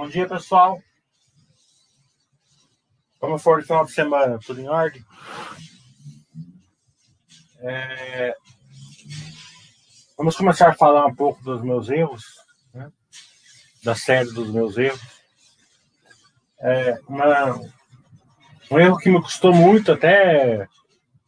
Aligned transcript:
Bom 0.00 0.08
dia, 0.08 0.26
pessoal. 0.26 0.82
Como 3.18 3.38
for 3.38 3.58
o 3.58 3.62
final 3.62 3.84
de 3.84 3.92
semana? 3.92 4.38
Tudo 4.38 4.58
em 4.58 4.66
ordem? 4.66 5.04
É... 7.58 8.34
Vamos 10.16 10.34
começar 10.36 10.70
a 10.70 10.74
falar 10.74 11.04
um 11.04 11.14
pouco 11.14 11.44
dos 11.44 11.60
meus 11.60 11.90
erros, 11.90 12.24
né? 12.72 12.90
da 13.84 13.94
série 13.94 14.32
dos 14.32 14.50
meus 14.50 14.78
erros. 14.78 15.02
É 16.62 16.98
uma... 17.06 17.60
Um 18.70 18.78
erro 18.78 18.96
que 18.96 19.10
me 19.10 19.20
custou 19.20 19.52
muito, 19.52 19.92
até 19.92 20.66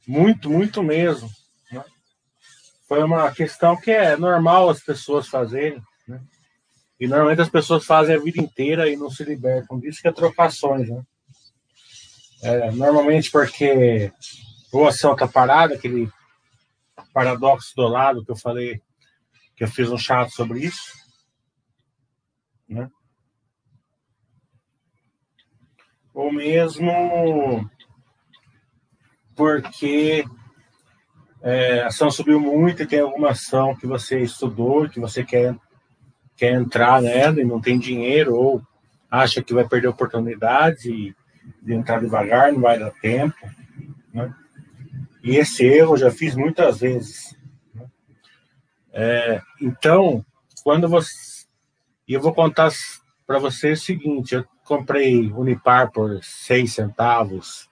muito, 0.09 0.49
muito 0.49 0.83
mesmo. 0.83 1.31
Né? 1.71 1.84
Foi 2.89 3.04
uma 3.04 3.31
questão 3.33 3.77
que 3.77 3.91
é 3.91 4.16
normal 4.16 4.71
as 4.71 4.81
pessoas 4.83 5.28
fazerem. 5.28 5.83
Né? 6.09 6.22
E 7.02 7.08
normalmente 7.08 7.40
as 7.40 7.48
pessoas 7.48 7.84
fazem 7.84 8.14
a 8.14 8.18
vida 8.20 8.40
inteira 8.40 8.88
e 8.88 8.94
não 8.94 9.10
se 9.10 9.24
libertam 9.24 9.76
disso, 9.76 10.00
que 10.00 10.06
é 10.06 10.12
trocações. 10.12 10.88
Né? 10.88 11.02
É, 12.44 12.70
normalmente 12.70 13.28
porque 13.28 14.12
ou 14.72 14.86
a 14.86 14.90
ação 14.90 15.12
está 15.12 15.26
parada, 15.26 15.74
aquele 15.74 16.08
paradoxo 17.12 17.74
do 17.74 17.88
lado 17.88 18.24
que 18.24 18.30
eu 18.30 18.36
falei, 18.36 18.80
que 19.56 19.64
eu 19.64 19.68
fiz 19.68 19.91
um 19.91 19.98
chato 19.98 20.30
sobre 20.30 20.60
isso. 20.60 20.92
Né? 22.68 22.88
Ou 26.14 26.32
mesmo 26.32 27.68
porque 29.34 30.24
é, 31.42 31.80
a 31.82 31.88
ação 31.88 32.12
subiu 32.12 32.38
muito 32.38 32.84
e 32.84 32.86
tem 32.86 33.00
alguma 33.00 33.30
ação 33.30 33.74
que 33.74 33.88
você 33.88 34.20
estudou, 34.20 34.88
que 34.88 35.00
você 35.00 35.24
quer, 35.24 35.58
quer 36.42 36.54
entrar 36.54 37.00
nela 37.00 37.41
e 37.41 37.44
não 37.44 37.60
tem 37.60 37.78
dinheiro, 37.78 38.34
ou 38.34 38.60
acha 39.08 39.41
que 39.41 39.54
vai 39.54 39.64
perder 39.64 39.86
oportunidade 39.86 40.91
e 40.91 41.14
de 41.62 41.72
entrar 41.72 42.00
devagar, 42.00 42.53
não 42.53 42.60
vai 42.60 42.76
dar 42.76 42.91
tempo. 42.91 43.36
Né? 44.12 44.34
E 45.22 45.36
esse 45.36 45.64
erro 45.64 45.92
eu 45.92 45.98
já 45.98 46.10
fiz 46.10 46.34
muitas 46.34 46.80
vezes. 46.80 47.38
Né? 47.72 47.86
É, 48.92 49.41
então, 49.60 50.26
quando 50.64 50.88
você. 50.88 51.47
E 52.08 52.14
eu 52.14 52.20
vou 52.20 52.34
contar 52.34 52.72
para 53.24 53.38
você 53.38 53.70
o 53.70 53.76
seguinte: 53.76 54.34
eu 54.34 54.44
comprei 54.64 55.30
Unipar 55.30 55.92
por 55.92 56.24
6 56.24 56.74
centavos, 56.74 57.70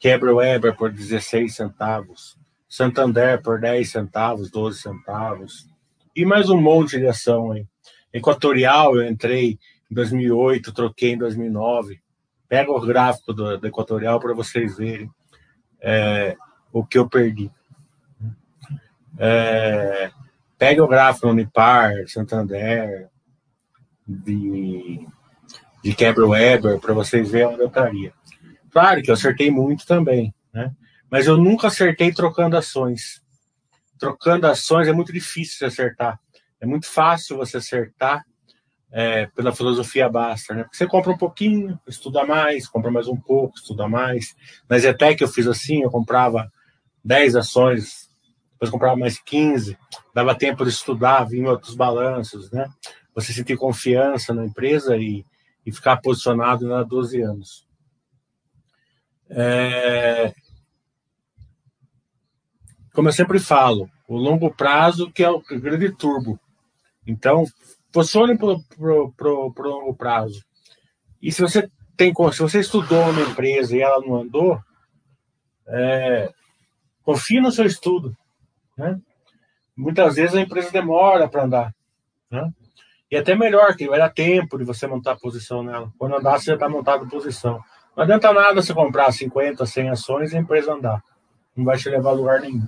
Quebra 0.00 0.34
Weber 0.34 0.74
por 0.76 0.90
16 0.90 1.54
centavos, 1.54 2.36
Santander 2.68 3.40
por 3.40 3.60
10 3.60 3.88
centavos, 3.88 4.50
12 4.50 4.80
centavos, 4.80 5.68
e 6.16 6.24
mais 6.24 6.50
um 6.50 6.60
monte 6.60 6.98
de 6.98 7.06
ação. 7.06 7.56
Hein? 7.56 7.68
Equatorial 8.12 8.96
eu 8.96 9.08
entrei 9.08 9.58
em 9.90 9.94
2008, 9.94 10.72
troquei 10.72 11.12
em 11.12 11.18
2009. 11.18 12.00
Pega 12.48 12.70
o 12.70 12.80
gráfico 12.80 13.32
do, 13.32 13.58
do 13.58 13.66
Equatorial 13.66 14.20
para 14.20 14.34
vocês 14.34 14.76
verem 14.76 15.10
é, 15.80 16.36
o 16.72 16.84
que 16.84 16.98
eu 16.98 17.08
perdi. 17.08 17.50
É, 19.18 20.10
pega 20.58 20.82
o 20.82 20.88
gráfico 20.88 21.26
do 21.26 21.32
Unipar, 21.32 21.92
Santander, 22.08 23.08
de, 24.06 25.06
de 25.82 25.94
Quebra 25.94 26.26
Weber, 26.26 26.78
para 26.78 26.94
vocês 26.94 27.30
verem 27.30 27.48
onde 27.48 27.62
eu 27.62 27.68
estaria. 27.68 28.12
Claro 28.70 29.02
que 29.02 29.10
eu 29.10 29.14
acertei 29.14 29.50
muito 29.50 29.86
também, 29.86 30.34
né? 30.52 30.72
mas 31.10 31.26
eu 31.26 31.36
nunca 31.36 31.66
acertei 31.66 32.12
trocando 32.12 32.56
ações. 32.56 33.22
Trocando 33.98 34.46
ações 34.46 34.88
é 34.88 34.92
muito 34.92 35.12
difícil 35.12 35.58
de 35.58 35.66
acertar. 35.66 36.18
É 36.62 36.66
muito 36.66 36.86
fácil 36.86 37.36
você 37.36 37.56
acertar 37.56 38.24
é, 38.92 39.26
pela 39.34 39.52
filosofia 39.52 40.08
basta, 40.08 40.54
né? 40.54 40.62
Porque 40.62 40.76
você 40.76 40.86
compra 40.86 41.10
um 41.10 41.18
pouquinho, 41.18 41.76
estuda 41.88 42.24
mais, 42.24 42.68
compra 42.68 42.88
mais 42.88 43.08
um 43.08 43.16
pouco, 43.16 43.56
estuda 43.56 43.88
mais. 43.88 44.36
Na 44.68 44.78
Zetec 44.78 45.20
eu 45.20 45.26
fiz 45.26 45.48
assim, 45.48 45.82
eu 45.82 45.90
comprava 45.90 46.48
10 47.04 47.34
ações, 47.34 48.08
depois 48.52 48.70
comprava 48.70 48.94
mais 48.94 49.18
15, 49.18 49.76
dava 50.14 50.36
tempo 50.36 50.62
de 50.62 50.70
estudar, 50.70 51.24
vir 51.24 51.44
outros 51.46 51.74
balanços, 51.74 52.48
né? 52.52 52.68
Você 53.12 53.32
sentir 53.32 53.56
confiança 53.56 54.32
na 54.32 54.44
empresa 54.44 54.96
e, 54.96 55.26
e 55.66 55.72
ficar 55.72 55.96
posicionado 55.96 56.72
há 56.72 56.84
12 56.84 57.20
anos. 57.22 57.66
É... 59.28 60.32
Como 62.92 63.08
eu 63.08 63.12
sempre 63.12 63.40
falo, 63.40 63.90
o 64.06 64.16
longo 64.16 64.54
prazo 64.54 65.10
que 65.10 65.24
é 65.24 65.30
o 65.30 65.40
grande 65.40 65.90
turbo. 65.90 66.38
Então, 67.06 67.46
Funcione 67.92 68.38
para 68.38 69.28
o 69.28 69.52
longo 69.58 69.94
prazo. 69.94 70.42
E 71.20 71.30
se 71.30 71.42
você 71.42 71.70
tem, 71.94 72.12
se 72.32 72.40
você 72.40 72.60
estudou 72.60 73.02
uma 73.10 73.20
empresa 73.20 73.76
e 73.76 73.82
ela 73.82 74.00
não 74.00 74.22
andou, 74.22 74.58
é, 75.68 76.32
confie 77.02 77.38
no 77.38 77.52
seu 77.52 77.66
estudo. 77.66 78.16
Né? 78.76 78.98
Muitas 79.76 80.16
vezes 80.16 80.34
a 80.34 80.40
empresa 80.40 80.70
demora 80.70 81.28
para 81.28 81.44
andar. 81.44 81.74
Né? 82.30 82.50
E 83.10 83.16
até 83.16 83.34
melhor, 83.34 83.76
que 83.76 83.86
vai 83.86 83.98
dar 83.98 84.08
tempo 84.08 84.56
de 84.56 84.64
você 84.64 84.86
montar 84.86 85.12
a 85.12 85.18
posição 85.18 85.62
nela. 85.62 85.92
Quando 85.98 86.16
andar, 86.16 86.38
você 86.38 86.46
já 86.46 86.54
está 86.54 86.68
montado 86.68 87.04
a 87.04 87.08
posição. 87.08 87.62
Não 87.94 88.04
adianta 88.04 88.32
nada 88.32 88.62
você 88.62 88.72
comprar 88.72 89.12
50, 89.12 89.66
100 89.66 89.90
ações 89.90 90.32
e 90.32 90.36
a 90.36 90.40
empresa 90.40 90.72
andar. 90.72 91.04
Não 91.54 91.66
vai 91.66 91.76
te 91.76 91.90
levar 91.90 92.08
a 92.08 92.14
lugar 92.14 92.40
nenhum. 92.40 92.66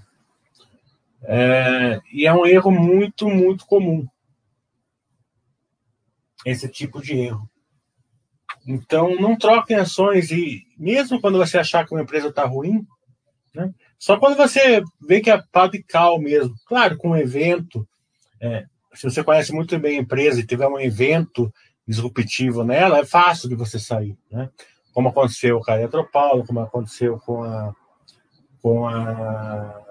É, 1.22 2.02
e 2.12 2.26
é 2.26 2.34
um 2.34 2.44
erro 2.44 2.70
muito, 2.70 3.26
muito 3.26 3.64
comum 3.64 4.06
esse 6.44 6.68
tipo 6.68 7.00
de 7.00 7.18
erro. 7.18 7.48
Então, 8.66 9.14
não 9.16 9.36
troquem 9.36 9.76
ações 9.76 10.30
e 10.30 10.62
mesmo 10.78 11.20
quando 11.20 11.38
você 11.38 11.58
achar 11.58 11.86
que 11.86 11.92
uma 11.92 12.02
empresa 12.02 12.28
está 12.28 12.44
ruim, 12.44 12.86
né, 13.54 13.72
só 13.98 14.18
quando 14.18 14.36
você 14.36 14.82
vê 15.00 15.20
que 15.20 15.30
é 15.30 15.42
pau 15.52 15.68
de 15.68 15.82
cal 15.82 16.18
mesmo. 16.18 16.54
Claro, 16.66 16.96
com 16.96 17.10
um 17.10 17.16
evento, 17.16 17.86
é, 18.40 18.64
se 18.94 19.04
você 19.04 19.22
conhece 19.22 19.52
muito 19.52 19.78
bem 19.78 19.98
a 19.98 20.02
empresa 20.02 20.40
e 20.40 20.46
tiver 20.46 20.66
um 20.66 20.80
evento 20.80 21.52
disruptivo 21.86 22.64
nela, 22.64 22.98
é 22.98 23.04
fácil 23.04 23.48
de 23.48 23.54
você 23.54 23.78
sair, 23.78 24.16
né? 24.30 24.48
Como 24.92 25.08
aconteceu 25.08 25.60
com 25.60 25.70
a 25.70 25.76
Eletropaulo, 25.76 26.46
como 26.46 26.60
aconteceu 26.60 27.18
com 27.18 27.42
a 27.42 27.74
com 28.62 28.86
a 28.88 29.82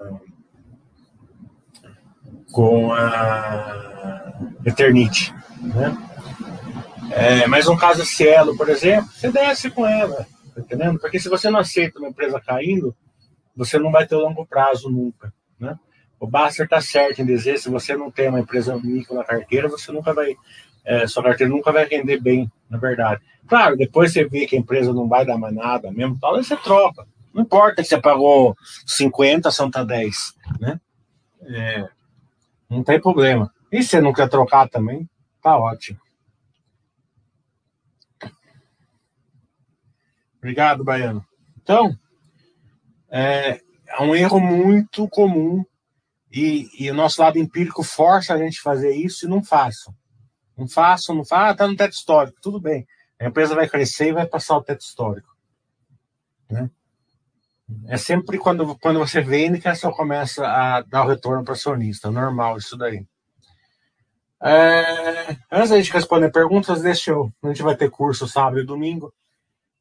com 2.50 2.92
a 2.92 4.32
Eternite, 4.64 5.32
né? 5.60 6.13
É, 7.10 7.46
mas 7.46 7.68
um 7.68 7.76
caso 7.76 8.04
Cielo, 8.04 8.56
por 8.56 8.68
exemplo, 8.68 9.10
você 9.12 9.30
desce 9.30 9.70
com 9.70 9.86
ela, 9.86 10.26
tá 10.54 10.60
entendendo? 10.60 10.98
Porque 10.98 11.18
se 11.18 11.28
você 11.28 11.50
não 11.50 11.60
aceita 11.60 11.98
uma 11.98 12.08
empresa 12.08 12.40
caindo, 12.40 12.94
você 13.56 13.78
não 13.78 13.90
vai 13.90 14.06
ter 14.06 14.16
longo 14.16 14.46
prazo 14.46 14.90
nunca, 14.90 15.32
né? 15.58 15.78
O 16.18 16.26
Baster 16.26 16.64
está 16.64 16.80
certo 16.80 17.20
em 17.20 17.26
dizer, 17.26 17.58
se 17.58 17.68
você 17.68 17.96
não 17.96 18.10
tem 18.10 18.28
uma 18.28 18.40
empresa 18.40 18.76
micro 18.82 19.14
na 19.14 19.24
carteira, 19.24 19.68
você 19.68 19.92
nunca 19.92 20.12
vai, 20.12 20.34
é, 20.84 21.06
sua 21.06 21.22
carteira 21.22 21.52
nunca 21.52 21.70
vai 21.70 21.84
render 21.84 22.20
bem, 22.20 22.50
na 22.68 22.78
verdade. 22.78 23.20
Claro, 23.46 23.76
depois 23.76 24.12
você 24.12 24.24
vê 24.24 24.46
que 24.46 24.56
a 24.56 24.58
empresa 24.58 24.92
não 24.92 25.06
vai 25.06 25.26
dar 25.26 25.36
mais 25.36 25.54
nada 25.54 25.92
mesmo, 25.92 26.18
tal, 26.18 26.36
aí 26.36 26.44
você 26.44 26.56
troca. 26.56 27.06
Não 27.32 27.42
importa 27.42 27.82
que 27.82 27.88
você 27.88 28.00
pagou 28.00 28.56
50, 28.86 29.50
são 29.50 29.70
tá 29.70 29.84
10, 29.84 30.34
né? 30.60 30.80
É, 31.42 31.88
não 32.70 32.82
tem 32.82 33.00
problema. 33.00 33.52
E 33.70 33.82
se 33.82 33.90
você 33.90 34.00
não 34.00 34.12
quer 34.12 34.28
trocar 34.28 34.68
também, 34.68 35.08
tá 35.42 35.58
ótimo. 35.58 35.98
Obrigado, 40.44 40.84
Baiano. 40.84 41.24
Então, 41.62 41.98
é, 43.10 43.62
é 43.88 44.02
um 44.02 44.14
erro 44.14 44.38
muito 44.38 45.08
comum 45.08 45.64
e, 46.30 46.68
e, 46.78 46.90
o 46.90 46.94
nosso 46.94 47.22
lado 47.22 47.38
empírico 47.38 47.82
força 47.82 48.34
a 48.34 48.36
gente 48.36 48.60
fazer 48.60 48.94
isso 48.94 49.24
e 49.24 49.28
não 49.28 49.42
façam. 49.42 49.94
Não 50.54 50.68
façam, 50.68 51.14
não 51.14 51.24
façam, 51.24 51.48
ah, 51.48 51.54
tá 51.54 51.66
no 51.66 51.74
teto 51.74 51.94
histórico, 51.94 52.36
tudo 52.42 52.60
bem. 52.60 52.86
A 53.18 53.24
empresa 53.24 53.54
vai 53.54 53.66
crescer 53.66 54.08
e 54.08 54.12
vai 54.12 54.26
passar 54.26 54.58
o 54.58 54.62
teto 54.62 54.82
histórico. 54.82 55.34
Né? 56.50 56.70
É 57.86 57.96
sempre 57.96 58.36
quando, 58.36 58.78
quando 58.80 58.98
você 58.98 59.22
vende 59.22 59.58
que 59.58 59.66
a 59.66 59.72
ação 59.72 59.92
começa 59.92 60.46
a 60.46 60.82
dar 60.82 61.06
o 61.06 61.08
retorno 61.08 61.42
para 61.42 61.52
o 61.52 61.54
acionista. 61.54 62.10
Normal 62.10 62.58
isso 62.58 62.76
daí. 62.76 63.06
É, 64.42 65.38
antes 65.50 65.70
da 65.70 65.76
gente 65.76 65.90
responder 65.90 66.30
perguntas, 66.30 66.82
deixa 66.82 67.12
eu. 67.12 67.32
A 67.42 67.46
gente 67.46 67.62
vai 67.62 67.74
ter 67.74 67.90
curso 67.90 68.28
sábado 68.28 68.60
e 68.60 68.66
domingo. 68.66 69.10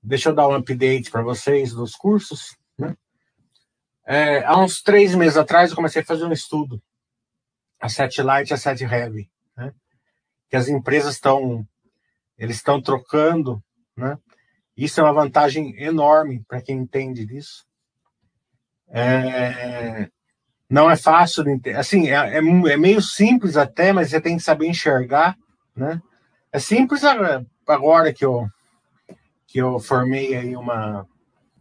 Deixa 0.04 0.30
eu 0.30 0.36
dar 0.36 0.48
um 0.48 0.56
update 0.56 1.10
para 1.10 1.22
vocês 1.22 1.72
dos 1.72 1.96
cursos. 1.96 2.58
Né? 2.78 2.96
É, 4.06 4.44
há 4.44 4.58
uns 4.60 4.82
três 4.82 5.16
meses 5.16 5.38
atrás 5.38 5.70
eu 5.70 5.76
comecei 5.76 6.02
a 6.02 6.06
fazer 6.06 6.26
um 6.26 6.32
estudo, 6.32 6.82
a 7.80 7.88
Set 7.88 8.22
Light 8.22 8.50
e 8.50 8.54
a 8.54 8.58
Set 8.58 8.84
Heavy, 8.84 9.30
né? 9.56 9.74
que 10.50 10.56
as 10.56 10.68
empresas 10.68 11.16
estão 11.16 11.66
eles 12.38 12.58
estão 12.58 12.82
trocando, 12.82 13.64
né? 13.96 14.18
Isso 14.76 15.00
é 15.00 15.04
uma 15.04 15.14
vantagem 15.14 15.76
enorme 15.82 16.44
para 16.48 16.62
quem 16.62 16.78
entende 16.78 17.26
disso. 17.26 17.64
É, 18.90 20.10
não 20.70 20.90
é 20.90 20.96
fácil 20.96 21.44
de 21.44 21.52
entender. 21.52 21.78
Assim, 21.78 22.10
é, 22.10 22.16
é, 22.16 22.38
é, 22.38 22.78
meio 22.78 23.02
simples 23.02 23.56
até, 23.56 23.94
mas 23.94 24.10
você 24.10 24.20
tem 24.20 24.36
que 24.36 24.44
saber 24.44 24.68
enxergar, 24.68 25.38
né? 25.76 26.02
É 26.52 26.60
simples 26.60 27.04
agora 27.04 28.14
que 28.14 28.26
eu 28.26 28.48
que 29.54 29.60
eu 29.60 29.80
formei 29.80 30.36
aí 30.36 30.56
uma 30.56 31.08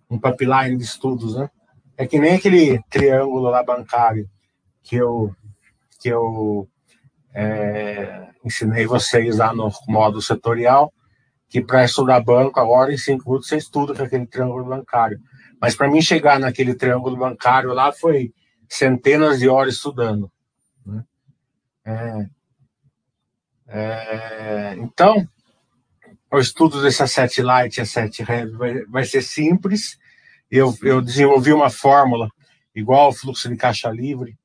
um 0.09 0.19
pipeline 0.19 0.79
de 0.79 0.83
estudos, 0.83 1.37
né? 1.37 1.51
É 1.95 2.07
que 2.07 2.19
nem 2.19 2.37
aquele 2.37 2.83
triângulo 2.89 3.51
lá 3.51 3.63
bancário 3.63 4.27
que 4.83 4.97
eu 4.97 5.37
que 6.01 6.09
eu 6.09 6.67
é, 7.35 8.31
ensinei 8.43 8.87
vocês 8.87 9.37
lá 9.37 9.55
no 9.55 9.71
modo 9.87 10.23
setorial, 10.23 10.91
que 11.51 11.61
para 11.61 11.85
estudar 11.85 12.25
banco 12.25 12.59
agora 12.59 12.95
em 12.95 12.97
cinco 12.97 13.29
minutos 13.29 13.49
você 13.49 13.59
estuda 13.59 13.95
com 13.95 14.03
aquele 14.03 14.27
triângulo 14.27 14.65
bancário. 14.65 15.21
Mas 15.61 15.77
para 15.77 15.91
mim 15.91 16.01
chegar 16.01 16.41
naquele 16.41 16.75
triângulo 16.75 17.19
bancário 17.19 17.75
lá 17.75 17.93
foi 17.93 18.33
centenas 18.71 19.39
de 19.39 19.51
horas 19.51 19.75
estudando. 19.75 20.33
Né? 20.87 21.05
É, 21.85 22.27
é, 23.69 24.75
então, 24.79 25.29
o 26.37 26.41
estudo 26.41 26.81
desse 26.83 27.03
asset 27.03 27.43
light 27.43 27.77
e 27.77 27.81
asset 27.83 28.23
heavy 28.23 28.53
vai, 28.53 28.85
vai 28.87 29.05
ser 29.05 29.23
simples. 29.23 29.99
Eu, 30.51 30.75
eu 30.83 31.01
desenvolvi 31.01 31.53
uma 31.53 31.71
fórmula 31.71 32.29
igual 32.75 33.07
ao 33.07 33.13
fluxo 33.13 33.49
de 33.49 33.57
caixa 33.57 33.91
livre, 33.91 34.37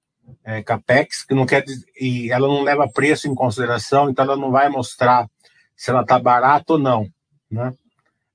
é, 0.44 0.62
capex, 0.62 1.24
que 1.24 1.34
não 1.34 1.46
quer 1.46 1.64
e 2.00 2.32
ela 2.32 2.48
não 2.48 2.62
leva 2.62 2.90
preço 2.90 3.28
em 3.28 3.36
consideração, 3.36 4.10
então 4.10 4.26
ela 4.26 4.36
não 4.36 4.52
vai 4.52 4.70
mostrar 4.70 5.30
se 5.76 5.90
ela 5.90 6.02
está 6.02 6.20
barata 6.20 6.74
ou 6.74 6.80
não, 6.80 7.08
né? 7.50 7.74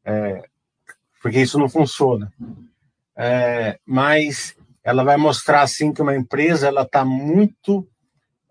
É, 0.05 0.43
porque 1.21 1.41
isso 1.41 1.59
não 1.59 1.69
funciona. 1.69 2.33
É, 3.17 3.79
mas 3.87 4.57
ela 4.83 5.05
vai 5.05 5.17
mostrar 5.17 5.62
assim 5.62 5.93
que 5.93 6.03
uma 6.03 6.17
empresa 6.17 6.69
ela 6.69 6.83
está 6.83 7.05
muito 7.05 7.87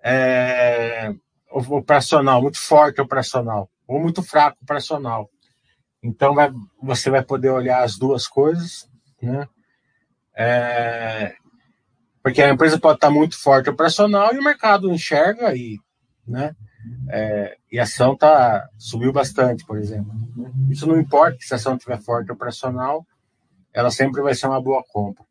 é, 0.04 1.14
operacional, 1.50 2.42
muito 2.42 2.60
forte 2.60 3.02
operacional, 3.02 3.70
ou 3.92 4.00
muito 4.00 4.24
fraco 4.24 4.58
operacional. 4.64 5.30
Então 6.02 6.34
vai, 6.34 6.50
você 6.82 7.10
vai 7.10 7.22
poder 7.22 7.50
olhar 7.50 7.84
as 7.84 7.98
duas 7.98 8.26
coisas, 8.26 8.90
né? 9.22 9.48
É, 10.34 11.36
porque 12.24 12.42
a 12.42 12.50
empresa 12.50 12.80
pode 12.80 12.96
estar 12.96 13.12
muito 13.12 13.38
forte 13.38 13.70
operacional 13.70 14.34
e 14.34 14.40
o 14.40 14.44
mercado 14.44 14.92
enxerga 14.92 15.54
e, 15.54 15.78
né? 16.26 16.56
É, 17.10 17.58
e 17.70 17.80
a 17.80 17.84
ação 17.84 18.16
tá, 18.16 18.68
subiu 18.78 19.12
bastante, 19.12 19.66
por 19.66 19.78
exemplo. 19.78 20.12
Isso 20.70 20.88
não 20.88 20.98
importa 20.98 21.38
se 21.42 21.54
a 21.54 21.58
ação 21.58 21.76
estiver 21.76 22.02
forte 22.02 22.32
operacional, 22.32 23.06
ela 23.74 23.92
sempre 23.92 24.22
vai 24.22 24.34
ser 24.34 24.48
uma 24.48 24.62
boa 24.62 24.84
compra. 24.88 25.24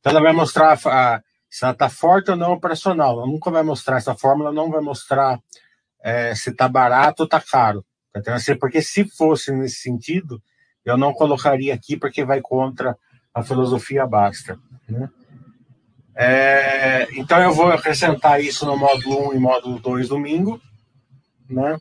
Então 0.00 0.10
ela 0.12 0.22
vai 0.22 0.32
mostrar 0.32 0.72
a, 0.72 1.22
se 1.50 1.64
ela 1.64 1.72
está 1.72 1.90
forte 1.90 2.30
ou 2.30 2.36
não 2.36 2.52
operacional. 2.52 3.18
Ela 3.18 3.26
nunca 3.26 3.50
vai 3.50 3.62
mostrar, 3.62 3.98
essa 3.98 4.14
fórmula 4.14 4.50
não 4.50 4.70
vai 4.70 4.80
mostrar 4.80 5.38
é, 6.04 6.34
se 6.34 6.50
está 6.50 6.68
barato 6.68 7.22
ou 7.22 7.24
está 7.24 7.40
caro. 7.40 7.82
Porque 8.60 8.82
se 8.82 9.04
fosse 9.04 9.50
nesse 9.50 9.76
sentido, 9.76 10.40
eu 10.84 10.98
não 10.98 11.14
colocaria 11.14 11.72
aqui 11.72 11.96
porque 11.96 12.24
vai 12.24 12.42
contra 12.42 12.96
a 13.32 13.42
filosofia 13.42 14.06
basta. 14.06 14.58
Né? 14.86 15.08
É, 16.14 17.08
então 17.16 17.40
eu 17.40 17.52
vou 17.52 17.72
acrescentar 17.72 18.40
isso 18.40 18.66
no 18.66 18.76
módulo 18.76 19.30
1 19.30 19.34
e 19.34 19.38
módulo 19.38 19.80
2 19.80 20.08
domingo. 20.08 20.60
Né? 21.48 21.78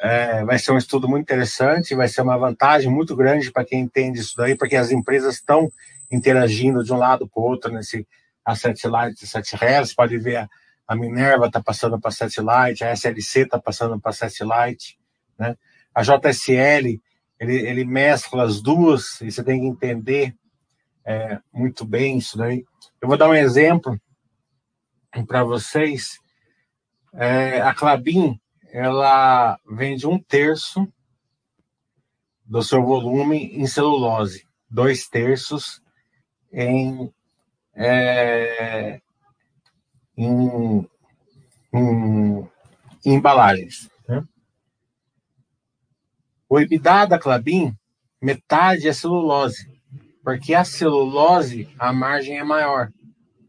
É, 0.00 0.44
vai 0.44 0.58
ser 0.58 0.72
um 0.72 0.78
estudo 0.78 1.06
muito 1.06 1.22
interessante, 1.22 1.94
vai 1.94 2.08
ser 2.08 2.22
uma 2.22 2.36
vantagem 2.36 2.90
muito 2.90 3.14
grande 3.14 3.52
para 3.52 3.64
quem 3.64 3.80
entende 3.80 4.18
isso 4.18 4.34
daí, 4.36 4.56
porque 4.56 4.74
as 4.74 4.90
empresas 4.90 5.36
estão 5.36 5.70
interagindo 6.10 6.82
de 6.82 6.92
um 6.92 6.96
lado 6.96 7.28
para 7.28 7.40
o 7.40 7.44
outro 7.44 7.72
nesse 7.72 8.04
asset 8.44 8.88
light 8.88 9.22
e 9.22 9.24
asset 9.24 9.56
heavy. 9.62 9.86
Você 9.86 9.94
pode 9.94 10.18
ver 10.18 10.36
a, 10.36 10.48
a 10.86 10.96
Minerva 10.96 11.46
está 11.46 11.62
passando 11.62 12.00
para 12.00 12.10
light, 12.42 12.84
a 12.84 12.92
SLC 12.92 13.40
está 13.40 13.58
passando 13.58 13.98
para 14.00 14.12
light. 14.44 14.98
Né? 15.38 15.56
A 15.94 16.02
JSL, 16.02 17.00
ele, 17.38 17.54
ele 17.54 17.84
mescla 17.84 18.44
as 18.44 18.60
duas 18.60 19.20
e 19.20 19.30
você 19.30 19.42
tem 19.42 19.60
que 19.60 19.66
entender 19.66 20.34
é, 21.04 21.38
muito 21.52 21.84
bem 21.84 22.18
isso 22.18 22.36
daí. 22.36 22.64
Eu 23.00 23.08
vou 23.08 23.16
dar 23.16 23.28
um 23.28 23.34
exemplo 23.34 24.00
para 25.26 25.44
vocês. 25.44 26.18
É, 27.14 27.60
a 27.60 27.74
Clabin, 27.74 28.40
ela 28.72 29.58
vende 29.70 30.06
um 30.06 30.18
terço 30.18 30.88
do 32.44 32.62
seu 32.62 32.82
volume 32.82 33.46
em 33.54 33.66
celulose, 33.66 34.46
dois 34.68 35.06
terços 35.06 35.82
em, 36.52 37.12
é, 37.74 39.00
em, 40.24 40.88
em, 41.72 42.48
em 43.04 43.14
embalagens. 43.14 43.88
Né? 44.08 44.24
O 46.48 46.60
EBITDA 46.60 47.06
da 47.06 47.18
Clabin, 47.18 47.74
metade 48.20 48.88
é 48.88 48.92
celulose 48.92 49.72
porque 50.22 50.54
a 50.54 50.64
celulose, 50.64 51.68
a 51.78 51.92
margem 51.92 52.38
é 52.38 52.44
maior, 52.44 52.90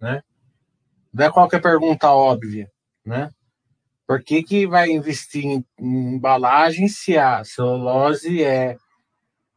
né? 0.01 0.22
Não 1.13 1.25
é 1.25 1.32
qualquer 1.32 1.62
pergunta 1.62 2.10
óbvia, 2.10 2.68
né? 3.06 3.30
Por 4.08 4.22
que, 4.24 4.44
que 4.44 4.68
vai 4.68 4.89
investir 4.89 5.46
em, 5.46 5.65
em 5.80 6.15
embalagem 6.15 6.88
se 6.88 7.18
a 7.18 7.44
celulose 7.44 8.44
é, 8.44 8.77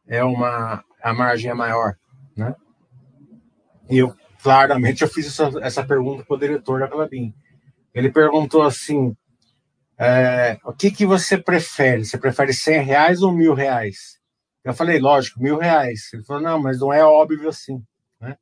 é 0.07 0.23
uma... 0.23 0.83
a 1.01 1.13
margem 1.13 1.49
é 1.49 1.53
maior, 1.53 1.95
né? 2.35 2.55
E 3.89 3.97
eu, 3.97 4.15
claramente, 4.41 5.01
eu 5.01 5.07
fiz 5.07 5.27
essa, 5.27 5.51
essa 5.61 5.83
pergunta 5.83 6.23
para 6.23 6.35
o 6.35 6.39
diretor 6.39 6.79
da 6.79 6.87
Clabin. 6.87 7.33
Ele 7.93 8.11
perguntou 8.11 8.63
assim, 8.63 9.15
é, 9.97 10.57
o 10.63 10.73
que, 10.73 10.91
que 10.91 11.05
você 11.05 11.37
prefere? 11.37 12.05
Você 12.05 12.17
prefere 12.17 12.53
100 12.53 12.83
reais 12.83 13.21
ou 13.21 13.31
mil 13.31 13.53
reais? 13.53 14.17
Eu 14.63 14.73
falei, 14.73 14.99
lógico, 14.99 15.41
mil 15.41 15.57
reais. 15.57 16.13
Ele 16.13 16.23
falou, 16.23 16.43
não, 16.43 16.59
mas 16.59 16.79
não 16.79 16.93
é 16.93 17.03
óbvio 17.03 17.49
assim. 17.49 17.81
Né? 18.19 18.35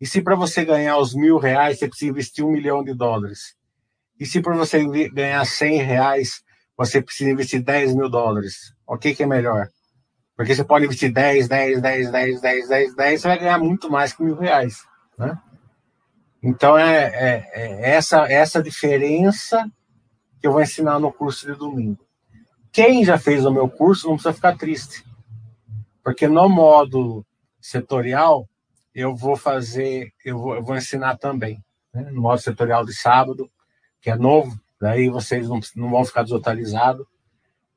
E 0.00 0.06
se 0.06 0.22
para 0.22 0.36
você 0.36 0.64
ganhar 0.64 0.98
os 0.98 1.14
mil 1.14 1.38
reais, 1.38 1.78
você 1.78 1.88
precisa 1.88 2.10
investir 2.10 2.44
um 2.44 2.52
milhão 2.52 2.84
de 2.84 2.94
dólares? 2.94 3.56
E 4.20 4.26
se 4.26 4.40
para 4.40 4.54
você 4.54 4.84
ganhar 5.08 5.44
cem 5.44 5.82
reais, 5.82 6.42
você 6.76 7.02
precisa 7.02 7.30
investir 7.30 7.62
10 7.62 7.94
mil 7.94 8.08
dólares? 8.08 8.72
O 8.86 8.96
que, 8.96 9.14
que 9.14 9.22
é 9.22 9.26
melhor? 9.26 9.68
Porque 10.36 10.54
você 10.54 10.64
pode 10.64 10.84
investir 10.84 11.12
10, 11.12 11.48
10, 11.48 11.82
10, 11.82 12.10
10, 12.10 12.40
10, 12.40 12.68
10, 12.68 12.94
10, 12.94 13.20
você 13.20 13.28
vai 13.28 13.38
ganhar 13.38 13.58
muito 13.58 13.90
mais 13.90 14.12
que 14.12 14.22
mil 14.22 14.36
reais. 14.36 14.82
Né? 15.18 15.38
Então 16.42 16.76
é, 16.76 17.04
é, 17.04 17.50
é 17.54 17.90
essa, 17.94 18.30
essa 18.30 18.62
diferença 18.62 19.70
que 20.40 20.46
eu 20.46 20.52
vou 20.52 20.62
ensinar 20.62 20.98
no 20.98 21.12
curso 21.12 21.46
de 21.46 21.54
domingo. 21.56 22.04
Quem 22.72 23.04
já 23.04 23.18
fez 23.18 23.44
o 23.44 23.52
meu 23.52 23.68
curso 23.68 24.08
não 24.08 24.14
precisa 24.14 24.34
ficar 24.34 24.56
triste 24.56 25.04
porque 26.02 26.26
no 26.26 26.48
módulo 26.48 27.24
setorial, 27.60 28.48
eu 28.94 29.14
vou 29.14 29.36
fazer, 29.36 30.12
eu 30.24 30.38
vou, 30.38 30.56
eu 30.56 30.62
vou 30.62 30.76
ensinar 30.76 31.16
também. 31.16 31.62
Né? 31.94 32.10
No 32.10 32.22
módulo 32.22 32.42
setorial 32.42 32.84
de 32.84 32.94
sábado, 32.94 33.50
que 34.00 34.10
é 34.10 34.16
novo, 34.16 34.58
daí 34.80 35.08
vocês 35.08 35.48
não, 35.48 35.60
não 35.76 35.90
vão 35.90 36.04
ficar 36.04 36.24
desatualizados. 36.24 37.06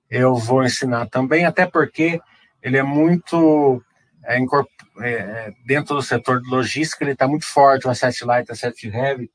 Eu 0.10 0.36
vou 0.36 0.64
ensinar 0.64 1.08
também, 1.08 1.46
até 1.46 1.66
porque 1.66 2.20
ele 2.62 2.78
é 2.78 2.84
muito. 2.84 3.82
É, 4.28 4.40
é, 5.02 5.54
dentro 5.66 5.96
do 5.96 6.02
setor 6.02 6.42
de 6.42 6.50
logística, 6.50 7.04
ele 7.04 7.12
está 7.12 7.28
muito 7.28 7.46
forte, 7.46 7.88
o 7.88 7.90
Asset 7.90 8.24
Light, 8.24 8.50
o 8.50 8.54
Asset 8.54 8.88
Heavy, 8.88 9.32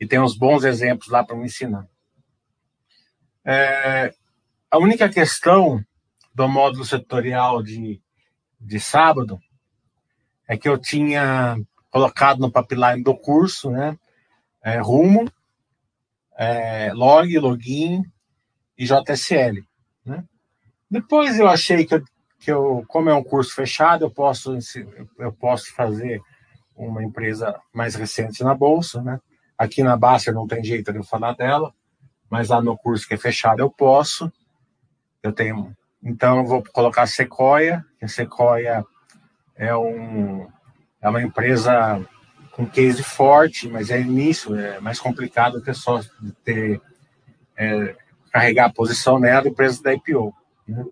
e 0.00 0.06
tem 0.06 0.20
uns 0.20 0.36
bons 0.36 0.64
exemplos 0.64 1.08
lá 1.08 1.24
para 1.24 1.36
me 1.36 1.46
ensinar. 1.46 1.86
É, 3.44 4.12
a 4.70 4.78
única 4.78 5.08
questão 5.08 5.82
do 6.34 6.48
módulo 6.48 6.84
setorial 6.84 7.62
de 7.62 8.00
de 8.60 8.80
sábado 8.80 9.38
é 10.46 10.56
que 10.56 10.68
eu 10.68 10.78
tinha 10.78 11.56
colocado 11.90 12.38
no 12.38 12.50
pipeline 12.50 13.02
do 13.02 13.16
curso, 13.16 13.70
né? 13.70 13.96
É, 14.62 14.78
rumo, 14.78 15.30
é, 16.36 16.92
log, 16.92 17.38
login 17.38 18.02
e 18.76 18.84
JSL, 18.84 19.62
né? 20.04 20.24
Depois 20.90 21.38
eu 21.38 21.46
achei 21.46 21.84
que 21.84 21.94
eu, 21.94 22.02
que 22.38 22.50
eu, 22.50 22.84
como 22.86 23.10
é 23.10 23.14
um 23.14 23.22
curso 23.22 23.54
fechado, 23.54 24.04
eu 24.04 24.10
posso, 24.10 24.56
eu 25.18 25.32
posso 25.32 25.74
fazer 25.74 26.20
uma 26.76 27.02
empresa 27.02 27.58
mais 27.72 27.94
recente 27.94 28.44
na 28.44 28.54
bolsa, 28.54 29.02
né? 29.02 29.20
Aqui 29.56 29.82
na 29.82 29.96
Baster 29.96 30.32
não 30.32 30.46
tem 30.46 30.62
jeito 30.62 30.92
de 30.92 30.98
eu 30.98 31.04
falar 31.04 31.32
dela, 31.32 31.74
mas 32.30 32.48
lá 32.48 32.62
no 32.62 32.78
curso 32.78 33.08
que 33.08 33.14
é 33.14 33.18
fechado 33.18 33.60
eu 33.60 33.70
posso. 33.70 34.32
Eu 35.20 35.32
tenho 35.32 35.76
então, 36.02 36.38
eu 36.38 36.44
vou 36.44 36.62
colocar 36.72 37.06
Sequoia, 37.06 37.84
que 37.98 38.06
Sequoia 38.06 38.84
é, 39.56 39.74
um, 39.76 40.46
é 41.00 41.08
uma 41.08 41.22
empresa 41.22 42.04
com 42.52 42.66
case 42.66 43.02
forte, 43.02 43.68
mas 43.68 43.90
é 43.90 44.00
início, 44.00 44.54
é 44.56 44.80
mais 44.80 45.00
complicado 45.00 45.62
que 45.62 45.72
só 45.74 46.00
ter, 46.44 46.80
é, 47.56 47.96
carregar 48.32 48.66
a 48.66 48.72
posição 48.72 49.18
nela 49.18 49.48
e 49.48 49.54
preço 49.54 49.82
da 49.82 49.92
IPO. 49.92 50.32
Né? 50.66 50.84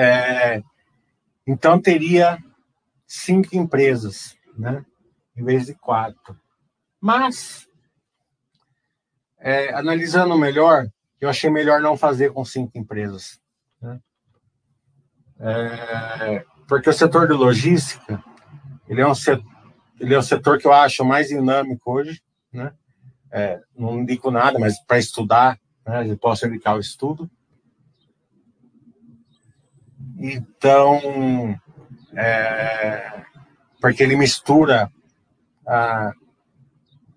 É, 0.00 0.62
então, 1.44 1.80
teria 1.80 2.38
cinco 3.04 3.56
empresas, 3.56 4.36
né? 4.56 4.84
em 5.36 5.42
vez 5.42 5.66
de 5.66 5.74
quatro. 5.74 6.38
Mas, 7.00 7.66
é, 9.40 9.74
analisando 9.74 10.38
melhor, 10.38 10.86
eu 11.20 11.28
achei 11.28 11.50
melhor 11.50 11.80
não 11.80 11.96
fazer 11.96 12.32
com 12.32 12.44
cinco 12.44 12.78
empresas 12.78 13.40
É, 15.40 16.44
porque 16.68 16.90
o 16.90 16.92
setor 16.92 17.26
de 17.26 17.32
logística, 17.32 18.22
ele 18.88 19.00
é, 19.00 19.06
um 19.06 19.14
setor, 19.14 19.44
ele 19.98 20.14
é 20.14 20.18
um 20.18 20.22
setor 20.22 20.58
que 20.58 20.66
eu 20.66 20.72
acho 20.72 21.04
mais 21.04 21.28
dinâmico 21.28 21.92
hoje, 21.92 22.20
né? 22.52 22.72
É, 23.30 23.60
não 23.76 24.00
indico 24.00 24.30
nada, 24.30 24.58
mas 24.58 24.78
para 24.84 24.98
estudar, 24.98 25.58
né, 25.86 26.08
eu 26.08 26.16
posso 26.16 26.46
indicar 26.46 26.76
o 26.76 26.80
estudo. 26.80 27.30
Então, 30.16 31.58
é, 32.14 33.22
porque 33.80 34.02
ele 34.02 34.16
mistura 34.16 34.90
a, 35.66 36.12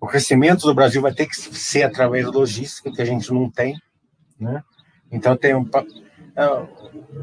o 0.00 0.06
crescimento 0.06 0.62
do 0.62 0.74
Brasil 0.74 1.00
vai 1.00 1.14
ter 1.14 1.26
que 1.26 1.36
ser 1.36 1.84
através 1.84 2.24
da 2.24 2.32
logística, 2.32 2.90
que 2.90 3.00
a 3.02 3.04
gente 3.04 3.32
não 3.32 3.50
tem, 3.50 3.80
né? 4.38 4.62
Então, 5.10 5.36
tem 5.36 5.54
um, 5.54 5.68
é, 6.36 6.68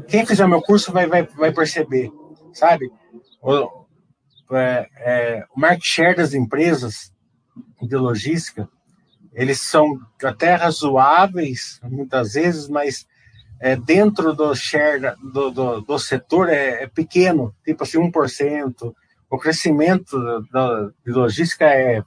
quem 0.08 0.24
fizer 0.24 0.46
meu 0.46 0.62
curso 0.62 0.92
vai, 0.92 1.06
vai, 1.06 1.24
vai 1.24 1.52
perceber, 1.52 2.10
sabe? 2.52 2.90
O, 3.42 3.86
é, 4.52 4.88
é, 4.96 5.44
o 5.54 5.60
market 5.60 5.84
share 5.84 6.16
das 6.16 6.34
empresas 6.34 7.12
de 7.82 7.96
logística, 7.96 8.68
eles 9.32 9.60
são 9.60 9.98
até 10.22 10.54
razoáveis, 10.54 11.80
muitas 11.84 12.34
vezes, 12.34 12.68
mas 12.68 13.06
é, 13.60 13.76
dentro 13.76 14.32
do 14.32 14.54
share 14.54 15.14
do, 15.22 15.50
do, 15.50 15.80
do 15.82 15.98
setor 15.98 16.48
é, 16.48 16.84
é, 16.84 16.86
pequeno, 16.86 17.54
tipo 17.62 17.82
assim, 17.84 17.98
1%. 17.98 18.94
O 19.28 19.38
crescimento 19.38 20.18
da, 20.50 20.90
de 21.04 21.12
logística 21.12 21.66
é 21.66 22.02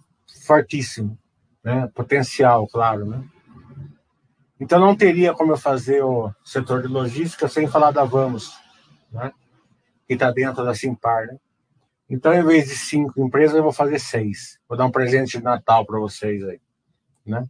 fortíssimo, 0.45 1.17
né? 1.63 1.87
potencial, 1.93 2.67
claro. 2.67 3.05
Né? 3.05 3.23
Então 4.59 4.79
não 4.79 4.95
teria 4.95 5.33
como 5.33 5.53
eu 5.53 5.57
fazer 5.57 6.03
o 6.03 6.33
setor 6.43 6.81
de 6.81 6.87
logística 6.87 7.47
sem 7.47 7.67
falar 7.67 7.91
da 7.91 8.03
Vamos, 8.03 8.51
né? 9.11 9.31
que 10.07 10.15
está 10.15 10.31
dentro 10.31 10.65
da 10.65 10.73
Simpar. 10.73 11.27
Né? 11.27 11.37
Então, 12.09 12.33
em 12.33 12.43
vez 12.43 12.67
de 12.67 12.75
cinco 12.75 13.21
empresas, 13.21 13.55
eu 13.55 13.63
vou 13.63 13.71
fazer 13.71 13.99
seis. 13.99 14.59
Vou 14.67 14.77
dar 14.77 14.85
um 14.85 14.91
presente 14.91 15.37
de 15.37 15.43
Natal 15.43 15.85
para 15.85 15.99
vocês 15.99 16.43
aí. 16.43 16.59
Né? 17.25 17.45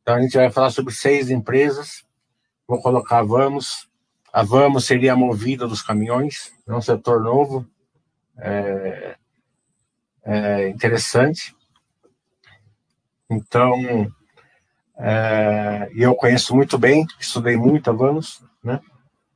Então 0.00 0.14
a 0.14 0.22
gente 0.22 0.36
vai 0.36 0.50
falar 0.50 0.70
sobre 0.70 0.94
seis 0.94 1.28
empresas 1.28 2.07
Vou 2.68 2.82
colocar 2.82 3.22
Vamos. 3.22 3.88
A 4.30 4.42
Vamos 4.42 4.84
seria 4.84 5.14
a 5.14 5.16
movida 5.16 5.66
dos 5.66 5.80
caminhões, 5.80 6.52
é 6.68 6.74
um 6.74 6.82
setor 6.82 7.22
novo, 7.22 7.66
é, 8.36 9.16
é 10.22 10.68
interessante. 10.68 11.56
Então, 13.30 14.12
é, 14.98 15.88
eu 15.96 16.14
conheço 16.14 16.54
muito 16.54 16.76
bem, 16.76 17.06
estudei 17.18 17.56
muito 17.56 17.88
a 17.88 17.92
Vamos, 17.94 18.44
né? 18.62 18.80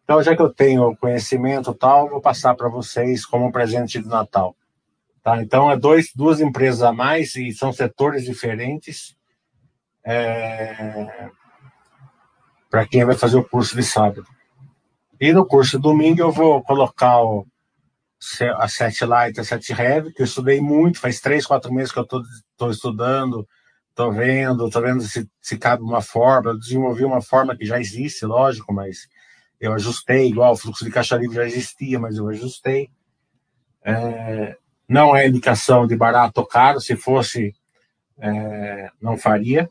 Então, 0.04 0.22
já 0.22 0.36
que 0.36 0.42
eu 0.42 0.52
tenho 0.52 0.94
conhecimento 0.96 1.72
tal, 1.72 2.10
vou 2.10 2.20
passar 2.20 2.54
para 2.54 2.68
vocês 2.68 3.24
como 3.24 3.46
um 3.46 3.52
presente 3.52 3.98
de 3.98 4.06
Natal. 4.06 4.54
Tá? 5.22 5.40
Então, 5.42 5.70
é 5.70 5.76
dois, 5.76 6.12
duas 6.14 6.38
empresas 6.38 6.82
a 6.82 6.92
mais 6.92 7.34
e 7.34 7.50
são 7.52 7.72
setores 7.72 8.24
diferentes. 8.24 9.16
É, 10.04 11.30
para 12.72 12.86
quem 12.86 13.04
vai 13.04 13.14
fazer 13.14 13.36
o 13.36 13.44
curso 13.44 13.76
de 13.76 13.82
sábado. 13.82 14.26
E 15.20 15.30
no 15.30 15.44
curso 15.44 15.76
de 15.76 15.82
domingo 15.82 16.22
eu 16.22 16.32
vou 16.32 16.62
colocar 16.62 17.22
o, 17.22 17.46
a 18.56 18.66
Sete 18.66 19.04
Light, 19.04 19.38
a 19.38 19.44
Sete 19.44 19.74
Heavy, 19.74 20.10
que 20.10 20.22
eu 20.22 20.24
estudei 20.24 20.58
muito, 20.58 20.98
faz 20.98 21.20
três, 21.20 21.44
quatro 21.44 21.70
meses 21.70 21.92
que 21.92 21.98
eu 21.98 22.04
estou 22.04 22.70
estudando, 22.70 23.46
estou 23.90 24.10
vendo, 24.10 24.66
estou 24.66 24.80
vendo 24.80 25.02
se, 25.02 25.28
se 25.38 25.58
cabe 25.58 25.82
uma 25.82 26.00
forma, 26.00 26.50
eu 26.52 26.58
desenvolvi 26.58 27.04
uma 27.04 27.20
forma 27.20 27.54
que 27.54 27.66
já 27.66 27.78
existe, 27.78 28.24
lógico, 28.24 28.72
mas 28.72 29.06
eu 29.60 29.74
ajustei, 29.74 30.28
igual 30.28 30.54
o 30.54 30.56
fluxo 30.56 30.82
de 30.82 30.90
caixa 30.90 31.18
livre 31.18 31.36
já 31.36 31.44
existia, 31.44 32.00
mas 32.00 32.16
eu 32.16 32.26
ajustei. 32.30 32.88
É, 33.84 34.56
não 34.88 35.14
é 35.14 35.28
indicação 35.28 35.86
de 35.86 35.94
barato 35.94 36.40
ou 36.40 36.46
caro, 36.46 36.80
se 36.80 36.96
fosse, 36.96 37.54
é, 38.18 38.88
não 38.98 39.18
faria, 39.18 39.68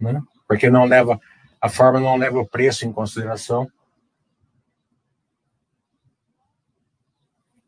né? 0.00 0.22
porque 0.48 0.70
não 0.70 0.86
leva 0.86 1.20
a 1.60 1.68
forma 1.68 2.00
não 2.00 2.16
leva 2.16 2.38
o 2.38 2.46
preço 2.46 2.86
em 2.86 2.92
consideração, 2.92 3.70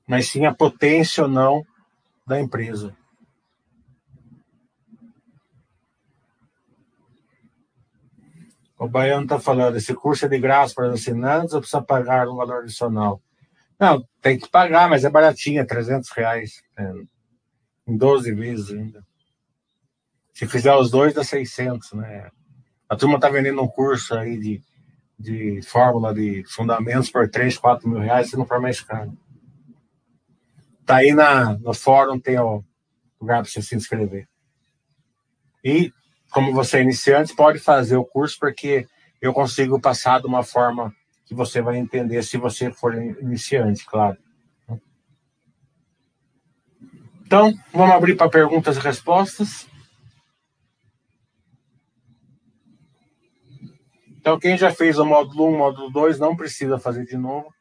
mas 0.07 0.29
sim 0.29 0.45
a 0.45 0.55
potência 0.55 1.25
ou 1.25 1.29
não 1.29 1.65
da 2.27 2.41
empresa. 2.41 2.97
O 8.79 8.89
Baiano 8.89 9.25
está 9.25 9.39
falando, 9.39 9.77
esse 9.77 9.95
curso 9.95 10.25
é 10.25 10.29
de 10.29 10.39
graça 10.39 10.75
para 10.75 10.89
os 10.89 11.01
assinantes 11.01 11.53
ou 11.53 11.61
precisa 11.61 11.83
pagar 11.83 12.27
um 12.29 12.37
valor 12.37 12.63
adicional? 12.63 13.21
Não, 13.79 14.03
tem 14.23 14.39
que 14.39 14.49
pagar, 14.49 14.89
mas 14.89 15.05
é 15.05 15.11
baratinho, 15.11 15.61
é 15.61 15.65
300 15.65 16.11
reais. 16.11 16.63
É, 16.79 16.93
em 17.87 17.97
12 17.97 18.33
vezes 18.35 18.71
ainda. 18.71 19.05
Se 20.33 20.47
fizer 20.47 20.75
os 20.75 20.91
dois, 20.91 21.13
dá 21.13 21.23
600, 21.23 21.93
né? 21.93 22.31
A 22.91 22.97
turma 22.97 23.15
está 23.15 23.29
vendendo 23.29 23.63
um 23.63 23.69
curso 23.69 24.17
aí 24.17 24.37
de, 24.37 24.61
de 25.17 25.63
fórmula 25.63 26.13
de 26.13 26.43
fundamentos 26.49 27.09
por 27.09 27.31
3, 27.31 27.57
4 27.57 27.89
mil 27.89 28.01
reais, 28.01 28.29
se 28.29 28.37
não 28.37 28.45
for 28.45 28.61
mais 28.61 28.81
caro. 28.81 29.17
Tá 30.85 30.97
aí 30.97 31.15
na, 31.15 31.57
no 31.57 31.73
fórum, 31.73 32.19
tem 32.19 32.37
o 32.41 32.65
lugar 33.21 33.43
para 33.43 33.45
você 33.45 33.63
se 33.63 33.77
inscrever. 33.77 34.27
E, 35.65 35.93
como 36.33 36.53
você 36.53 36.79
é 36.79 36.83
iniciante, 36.83 37.33
pode 37.33 37.61
fazer 37.61 37.95
o 37.95 38.05
curso, 38.05 38.37
porque 38.41 38.89
eu 39.23 39.33
consigo 39.33 39.81
passar 39.81 40.21
de 40.21 40.27
uma 40.27 40.43
forma 40.43 40.93
que 41.25 41.33
você 41.33 41.63
vai 41.63 41.77
entender 41.77 42.25
se 42.25 42.37
você 42.37 42.73
for 42.73 42.93
iniciante, 42.97 43.87
claro. 43.87 44.19
Então, 47.25 47.55
vamos 47.73 47.95
abrir 47.95 48.17
para 48.17 48.29
perguntas 48.29 48.77
e 48.77 48.81
respostas. 48.81 49.70
Então, 54.31 54.39
quem 54.39 54.57
já 54.57 54.71
fez 54.71 54.97
o 54.97 55.05
módulo 55.05 55.49
1, 55.49 55.59
módulo 55.59 55.91
2, 55.91 56.21
não 56.21 56.37
precisa 56.37 56.79
fazer 56.79 57.05
de 57.05 57.17
novo. 57.17 57.53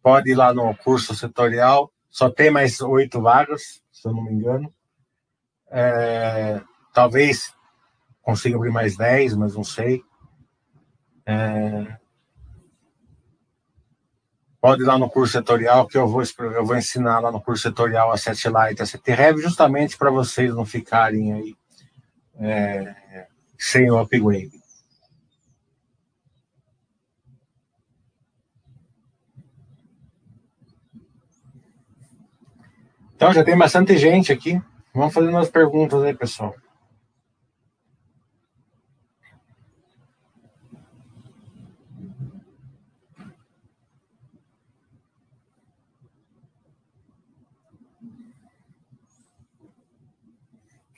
Pode 0.00 0.30
ir 0.30 0.36
lá 0.36 0.54
no 0.54 0.76
curso 0.76 1.12
setorial. 1.12 1.92
Só 2.08 2.30
tem 2.30 2.52
mais 2.52 2.80
oito 2.80 3.20
vagas, 3.20 3.82
se 3.90 4.06
eu 4.06 4.12
não 4.12 4.22
me 4.22 4.32
engano. 4.32 4.72
É, 5.72 6.62
talvez 6.94 7.52
consiga 8.22 8.54
abrir 8.54 8.70
mais 8.70 8.96
dez, 8.96 9.34
mas 9.34 9.56
não 9.56 9.64
sei. 9.64 10.04
É, 11.26 11.96
pode 14.60 14.82
ir 14.82 14.86
lá 14.86 14.96
no 14.96 15.10
curso 15.10 15.32
setorial, 15.32 15.88
que 15.88 15.98
eu 15.98 16.06
vou, 16.06 16.22
eu 16.38 16.64
vou 16.64 16.76
ensinar 16.76 17.18
lá 17.18 17.32
no 17.32 17.42
curso 17.42 17.64
setorial 17.64 18.12
a 18.12 18.16
Set 18.16 18.48
Light, 18.48 18.80
a 18.80 18.86
Set 18.86 19.02
Rev, 19.10 19.38
justamente 19.38 19.98
para 19.98 20.12
vocês 20.12 20.54
não 20.54 20.64
ficarem 20.64 21.32
aí 21.32 21.56
é, 22.36 23.26
sem 23.58 23.90
o 23.90 23.98
upgrade. 23.98 24.61
Então, 33.22 33.32
já 33.32 33.44
tem 33.44 33.56
bastante 33.56 33.96
gente 33.96 34.32
aqui. 34.32 34.60
Vamos 34.92 35.14
fazer 35.14 35.28
umas 35.28 35.48
perguntas 35.48 36.02
aí, 36.02 36.12
pessoal. 36.12 36.56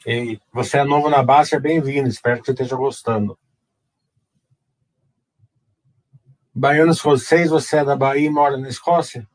E 0.06 0.40
você 0.50 0.78
é 0.78 0.84
novo 0.84 1.10
na 1.10 1.22
base, 1.22 1.54
é 1.54 1.60
bem-vindo. 1.60 2.08
Espero 2.08 2.40
que 2.40 2.46
você 2.46 2.52
esteja 2.52 2.74
gostando. 2.74 3.38
Baianos 6.54 7.02
vocês, 7.02 7.50
você 7.50 7.80
é 7.80 7.84
da 7.84 7.94
Bahia 7.94 8.28
e 8.28 8.30
mora 8.30 8.56
na 8.56 8.70
Escócia? 8.70 9.28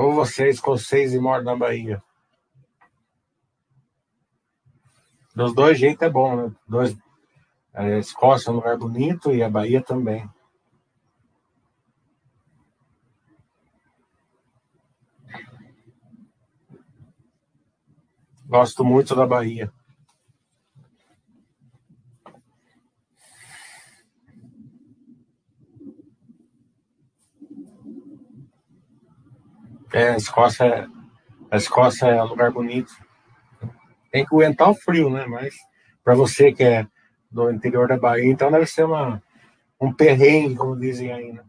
Ou 0.00 0.14
você 0.14 0.44
é 0.44 0.48
escocês 0.48 1.12
e 1.12 1.18
mora 1.18 1.42
na 1.42 1.54
Bahia? 1.54 2.02
Dos 5.34 5.54
dois 5.54 5.78
jeitos 5.78 6.00
é 6.00 6.08
bom, 6.08 6.36
né? 6.36 6.56
Dois, 6.66 6.96
a 7.74 7.86
Escócia 7.98 8.48
é 8.48 8.52
um 8.52 8.56
lugar 8.56 8.78
bonito 8.78 9.30
e 9.30 9.42
a 9.42 9.50
Bahia 9.50 9.82
também. 9.82 10.26
Gosto 18.46 18.82
muito 18.82 19.14
da 19.14 19.26
Bahia. 19.26 19.70
É, 29.92 30.10
a 30.10 30.16
Escócia, 30.16 30.88
a 31.50 31.56
Escócia 31.56 32.06
é 32.06 32.22
um 32.22 32.26
lugar 32.26 32.50
bonito. 32.52 32.92
tem 34.10 34.24
que 34.24 34.34
aguentar 34.34 34.70
o 34.70 34.74
frio, 34.74 35.10
né? 35.10 35.26
Mas 35.26 35.54
para 36.04 36.14
você 36.14 36.52
que 36.52 36.62
é 36.62 36.86
do 37.30 37.50
interior 37.50 37.88
da 37.88 37.96
Bahia, 37.96 38.30
então 38.30 38.50
deve 38.50 38.66
ser 38.66 38.84
uma, 38.84 39.22
um 39.80 39.92
perrengue, 39.92 40.56
como 40.56 40.78
dizem 40.78 41.12
aí, 41.12 41.32
né? 41.32 41.44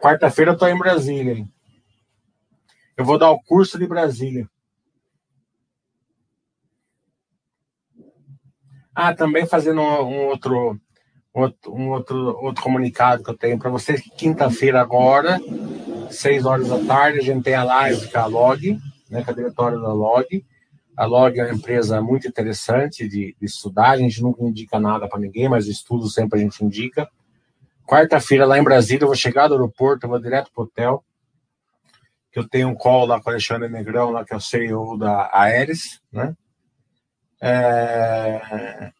Quarta-feira 0.00 0.52
eu 0.52 0.58
tô 0.58 0.66
em 0.66 0.76
Brasília. 0.76 1.46
Eu 2.96 3.04
vou 3.04 3.18
dar 3.18 3.30
o 3.30 3.40
curso 3.42 3.78
de 3.78 3.86
Brasília. 3.86 4.48
Ah, 8.94 9.14
também 9.14 9.46
fazendo 9.46 9.80
um, 9.80 10.02
um 10.02 10.26
outro, 10.26 10.80
outro, 11.34 11.74
um 11.74 11.90
outro, 11.90 12.38
outro 12.40 12.62
comunicado 12.62 13.24
que 13.24 13.30
eu 13.30 13.36
tenho 13.36 13.58
para 13.58 13.68
vocês. 13.68 14.00
Quinta-feira 14.16 14.80
agora, 14.80 15.40
seis 16.10 16.46
horas 16.46 16.68
da 16.68 16.78
tarde, 16.78 17.18
a 17.18 17.22
gente 17.22 17.42
tem 17.42 17.54
a 17.54 17.64
live 17.64 18.08
com 18.08 18.18
a 18.18 18.26
Log, 18.26 18.78
né, 19.10 19.24
com 19.24 19.30
a 19.30 19.34
diretora 19.34 19.78
da 19.78 19.92
Log. 19.92 20.46
A 20.96 21.04
Log 21.04 21.38
é 21.38 21.44
uma 21.44 21.54
empresa 21.54 22.00
muito 22.00 22.28
interessante 22.28 23.08
de, 23.08 23.36
de 23.38 23.44
estudar. 23.44 23.90
A 23.90 23.96
gente 23.96 24.22
nunca 24.22 24.44
indica 24.44 24.78
nada 24.78 25.08
para 25.08 25.18
ninguém, 25.18 25.48
mas 25.48 25.66
estudo 25.66 26.08
sempre 26.08 26.38
a 26.38 26.42
gente 26.42 26.64
indica. 26.64 27.08
Quarta-feira, 27.84 28.46
lá 28.46 28.56
em 28.56 28.64
Brasília, 28.64 29.02
eu 29.02 29.08
vou 29.08 29.16
chegar 29.16 29.48
do 29.48 29.54
aeroporto, 29.54 30.06
eu 30.06 30.10
vou 30.10 30.20
direto 30.20 30.52
pro 30.54 30.64
hotel. 30.64 31.04
Que 32.30 32.38
eu 32.38 32.48
tenho 32.48 32.68
um 32.68 32.74
call 32.74 33.06
lá 33.06 33.20
com 33.20 33.28
o 33.28 33.32
Alexandre 33.32 33.68
Negrão, 33.68 34.10
lá, 34.10 34.24
que 34.24 34.32
é 34.32 34.36
o 34.36 34.40
CEO 34.40 34.96
da 34.96 35.28
Aeres, 35.32 36.00
né? 36.12 36.34
É... 37.42 38.92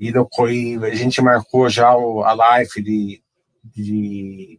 E, 0.00 0.10
e 0.10 0.84
a 0.84 0.94
gente 0.94 1.20
marcou 1.20 1.68
já 1.68 1.94
o, 1.94 2.24
a 2.24 2.32
live 2.32 2.82
de, 2.82 3.22
de, 3.62 4.58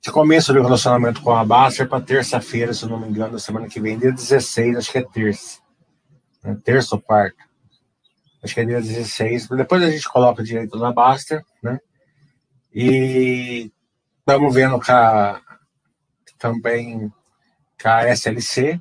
de 0.00 0.12
começo 0.12 0.52
do 0.52 0.62
relacionamento 0.62 1.20
com 1.20 1.34
a 1.34 1.44
Baster 1.44 1.88
para 1.88 2.00
terça-feira, 2.00 2.72
se 2.72 2.86
não 2.86 3.00
me 3.00 3.08
engano, 3.08 3.40
semana 3.40 3.68
que 3.68 3.80
vem, 3.80 3.98
dia 3.98 4.12
16, 4.12 4.76
acho 4.76 4.92
que 4.92 4.98
é 4.98 5.02
terça. 5.02 5.58
Né? 6.44 6.56
Terça 6.64 6.94
ou 6.94 7.00
quarta. 7.00 7.42
Acho 8.40 8.54
que 8.54 8.60
é 8.60 8.64
dia 8.64 8.80
16. 8.80 9.48
Depois 9.48 9.82
a 9.82 9.90
gente 9.90 10.08
coloca 10.08 10.44
direito 10.44 10.78
na 10.78 10.92
Baster, 10.92 11.44
né? 11.60 11.80
E 12.72 13.72
estamos 14.20 14.54
vendo 14.54 14.78
com 14.78 14.92
a, 14.92 15.40
também 16.38 17.12
com 17.82 17.88
a 17.88 18.08
SLC. 18.10 18.80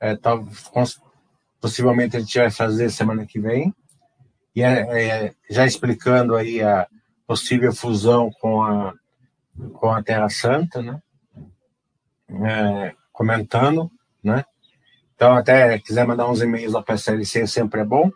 É, 0.00 0.16
tá, 0.16 0.32
possivelmente 1.60 2.16
a 2.16 2.20
gente 2.20 2.38
vai 2.38 2.50
fazer 2.50 2.90
semana 2.90 3.26
que 3.26 3.38
vem. 3.38 3.74
E 4.54 4.62
é, 4.62 5.26
é, 5.26 5.34
já 5.50 5.64
explicando 5.64 6.36
aí 6.36 6.62
a 6.62 6.86
possível 7.26 7.72
fusão 7.72 8.30
com 8.40 8.62
a, 8.62 8.94
com 9.74 9.90
a 9.90 10.02
Terra 10.02 10.28
Santa, 10.28 10.82
né? 10.82 11.00
É, 12.28 12.94
comentando, 13.12 13.90
né? 14.22 14.44
Então, 15.14 15.34
até 15.34 15.78
quiser 15.78 16.06
mandar 16.06 16.28
uns 16.28 16.42
e-mails 16.42 16.72
lá 16.72 16.82
para 16.82 16.94
a 16.94 16.96
SLC, 16.96 17.46
sempre 17.46 17.80
é 17.80 17.84
bom. 17.84 18.10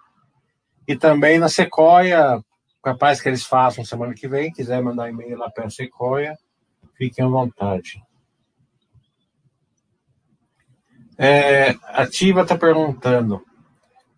E 0.88 0.96
também 0.96 1.38
na 1.38 1.48
Sequoia, 1.48 2.42
capaz 2.82 3.20
que 3.20 3.28
eles 3.28 3.44
façam 3.44 3.84
semana 3.84 4.14
que 4.14 4.28
vem. 4.28 4.52
Quiser 4.52 4.82
mandar 4.82 5.08
e-mail 5.08 5.38
lá 5.38 5.50
para 5.50 5.66
a 5.66 5.70
Sequoia, 5.70 6.36
fiquem 6.96 7.24
à 7.24 7.28
vontade. 7.28 8.02
É, 11.18 11.70
a 11.84 12.06
Tiva 12.06 12.42
está 12.42 12.56
perguntando: 12.56 13.42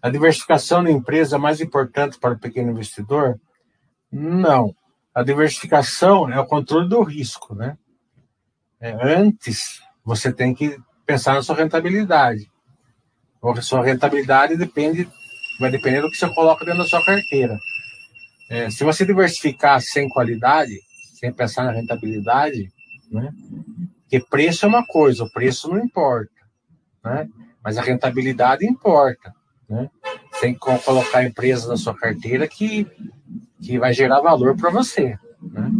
a 0.00 0.10
diversificação 0.10 0.82
da 0.82 0.90
empresa 0.90 1.36
é 1.36 1.38
mais 1.38 1.60
importante 1.60 2.18
para 2.18 2.34
o 2.34 2.38
pequeno 2.38 2.70
investidor? 2.70 3.40
Não. 4.10 4.74
A 5.14 5.22
diversificação 5.22 6.30
é 6.30 6.38
o 6.38 6.46
controle 6.46 6.88
do 6.88 7.02
risco, 7.02 7.54
né? 7.54 7.76
É, 8.80 8.92
antes, 9.02 9.82
você 10.04 10.32
tem 10.32 10.54
que 10.54 10.78
pensar 11.04 11.34
na 11.34 11.42
sua 11.42 11.56
rentabilidade. 11.56 12.48
A 13.42 13.62
sua 13.62 13.84
rentabilidade 13.84 14.56
depende, 14.56 15.08
vai 15.58 15.70
depender 15.70 16.00
do 16.00 16.10
que 16.10 16.16
você 16.16 16.28
coloca 16.32 16.64
dentro 16.64 16.82
da 16.82 16.88
sua 16.88 17.04
carteira. 17.04 17.58
É, 18.50 18.70
se 18.70 18.84
você 18.84 19.04
diversificar 19.04 19.80
sem 19.80 20.08
qualidade, 20.08 20.72
sem 21.14 21.32
pensar 21.32 21.64
na 21.64 21.72
rentabilidade, 21.72 22.72
né? 23.10 23.32
Porque 24.02 24.20
preço 24.20 24.64
é 24.64 24.68
uma 24.68 24.86
coisa, 24.86 25.24
o 25.24 25.30
preço 25.30 25.68
não 25.68 25.78
importa, 25.78 26.32
né? 27.04 27.28
Mas 27.62 27.76
a 27.76 27.82
rentabilidade 27.82 28.64
importa, 28.64 29.34
né? 29.68 29.90
Tem 30.40 30.54
que 30.54 30.60
colocar 30.60 31.24
empresas 31.24 31.68
na 31.68 31.76
sua 31.76 31.94
carteira 31.94 32.46
que, 32.46 32.86
que 33.60 33.78
vai 33.78 33.92
gerar 33.92 34.20
valor 34.20 34.56
para 34.56 34.70
você, 34.70 35.18
né? 35.42 35.70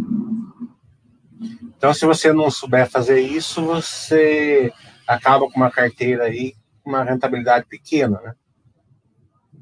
Então, 1.77 1.93
se 1.93 2.05
você 2.05 2.33
não 2.33 2.51
souber 2.51 2.89
fazer 2.89 3.21
isso, 3.21 3.63
você 3.63 4.71
acaba 5.07 5.49
com 5.49 5.55
uma 5.55 5.71
carteira 5.71 6.25
aí 6.25 6.53
com 6.83 6.89
uma 6.89 7.03
rentabilidade 7.03 7.65
pequena, 7.67 8.19
né? 8.21 8.33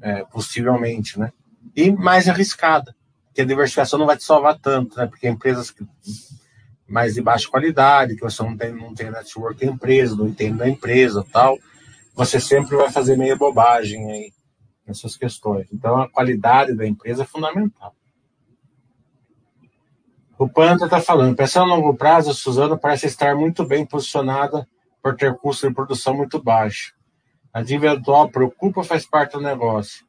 É, 0.00 0.24
possivelmente, 0.24 1.18
né? 1.18 1.32
E 1.76 1.92
mais 1.92 2.28
arriscada 2.28 2.94
que 3.32 3.42
a 3.42 3.44
diversificação 3.44 4.00
não 4.00 4.06
vai 4.06 4.16
te 4.16 4.24
salvar 4.24 4.58
tanto, 4.58 4.96
né? 4.98 5.06
Porque 5.06 5.28
empresas 5.28 5.72
mais 6.88 7.14
de 7.14 7.22
baixa 7.22 7.48
qualidade, 7.48 8.16
que 8.16 8.22
você 8.22 8.42
não 8.42 8.56
tem, 8.56 8.72
não 8.72 8.92
tem 8.92 9.10
network 9.10 9.64
da 9.64 9.70
empresa, 9.70 10.16
não 10.16 10.26
entende 10.26 10.58
da 10.58 10.68
empresa 10.68 11.24
tal, 11.30 11.56
você 12.18 12.40
sempre 12.40 12.74
vai 12.76 12.90
fazer 12.90 13.16
meia 13.16 13.36
bobagem 13.36 14.10
aí 14.10 14.32
nessas 14.84 15.16
questões. 15.16 15.68
Então, 15.72 16.00
a 16.00 16.10
qualidade 16.10 16.74
da 16.74 16.84
empresa 16.84 17.22
é 17.22 17.26
fundamental. 17.26 17.94
O 20.36 20.48
Panta 20.48 20.86
está 20.86 21.00
falando, 21.00 21.36
pensando 21.36 21.72
a 21.72 21.76
longo 21.76 21.94
prazo, 21.94 22.30
a 22.30 22.34
Suzano 22.34 22.76
parece 22.76 23.06
estar 23.06 23.36
muito 23.36 23.64
bem 23.64 23.86
posicionada 23.86 24.68
por 25.00 25.14
ter 25.14 25.32
custo 25.36 25.68
de 25.68 25.74
produção 25.74 26.12
muito 26.12 26.42
baixo. 26.42 26.92
A 27.52 27.62
dívida 27.62 27.92
atual 27.92 28.28
preocupa 28.28 28.82
faz 28.82 29.06
parte 29.06 29.34
do 29.34 29.40
negócio? 29.40 30.04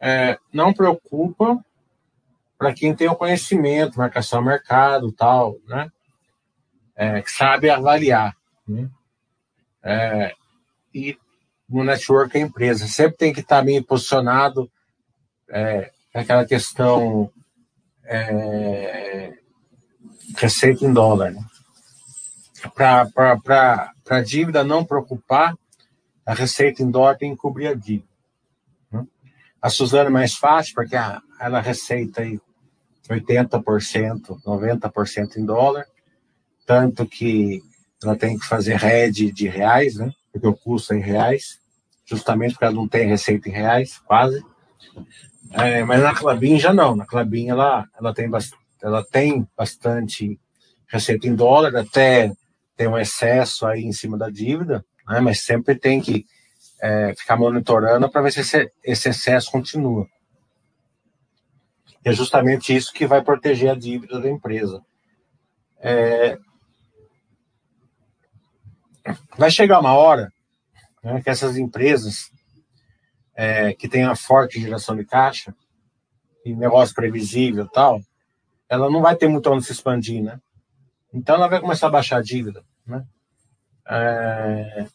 É, 0.00 0.38
não 0.54 0.72
preocupa, 0.72 1.62
para 2.56 2.72
quem 2.72 2.94
tem 2.94 3.08
o 3.08 3.14
conhecimento, 3.14 3.98
marcação 3.98 4.38
ao 4.38 4.44
mercado, 4.44 5.12
tal, 5.12 5.56
né? 5.66 5.90
É, 6.96 7.20
que 7.20 7.30
sabe 7.30 7.68
avaliar, 7.68 8.34
né? 8.66 8.88
É, 9.82 10.32
e 10.94 11.18
no 11.72 11.84
network 11.84 12.36
a 12.36 12.40
empresa 12.40 12.86
sempre 12.86 13.16
tem 13.16 13.32
que 13.32 13.40
estar 13.40 13.62
bem 13.62 13.82
posicionado 13.82 14.70
é, 15.50 15.90
aquela 16.14 16.44
questão 16.44 17.30
é, 18.04 19.32
receita 20.36 20.84
em 20.84 20.92
dólar, 20.92 21.32
né? 21.32 21.44
Para 22.74 23.92
a 24.08 24.20
dívida 24.20 24.62
não 24.62 24.84
preocupar, 24.84 25.56
a 26.24 26.34
receita 26.34 26.82
em 26.82 26.90
dólar 26.90 27.16
tem 27.16 27.32
que 27.32 27.36
cobrir 27.38 27.66
a 27.66 27.74
dívida. 27.74 28.08
Né? 28.90 29.04
A 29.60 29.68
Suzana 29.68 30.08
é 30.08 30.12
mais 30.12 30.34
fácil, 30.34 30.74
porque 30.74 30.94
a, 30.94 31.20
ela 31.40 31.60
receita 31.60 32.22
aí 32.22 32.40
80%, 33.08 34.40
90% 34.44 35.36
em 35.36 35.44
dólar, 35.44 35.86
tanto 36.64 37.04
que 37.04 37.60
ela 38.02 38.16
tem 38.16 38.38
que 38.38 38.46
fazer 38.46 38.76
rede 38.76 39.32
de 39.32 39.48
reais, 39.48 39.96
né? 39.96 40.12
Porque 40.32 40.46
o 40.46 40.54
custo 40.54 40.94
é 40.94 40.96
em 40.96 41.00
reais, 41.00 41.58
justamente 42.16 42.52
porque 42.52 42.64
ela 42.64 42.74
não 42.74 42.86
tem 42.86 43.06
receita 43.06 43.48
em 43.48 43.52
reais, 43.52 43.98
quase. 43.98 44.44
É, 45.52 45.82
mas 45.84 46.02
na 46.02 46.14
Clabin 46.14 46.58
já 46.58 46.72
não, 46.72 46.94
na 46.94 47.06
Clabin 47.06 47.48
ela, 47.48 47.86
ela, 47.98 48.14
tem 48.14 48.30
ela 48.82 49.04
tem 49.04 49.48
bastante 49.56 50.38
receita 50.88 51.26
em 51.26 51.34
dólar, 51.34 51.74
até 51.76 52.32
tem 52.76 52.86
um 52.86 52.98
excesso 52.98 53.66
aí 53.66 53.82
em 53.82 53.92
cima 53.92 54.18
da 54.18 54.28
dívida, 54.28 54.84
né? 55.08 55.20
mas 55.20 55.42
sempre 55.42 55.74
tem 55.74 56.00
que 56.00 56.24
é, 56.82 57.14
ficar 57.14 57.36
monitorando 57.36 58.10
para 58.10 58.22
ver 58.22 58.32
se 58.32 58.40
esse, 58.40 58.72
esse 58.84 59.08
excesso 59.08 59.50
continua. 59.50 60.06
E 62.04 62.08
é 62.08 62.12
justamente 62.12 62.74
isso 62.74 62.92
que 62.92 63.06
vai 63.06 63.22
proteger 63.22 63.70
a 63.70 63.74
dívida 63.74 64.20
da 64.20 64.28
empresa. 64.28 64.82
É... 65.80 66.36
Vai 69.36 69.50
chegar 69.50 69.80
uma 69.80 69.94
hora 69.94 70.32
né, 71.02 71.20
que 71.22 71.30
essas 71.30 71.56
empresas 71.56 72.30
é, 73.34 73.72
que 73.74 73.88
têm 73.88 74.04
uma 74.04 74.16
forte 74.16 74.60
geração 74.60 74.96
de 74.96 75.04
caixa 75.04 75.54
e 76.44 76.54
negócio 76.54 76.94
previsível 76.94 77.66
tal, 77.68 78.00
ela 78.68 78.90
não 78.90 79.00
vai 79.00 79.16
ter 79.16 79.28
muito 79.28 79.50
onde 79.50 79.64
se 79.64 79.72
expandir, 79.72 80.22
né? 80.22 80.40
Então 81.12 81.36
ela 81.36 81.48
vai 81.48 81.60
começar 81.60 81.88
a 81.88 81.90
baixar 81.90 82.18
a 82.18 82.22
dívida, 82.22 82.64
né? 82.86 83.04
É... 83.86 84.86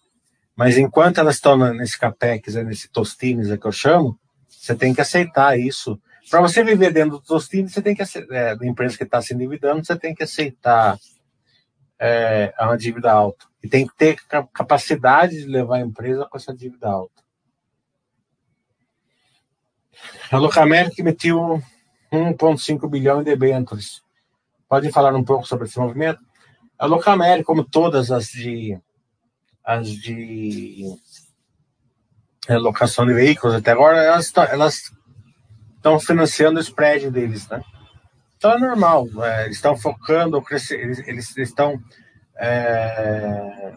Mas 0.55 0.77
enquanto 0.77 1.19
elas 1.19 1.35
estão 1.35 1.55
nesse 1.73 1.97
capex, 1.99 2.55
nesse 2.55 2.89
tostines 2.89 3.55
que 3.55 3.67
eu 3.67 3.71
chamo, 3.71 4.19
você 4.49 4.75
tem 4.75 4.93
que 4.93 5.01
aceitar 5.01 5.57
isso 5.59 5.99
para 6.29 6.41
você 6.41 6.63
viver 6.63 6.91
dentro 6.91 7.19
dos 7.19 7.47
times, 7.47 7.71
você 7.71 7.81
tem 7.81 7.95
que 7.95 8.03
é, 8.31 8.55
da 8.55 8.65
empresa 8.65 8.97
que 8.97 9.03
está 9.03 9.21
se 9.21 9.33
endividando, 9.33 9.85
você 9.85 9.95
tem 9.95 10.13
que 10.13 10.23
aceitar 10.23 10.97
é, 11.99 12.53
uma 12.59 12.77
dívida 12.77 13.11
alta. 13.11 13.45
E 13.63 13.67
tem 13.67 13.87
que 13.87 13.95
ter 13.95 14.17
capacidade 14.53 15.37
de 15.37 15.47
levar 15.47 15.77
a 15.77 15.81
empresa 15.81 16.25
com 16.25 16.37
essa 16.37 16.53
dívida 16.55 16.87
alta. 16.87 17.23
A 20.31 20.37
Locamérica 20.37 21.01
emitiu 21.01 21.61
1,5 22.11 22.89
bilhão 22.89 23.21
em 23.21 23.23
debêntures. 23.23 24.01
Pode 24.69 24.91
falar 24.91 25.15
um 25.15 25.23
pouco 25.23 25.47
sobre 25.47 25.65
esse 25.67 25.79
movimento? 25.79 26.19
A 26.77 26.85
Locamérica, 26.85 27.45
como 27.45 27.63
todas 27.63 28.11
as 28.11 28.27
de 28.27 28.79
as 29.63 29.89
de 29.89 30.85
é, 32.47 32.57
locação 32.57 33.05
de 33.05 33.13
veículos, 33.13 33.55
até 33.55 33.71
agora 33.71 33.97
elas 33.99 34.91
estão 35.75 35.99
financiando 35.99 36.57
o 36.57 36.61
spread 36.61 37.11
deles, 37.11 37.47
né? 37.49 37.61
Então 38.37 38.51
é 38.51 38.59
normal, 38.59 39.07
é, 39.23 39.45
eles 39.45 39.57
estão 39.57 39.75
focando, 39.75 40.43
eles, 40.51 41.35
estão 41.37 41.81
é, 42.37 43.73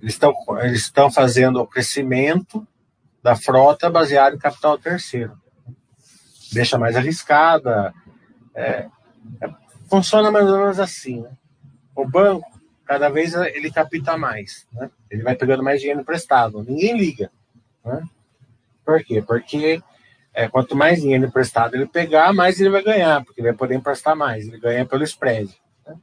eles 0.00 0.14
estão 0.14 0.32
eles 0.62 0.82
estão 0.82 1.10
fazendo 1.10 1.60
o 1.60 1.66
crescimento 1.66 2.66
da 3.22 3.34
frota 3.34 3.90
baseado 3.90 4.36
em 4.36 4.38
capital 4.38 4.78
terceiro. 4.78 5.36
Deixa 6.52 6.78
mais 6.78 6.96
arriscada. 6.96 7.92
É, 8.54 8.86
é, 9.40 9.50
funciona 9.90 10.30
mais 10.30 10.48
ou 10.48 10.58
menos 10.58 10.80
assim. 10.80 11.20
Né? 11.20 11.30
O 11.94 12.08
banco, 12.08 12.48
cada 12.84 13.08
vez 13.08 13.34
ele 13.34 13.70
capta 13.72 14.16
mais. 14.16 14.66
Né? 14.72 14.88
Ele 15.10 15.22
vai 15.22 15.34
pegando 15.34 15.64
mais 15.64 15.80
dinheiro 15.80 16.00
emprestado. 16.00 16.62
Ninguém 16.62 16.96
liga. 16.96 17.30
Né? 17.84 18.02
Por 18.84 19.02
quê? 19.04 19.20
Porque 19.20 19.82
é, 20.38 20.48
quanto 20.48 20.76
mais 20.76 21.00
dinheiro 21.00 21.26
emprestado 21.26 21.74
ele 21.74 21.84
pegar, 21.84 22.32
mais 22.32 22.60
ele 22.60 22.70
vai 22.70 22.80
ganhar, 22.80 23.24
porque 23.24 23.40
ele 23.40 23.48
vai 23.48 23.58
poder 23.58 23.74
emprestar 23.74 24.14
mais. 24.14 24.46
Ele 24.46 24.60
ganha 24.60 24.86
pelo 24.86 25.02
spread. 25.02 25.52
Né? 25.84 25.96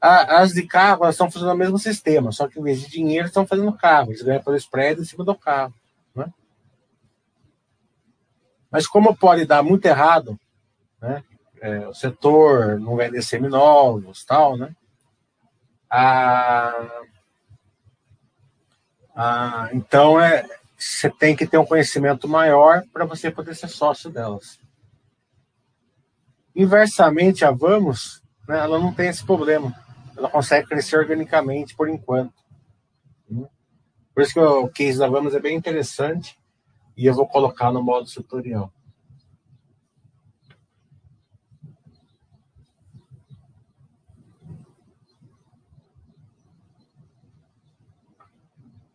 As 0.00 0.52
de 0.54 0.64
carro, 0.64 1.04
elas 1.04 1.14
estão 1.14 1.30
fazendo 1.30 1.52
o 1.52 1.56
mesmo 1.56 1.78
sistema, 1.78 2.32
só 2.32 2.48
que 2.48 2.58
em 2.58 2.62
vez 2.64 2.80
de 2.80 2.90
dinheiro, 2.90 3.28
estão 3.28 3.46
fazendo 3.46 3.72
carro. 3.76 4.10
Eles 4.10 4.22
ganham 4.22 4.42
pelo 4.42 4.56
spread 4.56 5.00
em 5.00 5.04
cima 5.04 5.24
do 5.24 5.36
carro. 5.36 5.72
Né? 6.16 6.26
Mas 8.72 8.88
como 8.88 9.16
pode 9.16 9.44
dar 9.44 9.62
muito 9.62 9.86
errado, 9.86 10.36
né? 11.00 11.22
É, 11.62 11.86
o 11.86 11.94
setor 11.94 12.80
não 12.80 12.96
vender 12.96 13.22
seminovos, 13.22 14.24
tal, 14.24 14.56
né? 14.56 14.74
Ah, 15.88 17.02
ah, 19.14 19.68
então 19.74 20.20
é, 20.20 20.44
você 20.80 21.10
tem 21.10 21.36
que 21.36 21.46
ter 21.46 21.58
um 21.58 21.66
conhecimento 21.66 22.26
maior 22.26 22.82
para 22.92 23.04
você 23.04 23.30
poder 23.30 23.54
ser 23.54 23.68
sócio 23.68 24.10
delas. 24.10 24.58
Inversamente, 26.56 27.44
a 27.44 27.50
Vamos, 27.50 28.22
né, 28.48 28.58
ela 28.58 28.78
não 28.78 28.92
tem 28.92 29.08
esse 29.08 29.24
problema. 29.24 29.74
Ela 30.16 30.30
consegue 30.30 30.66
crescer 30.66 30.96
organicamente 30.96 31.76
por 31.76 31.88
enquanto. 31.88 32.34
Por 34.14 34.22
isso 34.22 34.32
que 34.32 34.40
o 34.40 34.68
case 34.68 34.98
da 34.98 35.06
Vamos 35.06 35.34
é 35.34 35.40
bem 35.40 35.56
interessante 35.56 36.38
e 36.96 37.06
eu 37.06 37.14
vou 37.14 37.28
colocar 37.28 37.70
no 37.70 37.82
modo 37.82 38.10
tutorial. 38.10 38.72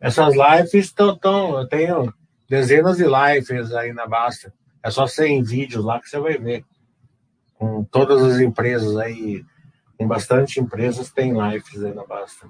Essas 0.00 0.34
lives 0.34 0.74
estão. 0.74 1.16
Tão, 1.16 1.58
eu 1.58 1.68
tenho 1.68 2.12
dezenas 2.48 2.96
de 2.96 3.04
lives 3.04 3.72
aí 3.72 3.92
na 3.92 4.06
Basta. 4.06 4.52
É 4.82 4.90
só 4.90 5.06
ser 5.06 5.42
vídeos 5.42 5.84
lá 5.84 6.00
que 6.00 6.08
você 6.08 6.18
vai 6.18 6.38
ver. 6.38 6.64
Com 7.54 7.84
todas 7.84 8.22
as 8.22 8.40
empresas 8.40 8.96
aí, 8.96 9.44
com 9.98 10.06
bastante 10.06 10.60
empresas, 10.60 11.10
tem 11.10 11.32
lives 11.32 11.82
aí 11.82 11.94
na 11.94 12.04
Basta. 12.04 12.46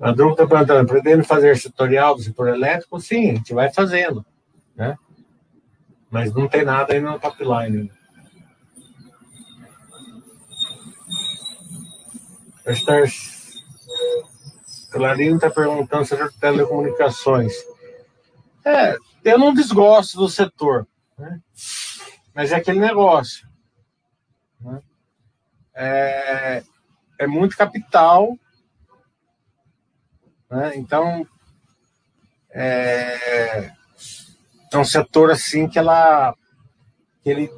A 0.00 0.12
Dru 0.12 0.30
está 0.30 0.46
perguntando, 0.46 0.86
pretende 0.86 1.24
fazer 1.24 1.60
tutorial 1.60 2.14
do 2.14 2.22
setor 2.22 2.48
elétrico? 2.48 3.00
Sim, 3.00 3.30
a 3.30 3.34
gente 3.34 3.52
vai 3.52 3.72
fazendo, 3.72 4.24
né? 4.76 4.96
Mas 6.08 6.32
não 6.32 6.46
tem 6.46 6.64
nada 6.64 6.92
aí 6.92 7.00
no 7.00 7.18
pipeline. 7.18 7.90
Estar... 12.68 13.02
Clarinho 14.90 15.36
está 15.36 15.50
perguntando 15.50 16.04
sobre 16.04 16.30
telecomunicações. 16.32 17.52
É, 18.64 18.96
eu 19.24 19.38
não 19.38 19.54
desgosto 19.54 20.18
do 20.18 20.28
setor, 20.28 20.86
né? 21.18 21.40
mas 22.34 22.52
é 22.52 22.56
aquele 22.56 22.78
negócio. 22.78 23.48
Né? 24.60 24.82
É, 25.74 26.62
é 27.18 27.26
muito 27.26 27.56
capital, 27.56 28.36
né? 30.50 30.72
então 30.76 31.26
é, 32.50 33.72
é 34.72 34.78
um 34.78 34.84
setor 34.84 35.30
assim 35.30 35.68
que 35.68 35.78
ela 35.78 36.34
que 37.22 37.30
ele 37.30 37.50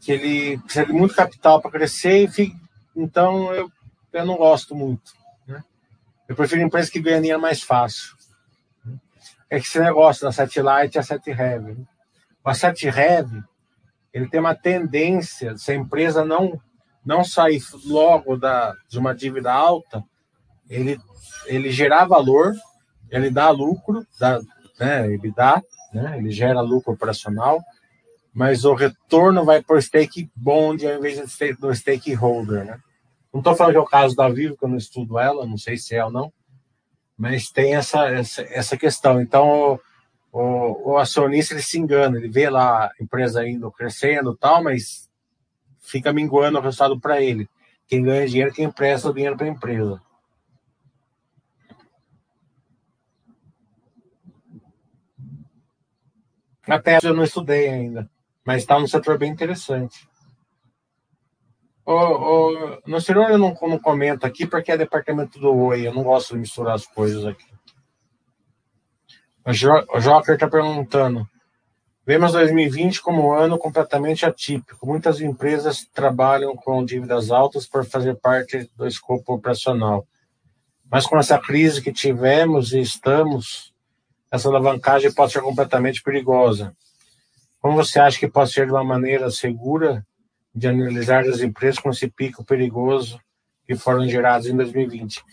que 0.00 0.12
ele 0.12 0.58
precisa 0.58 0.86
de 0.86 0.92
muito 0.92 1.14
capital 1.14 1.60
para 1.60 1.70
crescer 1.70 2.24
e 2.24 2.28
fica, 2.28 2.56
então, 3.02 3.52
eu, 3.54 3.70
eu 4.12 4.26
não 4.26 4.36
gosto 4.36 4.74
muito. 4.74 5.12
Né? 5.46 5.62
Eu 6.28 6.36
prefiro 6.36 6.62
empresas 6.62 6.90
que 6.90 7.00
ganham 7.00 7.20
dinheiro 7.20 7.40
mais 7.40 7.62
fácil. 7.62 8.14
É 9.48 9.58
que 9.58 9.66
esse 9.66 9.80
negócio 9.80 10.22
da 10.22 10.32
Satellite 10.32 10.96
e 10.96 10.98
a 10.98 11.02
Set 11.02 11.26
Heavy. 11.28 11.72
Né? 11.72 11.84
O 12.44 12.54
Set 12.54 12.86
Heavy, 12.86 13.42
ele 14.12 14.28
tem 14.28 14.40
uma 14.40 14.54
tendência, 14.54 15.56
se 15.56 15.72
a 15.72 15.74
empresa 15.74 16.24
não, 16.24 16.60
não 17.04 17.24
sair 17.24 17.62
logo 17.84 18.36
da, 18.36 18.74
de 18.88 18.98
uma 18.98 19.14
dívida 19.14 19.52
alta, 19.52 20.04
ele, 20.68 20.98
ele 21.46 21.70
gerar 21.70 22.04
valor, 22.04 22.54
ele 23.10 23.30
dá 23.30 23.50
lucro, 23.50 24.06
dá, 24.18 24.40
né, 24.78 25.12
ele 25.12 25.32
dá, 25.32 25.62
né, 25.92 26.16
ele 26.18 26.30
gera 26.30 26.60
lucro 26.60 26.92
operacional, 26.92 27.60
mas 28.32 28.64
o 28.64 28.74
retorno 28.74 29.44
vai 29.44 29.62
por 29.62 29.82
stake 29.82 30.30
bond 30.34 30.86
ao 30.86 30.98
invés 30.98 31.20
do 31.58 31.74
stakeholder, 31.74 32.64
né? 32.64 32.80
Não 33.32 33.40
estou 33.40 33.54
falando 33.54 33.72
que 33.72 33.78
é 33.78 33.82
o 33.82 33.86
caso 33.86 34.16
da 34.16 34.28
Vivo, 34.28 34.56
que 34.56 34.64
eu 34.64 34.68
não 34.68 34.76
estudo 34.76 35.18
ela, 35.18 35.46
não 35.46 35.56
sei 35.56 35.76
se 35.76 35.94
é 35.94 36.04
ou 36.04 36.10
não, 36.10 36.32
mas 37.16 37.48
tem 37.50 37.76
essa, 37.76 38.08
essa, 38.08 38.42
essa 38.42 38.76
questão. 38.76 39.20
Então, 39.20 39.78
o, 40.32 40.92
o, 40.92 40.96
acionista 40.96 41.54
ele 41.54 41.62
se 41.62 41.78
engana, 41.78 42.16
ele 42.16 42.28
vê 42.28 42.50
lá 42.50 42.86
a 42.86 42.92
empresa 43.00 43.46
indo 43.46 43.70
crescendo 43.70 44.36
tal, 44.36 44.62
mas 44.62 45.08
fica 45.78 46.12
minguando 46.12 46.58
o 46.58 46.60
resultado 46.60 46.98
para 46.98 47.20
ele. 47.20 47.48
Quem 47.86 48.02
ganha 48.02 48.26
dinheiro 48.26 48.50
é 48.50 48.54
quem 48.54 48.64
empresta 48.64 49.10
o 49.10 49.14
dinheiro 49.14 49.36
para 49.36 49.46
a 49.46 49.50
empresa. 49.50 50.02
A 56.66 56.78
Tesla 56.78 57.10
eu 57.10 57.14
não 57.14 57.24
estudei 57.24 57.68
ainda, 57.68 58.08
mas 58.44 58.62
está 58.62 58.78
num 58.78 58.86
setor 58.86 59.18
bem 59.18 59.30
interessante. 59.30 60.08
O, 61.90 61.92
o, 61.92 62.78
no 62.86 63.00
senhor 63.00 63.28
eu 63.30 63.36
não, 63.36 63.52
não 63.62 63.78
comento 63.80 64.24
aqui 64.24 64.46
porque 64.46 64.70
é 64.70 64.76
departamento 64.76 65.40
do 65.40 65.52
Oi, 65.52 65.88
eu 65.88 65.92
não 65.92 66.04
gosto 66.04 66.34
de 66.34 66.40
misturar 66.40 66.76
as 66.76 66.86
coisas 66.86 67.26
aqui. 67.26 67.44
O, 69.44 69.52
jo, 69.52 69.72
o 69.92 69.98
Joker 69.98 70.34
está 70.34 70.48
perguntando. 70.48 71.26
Vemos 72.06 72.30
2020 72.30 73.02
como 73.02 73.26
um 73.26 73.32
ano 73.32 73.58
completamente 73.58 74.24
atípico. 74.24 74.86
Muitas 74.86 75.20
empresas 75.20 75.84
trabalham 75.92 76.54
com 76.54 76.84
dívidas 76.84 77.32
altas 77.32 77.66
por 77.66 77.84
fazer 77.84 78.14
parte 78.14 78.70
do 78.76 78.86
escopo 78.86 79.34
operacional. 79.34 80.06
Mas 80.88 81.06
com 81.06 81.18
essa 81.18 81.40
crise 81.40 81.82
que 81.82 81.92
tivemos 81.92 82.72
e 82.72 82.80
estamos, 82.80 83.74
essa 84.30 84.48
alavancagem 84.48 85.12
pode 85.12 85.32
ser 85.32 85.42
completamente 85.42 86.04
perigosa. 86.04 86.72
Como 87.58 87.74
você 87.74 87.98
acha 87.98 88.16
que 88.16 88.28
pode 88.28 88.52
ser 88.52 88.66
de 88.66 88.72
uma 88.72 88.84
maneira 88.84 89.28
segura 89.28 90.06
de 90.54 90.68
analisar 90.68 91.24
as 91.26 91.40
empresas 91.40 91.78
com 91.78 91.90
esse 91.90 92.08
pico 92.08 92.44
perigoso 92.44 93.20
que 93.66 93.76
foram 93.76 94.08
gerados 94.08 94.48
em 94.48 94.56
2020. 94.56 95.24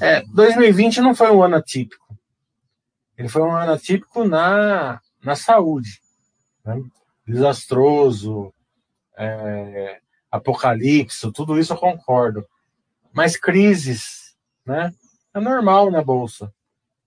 É, 0.00 0.22
2020 0.26 1.00
não 1.00 1.14
foi 1.14 1.30
um 1.30 1.42
ano 1.42 1.56
atípico. 1.56 2.16
Ele 3.16 3.28
foi 3.28 3.42
um 3.42 3.52
ano 3.52 3.72
atípico 3.72 4.24
na, 4.24 5.00
na 5.22 5.34
saúde. 5.34 6.00
Né? 6.64 6.80
Desastroso, 7.26 8.52
é, 9.16 10.00
apocalipse, 10.30 11.30
tudo 11.32 11.58
isso 11.58 11.72
eu 11.72 11.76
concordo. 11.76 12.46
Mas 13.12 13.36
crises, 13.36 14.34
né? 14.64 14.92
É 15.34 15.40
normal 15.40 15.90
na 15.90 16.02
Bolsa. 16.02 16.52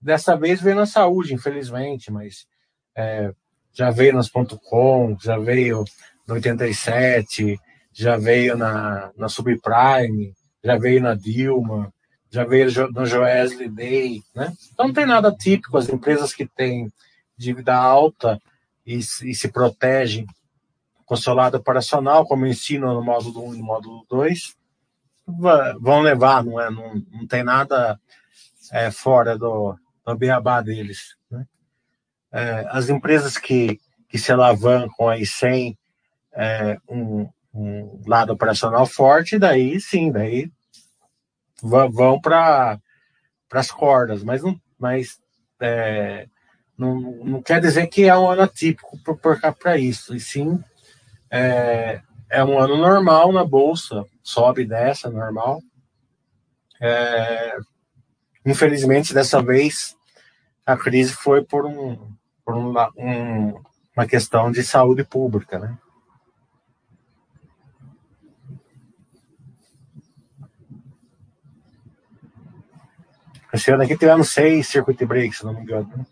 Dessa 0.00 0.36
vez 0.36 0.60
veio 0.60 0.76
na 0.76 0.86
saúde, 0.86 1.34
infelizmente, 1.34 2.10
mas 2.12 2.46
é, 2.94 3.32
já 3.72 3.90
veio 3.90 4.14
nas 4.14 4.30
.com, 4.30 5.16
já 5.20 5.38
veio 5.38 5.84
no 6.26 6.34
87, 6.34 7.58
já 7.92 8.16
veio 8.16 8.56
na, 8.56 9.10
na 9.16 9.28
Subprime, 9.28 10.34
já 10.62 10.76
veio 10.76 11.00
na 11.00 11.14
Dilma, 11.14 11.92
já 12.30 12.44
veio 12.44 12.66
no 12.92 13.06
Joesley 13.06 13.68
Day, 13.68 14.22
né? 14.34 14.52
Então 14.72 14.86
não 14.86 14.92
tem 14.92 15.06
nada 15.06 15.32
típico, 15.32 15.78
as 15.78 15.88
empresas 15.88 16.34
que 16.34 16.46
têm 16.46 16.92
dívida 17.36 17.74
alta 17.74 18.40
e, 18.84 18.96
e 18.96 19.34
se 19.34 19.48
protegem 19.48 20.26
com 21.04 21.16
seu 21.16 21.34
lado 21.34 21.56
operacional, 21.56 22.26
como 22.26 22.46
ensino 22.46 22.92
no 22.92 23.02
módulo 23.02 23.48
1 23.48 23.54
e 23.54 23.58
no 23.58 23.64
módulo 23.64 24.04
2, 24.10 24.56
vão 25.80 26.00
levar, 26.00 26.44
não, 26.44 26.60
é, 26.60 26.70
não, 26.70 27.02
não 27.12 27.26
tem 27.26 27.44
nada 27.44 27.98
é, 28.72 28.90
fora 28.90 29.38
do, 29.38 29.76
do 30.04 30.16
beabá 30.16 30.60
deles. 30.60 31.16
Né? 31.30 31.46
É, 32.32 32.66
as 32.70 32.88
empresas 32.88 33.38
que, 33.38 33.80
que 34.08 34.18
se 34.18 34.32
alavancam 34.32 35.08
aí 35.08 35.24
sem 35.24 35.78
é, 36.36 36.76
um, 36.88 37.28
um 37.54 38.02
lado 38.06 38.32
operacional 38.32 38.86
forte, 38.86 39.38
daí 39.38 39.80
sim, 39.80 40.12
daí 40.12 40.50
vão 41.62 42.20
para 42.20 42.78
as 43.52 43.70
cordas, 43.70 44.22
mas 44.22 44.42
não, 44.42 44.60
mas 44.78 45.18
é, 45.60 46.26
não, 46.76 47.00
não 47.24 47.42
quer 47.42 47.60
dizer 47.60 47.86
que 47.86 48.04
é 48.04 48.16
um 48.16 48.28
ano 48.28 48.42
atípico 48.42 48.98
para 49.58 49.78
isso, 49.78 50.14
e 50.14 50.20
sim 50.20 50.62
é, 51.30 52.02
é 52.30 52.44
um 52.44 52.58
ano 52.58 52.76
normal 52.76 53.32
na 53.32 53.44
bolsa, 53.44 54.04
sobe 54.22 54.64
desce, 54.64 55.06
é 55.06 55.10
normal. 55.10 55.60
É, 56.80 57.56
infelizmente, 58.44 59.14
dessa 59.14 59.42
vez, 59.42 59.96
a 60.64 60.76
crise 60.76 61.12
foi 61.12 61.44
por, 61.44 61.64
um, 61.64 62.12
por 62.44 62.54
uma, 62.54 62.90
um, 62.96 63.54
uma 63.96 64.06
questão 64.06 64.50
de 64.50 64.62
saúde 64.62 65.04
pública, 65.04 65.58
né? 65.58 65.76
Esse 73.56 73.70
ano 73.70 73.82
aqui 73.82 73.96
tivemos 73.96 74.34
seis 74.34 74.68
circuit 74.68 75.02
breaks, 75.06 75.38
se 75.38 75.44
não 75.46 75.54
me 75.54 75.62
engano. 75.62 76.06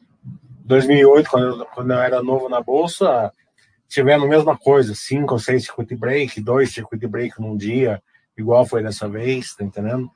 2008, 0.64 1.28
quando 1.28 1.46
eu, 1.46 1.66
quando 1.66 1.90
eu 1.92 2.00
era 2.00 2.22
novo 2.22 2.48
na 2.48 2.62
bolsa, 2.62 3.30
tivemos 3.86 4.26
a 4.26 4.30
mesma 4.30 4.56
coisa, 4.56 4.94
cinco 4.94 5.34
ou 5.34 5.38
seis 5.38 5.64
circuit 5.64 5.94
break, 5.94 6.40
dois 6.40 6.72
circuit 6.72 7.06
break 7.06 7.38
num 7.38 7.54
dia, 7.54 8.02
igual 8.34 8.64
foi 8.64 8.82
dessa 8.82 9.06
vez, 9.06 9.54
tá 9.54 9.62
entendendo? 9.62 10.10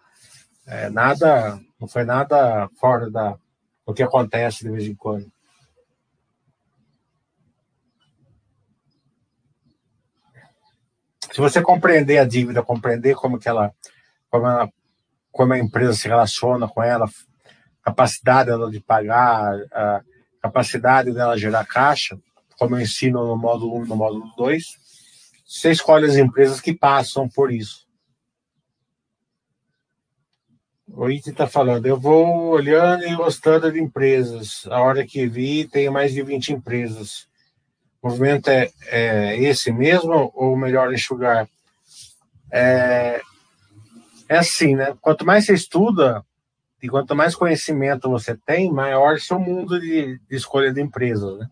É, 0.67 0.89
nada, 0.89 1.61
não 1.79 1.87
foi 1.87 2.03
nada 2.03 2.67
fora 2.81 3.11
da 3.11 3.37
o 3.85 3.93
que 3.93 4.03
acontece 4.03 4.65
de 4.65 4.71
vez 4.71 4.87
em 4.87 4.95
quando. 4.95 5.31
Se 11.31 11.41
você 11.43 11.61
compreender 11.61 12.17
a 12.17 12.25
dívida, 12.25 12.63
compreender 12.63 13.15
como 13.17 13.39
que 13.39 13.49
ela, 13.51 13.75
como 14.31 14.47
ela 14.47 14.73
como 15.31 15.53
a 15.53 15.59
empresa 15.59 15.95
se 15.95 16.09
relaciona 16.09 16.69
com 16.69 16.83
ela, 16.83 17.07
capacidade 17.83 18.51
dela 18.51 18.71
de 18.71 18.81
pagar, 18.81 19.55
a 19.73 20.03
capacidade 20.43 21.13
dela 21.13 21.39
gerar 21.39 21.65
caixa, 21.67 22.19
como 22.59 22.77
eu 22.77 22.81
ensino 22.81 23.27
no 23.27 23.37
módulo 23.37 23.79
1 23.79 23.85
e 23.85 23.89
no 23.89 23.97
módulo 23.97 24.31
2, 24.37 24.65
você 25.47 25.71
escolhe 25.71 26.07
as 26.07 26.17
empresas 26.17 26.61
que 26.61 26.75
passam 26.75 27.29
por 27.29 27.53
isso. 27.53 27.87
O 30.91 31.09
Iti 31.09 31.31
está 31.31 31.47
falando, 31.47 31.87
eu 31.87 31.99
vou 31.99 32.49
olhando 32.49 33.05
e 33.05 33.15
gostando 33.15 33.71
de 33.71 33.79
empresas. 33.79 34.67
A 34.71 34.81
hora 34.81 35.07
que 35.07 35.27
vi, 35.27 35.67
tem 35.67 35.89
mais 35.89 36.13
de 36.13 36.23
20 36.23 36.55
empresas. 36.55 37.29
O 38.03 38.09
movimento 38.09 38.49
é, 38.49 38.71
é 38.87 39.39
esse 39.43 39.71
mesmo 39.71 40.33
ou 40.35 40.57
melhor 40.57 40.93
enxugar? 40.93 41.49
É, 42.51 43.21
é 44.29 44.39
assim, 44.39 44.77
né? 44.77 44.97
Quanto 45.01 45.25
mais 45.25 45.47
você 45.47 45.55
estuda 45.55 46.25
e 46.83 46.89
quanto 46.89 47.17
mais 47.17 47.35
conhecimento 47.35 48.09
você 48.09 48.37
tem, 48.37 48.71
maior 48.71 49.19
seu 49.19 49.39
mundo 49.39 49.81
de, 49.81 50.19
de 50.19 50.37
escolha 50.37 50.73
de 50.73 50.81
empresas, 50.81 51.39
né? 51.39 51.49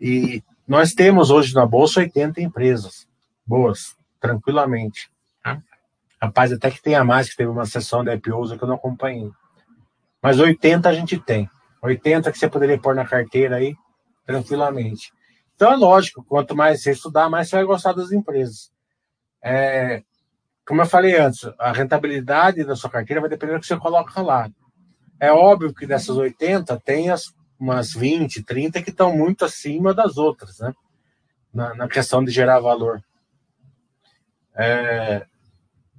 E 0.00 0.42
nós 0.66 0.92
temos 0.92 1.30
hoje 1.30 1.54
na 1.54 1.66
Bolsa 1.66 2.00
80 2.00 2.40
empresas 2.40 3.08
boas, 3.44 3.96
tranquilamente. 4.20 5.10
Rapaz, 6.20 6.52
até 6.52 6.70
que 6.70 6.82
tenha 6.82 7.04
mais, 7.04 7.30
que 7.30 7.36
teve 7.36 7.48
uma 7.48 7.64
sessão 7.64 8.02
de 8.02 8.12
IPOs 8.12 8.52
que 8.52 8.62
eu 8.62 8.68
não 8.68 8.74
acompanhei. 8.74 9.30
Mas 10.20 10.40
80 10.40 10.88
a 10.88 10.92
gente 10.92 11.18
tem. 11.18 11.48
80 11.80 12.32
que 12.32 12.38
você 12.38 12.48
poderia 12.48 12.78
pôr 12.78 12.94
na 12.94 13.06
carteira 13.06 13.56
aí, 13.56 13.76
tranquilamente. 14.26 15.12
Então 15.54 15.72
é 15.72 15.76
lógico, 15.76 16.24
quanto 16.24 16.56
mais 16.56 16.82
você 16.82 16.90
estudar, 16.90 17.30
mais 17.30 17.48
você 17.48 17.56
vai 17.56 17.64
gostar 17.64 17.92
das 17.92 18.10
empresas. 18.10 18.72
É, 19.42 20.02
como 20.68 20.82
eu 20.82 20.86
falei 20.86 21.16
antes, 21.18 21.48
a 21.58 21.72
rentabilidade 21.72 22.62
da 22.62 22.76
sua 22.76 22.90
carteira 22.90 23.22
vai 23.22 23.30
depender 23.30 23.54
do 23.54 23.60
que 23.60 23.66
você 23.66 23.78
coloca 23.78 24.20
lá. 24.20 24.50
É 25.18 25.32
óbvio 25.32 25.72
que 25.72 25.86
dessas 25.86 26.14
80 26.14 26.78
tem 26.80 27.08
as, 27.08 27.34
umas 27.58 27.94
20, 27.94 28.42
30 28.42 28.82
que 28.82 28.90
estão 28.90 29.16
muito 29.16 29.46
acima 29.46 29.94
das 29.94 30.18
outras, 30.18 30.58
né? 30.58 30.74
Na, 31.54 31.74
na 31.74 31.88
questão 31.88 32.22
de 32.22 32.30
gerar 32.30 32.60
valor. 32.60 33.02
É, 34.54 35.26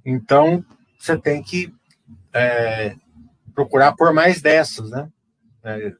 então, 0.06 0.64
você 0.96 1.18
tem 1.18 1.42
que 1.42 1.74
é, 2.32 2.94
procurar 3.52 3.96
por 3.96 4.14
mais 4.14 4.40
dessas, 4.40 4.88
né? 4.88 5.10
É, 5.64 5.92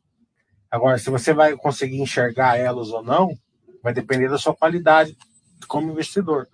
agora, 0.70 0.96
se 0.96 1.10
você 1.10 1.34
vai 1.34 1.56
conseguir 1.56 2.00
enxergar 2.00 2.56
elas 2.56 2.90
ou 2.90 3.02
não, 3.02 3.36
vai 3.82 3.92
depender 3.92 4.28
da 4.28 4.38
sua 4.38 4.54
qualidade 4.54 5.18
como 5.66 5.90
investidor, 5.90 6.46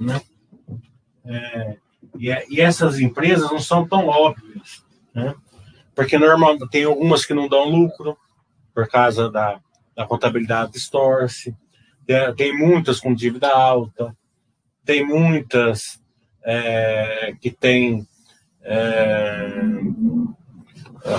né? 0.00 0.20
É, 1.26 1.76
e, 2.18 2.28
e, 2.50 2.60
essas 2.60 3.00
empresas 3.00 3.50
não 3.50 3.58
são 3.58 3.86
tão 3.86 4.06
óbvias, 4.06 4.84
né? 5.14 5.34
Porque 5.94 6.18
normal, 6.18 6.58
tem 6.68 6.84
algumas 6.84 7.24
que 7.24 7.32
não 7.32 7.48
dão 7.48 7.68
lucro 7.68 8.16
por 8.74 8.88
causa 8.88 9.30
da, 9.30 9.60
da 9.96 10.06
contabilidade 10.06 10.72
distorce, 10.72 11.56
tem, 12.06 12.34
tem 12.34 12.58
muitas 12.58 13.00
com 13.00 13.14
dívida 13.14 13.48
alta, 13.48 14.14
tem 14.84 15.06
muitas 15.06 16.02
é, 16.44 17.34
que 17.40 17.50
tem 17.50 18.06
é, 18.62 19.48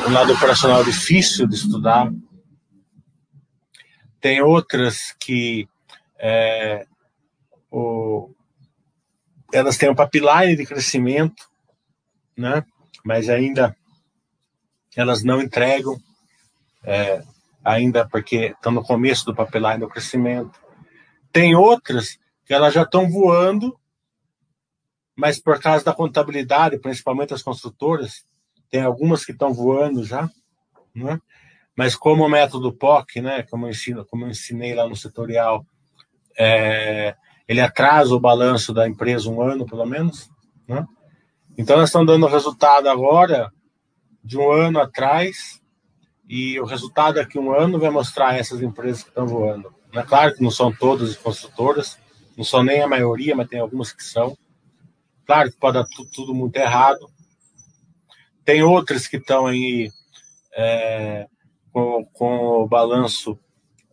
um 0.07 0.11
lado 0.11 0.33
operacional 0.33 0.83
difícil 0.83 1.47
de 1.47 1.55
estudar, 1.55 2.11
tem 4.19 4.41
outras 4.41 5.15
que 5.19 5.67
é, 6.17 6.85
o, 7.71 8.34
elas 9.55 9.77
têm 9.77 9.89
um 9.89 9.95
pipeline 9.95 10.55
de 10.55 10.65
crescimento, 10.65 11.47
né? 12.37 12.65
mas 13.03 13.29
ainda 13.29 13.75
elas 14.95 15.23
não 15.23 15.41
entregam, 15.41 15.97
é, 16.83 17.23
ainda 17.63 18.07
porque 18.07 18.47
estão 18.47 18.71
no 18.71 18.83
começo 18.83 19.25
do 19.25 19.35
pipeline 19.35 19.79
do 19.79 19.89
crescimento. 19.89 20.59
Tem 21.31 21.55
outras 21.55 22.17
que 22.45 22.53
elas 22.53 22.73
já 22.73 22.83
estão 22.83 23.09
voando, 23.09 23.77
mas 25.15 25.39
por 25.39 25.59
causa 25.59 25.85
da 25.85 25.93
contabilidade, 25.93 26.79
principalmente 26.79 27.33
as 27.33 27.41
construtoras, 27.41 28.25
tem 28.69 28.81
algumas 28.81 29.23
que 29.23 29.31
estão 29.31 29.53
voando 29.53 30.03
já, 30.03 30.29
né? 30.93 31.19
mas 31.75 31.95
como 31.95 32.25
o 32.25 32.29
método 32.29 32.73
POC, 32.73 33.21
né, 33.21 33.43
como 33.43 33.65
eu, 33.65 33.69
ensino, 33.69 34.05
como 34.05 34.25
eu 34.25 34.29
ensinei 34.29 34.73
lá 34.73 34.87
no 34.87 34.95
setorial, 34.95 35.65
é, 36.37 37.15
ele 37.47 37.61
atrasa 37.61 38.13
o 38.13 38.19
balanço 38.19 38.73
da 38.73 38.87
empresa 38.87 39.29
um 39.29 39.41
ano, 39.41 39.65
pelo 39.65 39.85
menos. 39.85 40.29
Né? 40.67 40.85
Então, 41.57 41.77
nós 41.77 41.89
estamos 41.89 42.07
dando 42.07 42.27
resultado 42.27 42.87
agora 42.89 43.51
de 44.23 44.37
um 44.37 44.51
ano 44.51 44.79
atrás, 44.79 45.61
e 46.27 46.59
o 46.59 46.65
resultado 46.65 47.15
daqui 47.15 47.37
a 47.37 47.41
um 47.41 47.53
ano 47.53 47.79
vai 47.79 47.89
mostrar 47.89 48.35
essas 48.35 48.61
empresas 48.61 49.03
que 49.03 49.09
estão 49.09 49.27
voando. 49.27 49.73
É 49.93 50.01
claro 50.01 50.33
que 50.33 50.43
não 50.43 50.51
são 50.51 50.73
todas 50.73 51.15
construtoras, 51.15 51.97
não 52.35 52.43
são 52.43 52.63
nem 52.63 52.81
a 52.81 52.87
maioria, 52.87 53.35
mas 53.35 53.47
tem 53.47 53.59
algumas 53.59 53.93
que 53.93 54.03
são. 54.03 54.35
Claro 55.25 55.51
que 55.51 55.57
pode 55.57 55.77
dar 55.77 55.85
tudo, 55.85 56.09
tudo 56.11 56.33
muito 56.33 56.57
errado. 56.57 57.09
Tem 58.43 58.61
outras 58.63 59.07
que 59.07 59.17
estão 59.17 59.47
aí 59.47 59.89
é, 60.55 61.27
com, 61.71 62.05
com 62.13 62.37
o 62.63 62.67
balanço 62.67 63.39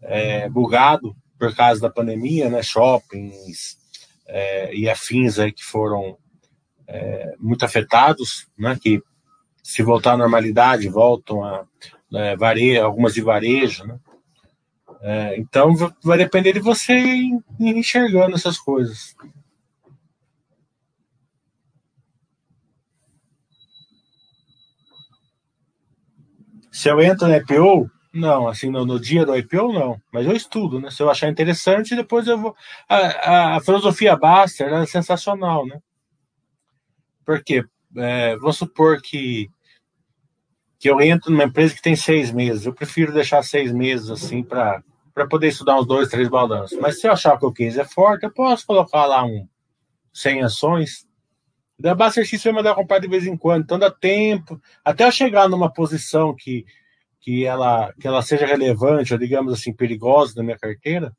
é, 0.00 0.48
bugado, 0.48 1.14
por 1.42 1.52
causa 1.57 1.81
da 1.81 1.90
pandemia, 1.90 2.48
né, 2.48 2.62
shoppings 2.62 3.76
é, 4.28 4.72
e 4.72 4.88
afins 4.88 5.40
aí 5.40 5.50
que 5.50 5.64
foram 5.64 6.16
é, 6.87 7.35
muito 7.37 7.64
afetados, 7.64 8.46
né, 8.57 8.78
que 8.81 9.02
se 9.61 9.83
voltar 9.83 10.12
à 10.12 10.16
normalidade 10.16 10.88
voltam 10.88 11.42
a 11.44 11.66
é, 12.14 12.37
varejo, 12.37 12.81
algumas 12.81 13.12
de 13.12 13.22
varejo, 13.22 13.85
né? 13.85 13.98
É, 15.00 15.37
então 15.37 15.74
vai 16.05 16.16
depender 16.16 16.52
de 16.52 16.61
você 16.61 16.94
enxergando 17.59 18.37
essas 18.37 18.57
coisas. 18.57 19.16
Se 26.70 26.88
eu 26.88 27.00
entro 27.00 27.26
na 27.26 27.38
IPO, 27.38 27.90
não, 28.12 28.46
assim, 28.46 28.68
no, 28.68 28.85
no, 28.85 29.01
dia 29.01 29.25
do 29.25 29.35
IPO, 29.35 29.72
não. 29.72 30.01
Mas 30.12 30.27
eu 30.27 30.33
estudo, 30.33 30.79
né? 30.79 30.90
Se 30.90 31.03
eu 31.03 31.11
achar 31.11 31.29
interessante, 31.29 31.96
depois 31.96 32.27
eu 32.27 32.38
vou. 32.38 32.55
A, 32.87 32.96
a, 32.96 33.57
a 33.57 33.61
filosofia 33.61 34.16
Baster 34.16 34.70
é 34.70 34.85
sensacional, 34.85 35.66
né? 35.66 35.81
Porque, 37.25 37.64
é, 37.96 38.37
vamos 38.37 38.59
supor 38.59 39.01
que, 39.01 39.48
que 40.79 40.90
eu 40.90 41.01
entro 41.01 41.31
numa 41.31 41.44
empresa 41.44 41.75
que 41.75 41.81
tem 41.81 41.96
seis 41.96 42.31
meses. 42.31 42.66
Eu 42.66 42.75
prefiro 42.75 43.14
deixar 43.14 43.42
seis 43.42 43.72
meses, 43.72 44.11
assim, 44.11 44.42
para 44.42 44.83
poder 45.31 45.48
estudar 45.48 45.79
uns 45.79 45.87
dois, 45.87 46.09
três 46.09 46.29
balanços. 46.29 46.79
Mas 46.79 47.01
se 47.01 47.07
eu 47.07 47.12
achar 47.12 47.38
que 47.38 47.46
o 47.46 47.53
case 47.53 47.81
é 47.81 47.85
forte, 47.85 48.25
eu 48.25 48.33
posso 48.33 48.66
colocar 48.66 49.07
lá 49.07 49.25
um 49.25 49.48
100 50.12 50.42
ações. 50.42 51.07
Da 51.79 51.94
Baster 51.94 52.27
X 52.27 52.44
vai 52.44 52.53
mandar 52.53 52.75
comprar 52.75 52.98
de 52.98 53.09
vez 53.09 53.27
em 53.27 53.37
quando. 53.38 53.62
Então 53.62 53.79
dá 53.79 53.90
tempo. 53.90 54.61
Até 54.85 55.07
eu 55.07 55.12
chegar 55.12 55.48
numa 55.48 55.72
posição 55.72 56.35
que 56.37 56.66
que 57.22 57.46
ela, 57.46 57.92
que 58.00 58.06
ela 58.06 58.20
seja 58.20 58.44
relevante, 58.44 59.12
ou 59.12 59.18
digamos 59.18 59.52
assim, 59.52 59.72
perigosa 59.72 60.35
na 60.37 60.42
minha 60.42 60.58
carteira, 60.58 61.16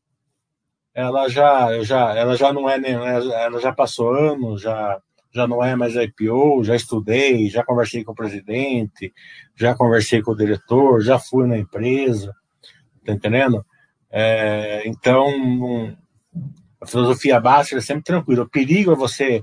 ela 0.94 1.28
já, 1.30 1.82
já, 1.82 2.14
ela 2.16 2.36
já 2.36 2.52
não 2.54 2.70
é, 2.70 2.78
ela 2.92 3.60
já 3.60 3.74
passou 3.74 4.14
anos, 4.14 4.62
já, 4.62 5.02
já 5.34 5.48
não 5.48 5.64
é 5.64 5.76
mais 5.76 5.96
IPO, 5.96 6.64
já 6.64 6.76
estudei, 6.76 7.50
já 7.50 7.64
conversei 7.64 8.04
com 8.04 8.12
o 8.12 8.16
presidente, 8.16 9.12
já 9.56 9.74
conversei 9.74 10.22
com 10.22 10.34
o 10.34 10.38
diretor, 10.38 11.02
já 11.02 11.18
fui 11.18 11.48
na 11.48 11.58
empresa, 11.58 12.36
tá 13.06 13.14
entendendo? 13.14 13.66
É, 14.12 14.84
então, 14.86 15.96
a 16.80 16.86
filosofia 16.86 17.40
básica 17.40 17.78
é 17.78 17.82
sempre 17.82 18.04
tranquila. 18.04 18.44
O 18.44 18.50
perigo 18.50 18.92
é 18.92 18.96
você. 18.96 19.42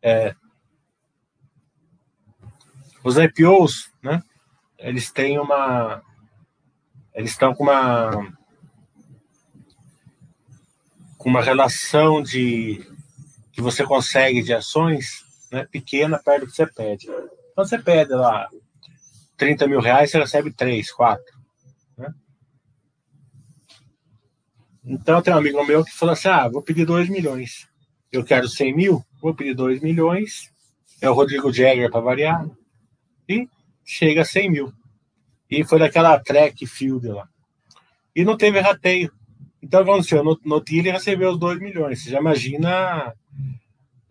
É, 0.00 0.34
os 3.04 3.16
IPOs, 3.18 3.90
né? 4.02 4.22
Eles 4.82 5.10
têm 5.10 5.38
uma. 5.38 6.02
Eles 7.14 7.30
estão 7.30 7.54
com 7.54 7.62
uma. 7.62 8.10
Com 11.16 11.28
uma 11.28 11.40
relação 11.40 12.20
de 12.20 12.84
que 13.52 13.60
você 13.60 13.84
consegue 13.84 14.42
de 14.42 14.52
ações 14.52 15.24
né, 15.52 15.66
pequena 15.70 16.18
perto 16.18 16.40
do 16.40 16.46
que 16.46 16.56
você 16.56 16.66
pede. 16.66 17.06
Então 17.06 17.64
você 17.64 17.78
pede 17.78 18.12
lá 18.12 18.48
30 19.36 19.68
mil 19.68 19.80
reais, 19.80 20.10
você 20.10 20.18
recebe 20.18 20.52
3, 20.52 20.90
4. 20.90 21.24
Né? 21.98 22.14
Então 24.84 25.22
tem 25.22 25.32
um 25.32 25.38
amigo 25.38 25.64
meu 25.64 25.84
que 25.84 25.92
falou 25.92 26.14
assim: 26.14 26.28
ah, 26.28 26.48
vou 26.48 26.62
pedir 26.62 26.84
2 26.84 27.08
milhões. 27.08 27.68
Eu 28.10 28.24
quero 28.24 28.48
100 28.48 28.74
mil, 28.74 29.04
vou 29.20 29.34
pedir 29.34 29.54
2 29.54 29.80
milhões. 29.80 30.50
É 31.00 31.08
o 31.08 31.14
Rodrigo 31.14 31.52
Jagger 31.52 31.90
para 31.90 32.00
variar. 32.00 32.44
E 33.28 33.48
chega 33.84 34.22
a 34.22 34.24
100 34.24 34.50
mil. 34.50 34.72
E 35.50 35.64
foi 35.64 35.78
daquela 35.78 36.18
track 36.18 36.66
field 36.66 37.06
lá. 37.08 37.28
E 38.14 38.24
não 38.24 38.36
teve 38.36 38.60
rateio. 38.60 39.12
Então, 39.62 39.82
aconteceu, 39.82 40.24
no, 40.24 40.38
no 40.44 40.62
dia 40.62 40.80
ele 40.80 40.90
recebeu 40.90 41.30
os 41.30 41.38
2 41.38 41.60
milhões. 41.60 42.02
Você 42.02 42.10
já 42.10 42.18
imagina 42.18 43.14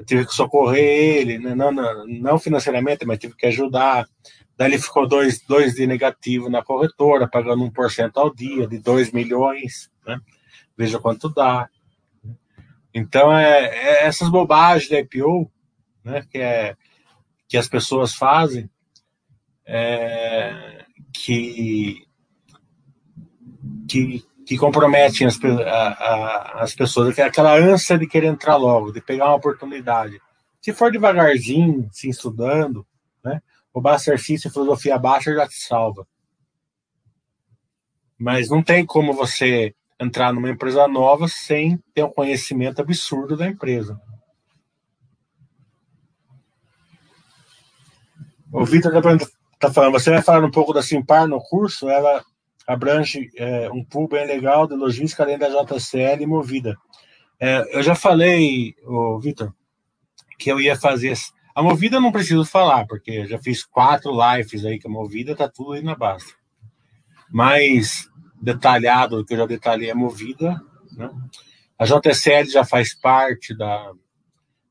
eu 0.01 0.05
tive 0.05 0.25
que 0.25 0.33
socorrer 0.33 0.83
ele, 0.83 1.37
né? 1.37 1.53
não, 1.53 1.71
não, 1.71 2.07
não, 2.07 2.39
financeiramente, 2.39 3.05
mas 3.05 3.19
tive 3.19 3.35
que 3.35 3.45
ajudar. 3.45 4.07
Daí 4.57 4.71
ele 4.71 4.79
ficou 4.79 5.07
dois, 5.07 5.39
dois 5.45 5.75
de 5.75 5.85
negativo 5.85 6.49
na 6.49 6.63
corretora, 6.63 7.27
pagando 7.27 7.69
1% 7.69 8.11
ao 8.15 8.33
dia, 8.33 8.67
de 8.67 8.79
2 8.79 9.11
milhões. 9.11 9.91
Né? 10.05 10.19
Veja 10.75 10.97
quanto 10.97 11.29
dá. 11.29 11.69
Então, 12.91 13.31
é, 13.31 13.65
é, 13.65 14.07
essas 14.07 14.27
bobagens 14.27 14.89
da 14.89 14.99
IPO 14.99 15.51
né, 16.03 16.25
que, 16.31 16.39
é, 16.39 16.75
que 17.47 17.55
as 17.55 17.67
pessoas 17.67 18.15
fazem, 18.15 18.67
é, 19.65 20.85
que, 21.13 22.05
que, 23.87 24.23
que 24.45 24.57
comprometem 24.57 25.27
as, 25.27 25.39
a, 25.43 25.87
a, 25.87 26.63
as 26.63 26.73
pessoas, 26.73 27.17
aquela 27.19 27.55
ânsia 27.55 27.97
de 27.97 28.07
querer 28.07 28.27
entrar 28.27 28.55
logo, 28.55 28.91
de 28.91 29.01
pegar 29.01 29.25
uma 29.25 29.35
oportunidade. 29.35 30.19
Se 30.61 30.73
for 30.73 30.91
devagarzinho, 30.91 31.89
se 31.91 32.09
estudando, 32.09 32.85
né, 33.23 33.41
o 33.73 33.89
exercício 33.89 34.47
e 34.47 34.51
filosofia 34.51 34.97
baixa 34.97 35.33
já 35.33 35.47
te 35.47 35.55
salva. 35.55 36.07
Mas 38.17 38.49
não 38.49 38.61
tem 38.61 38.85
como 38.85 39.13
você 39.13 39.73
entrar 39.99 40.33
numa 40.33 40.49
empresa 40.49 40.87
nova 40.87 41.27
sem 41.27 41.77
ter 41.93 42.03
um 42.03 42.11
conhecimento 42.11 42.81
absurdo 42.81 43.37
da 43.37 43.47
empresa. 43.47 43.99
O 48.51 48.65
Vitor 48.65 48.95
está 48.95 49.01
tá 49.61 49.73
falando, 49.73 49.93
você 49.93 50.09
vai 50.09 50.21
falar 50.21 50.43
um 50.43 50.51
pouco 50.51 50.73
da 50.73 50.81
Simpar 50.81 51.27
no 51.27 51.39
curso? 51.39 51.89
Ela 51.89 52.23
abrange 52.65 53.29
é, 53.37 53.69
um 53.71 53.83
pool 53.83 54.07
bem 54.07 54.25
legal 54.25 54.67
de 54.67 54.75
logística 54.75 55.23
além 55.23 55.37
da 55.37 55.49
JCL 55.49 56.21
e 56.21 56.25
Movida. 56.25 56.75
É, 57.39 57.77
eu 57.77 57.83
já 57.83 57.95
falei, 57.95 58.75
Vitor, 59.21 59.53
que 60.37 60.51
eu 60.51 60.59
ia 60.59 60.75
fazer. 60.75 61.13
A 61.53 61.61
Movida 61.61 61.99
não 61.99 62.11
preciso 62.11 62.43
falar, 62.45 62.85
porque 62.87 63.25
já 63.27 63.37
fiz 63.37 63.63
quatro 63.63 64.11
lives 64.11 64.65
aí 64.65 64.79
com 64.79 64.89
a 64.89 64.91
Movida, 64.91 65.35
tá 65.35 65.47
tudo 65.47 65.73
aí 65.73 65.83
na 65.83 65.95
base. 65.95 66.33
Mais 67.29 68.09
detalhado 68.41 69.17
do 69.17 69.25
que 69.25 69.33
eu 69.33 69.37
já 69.37 69.45
detalhei 69.45 69.91
a 69.91 69.95
Movida, 69.95 70.59
né? 70.91 71.09
A 71.77 71.85
JCL 71.85 72.49
já 72.49 72.63
faz 72.63 72.93
parte 72.93 73.57
da, 73.57 73.91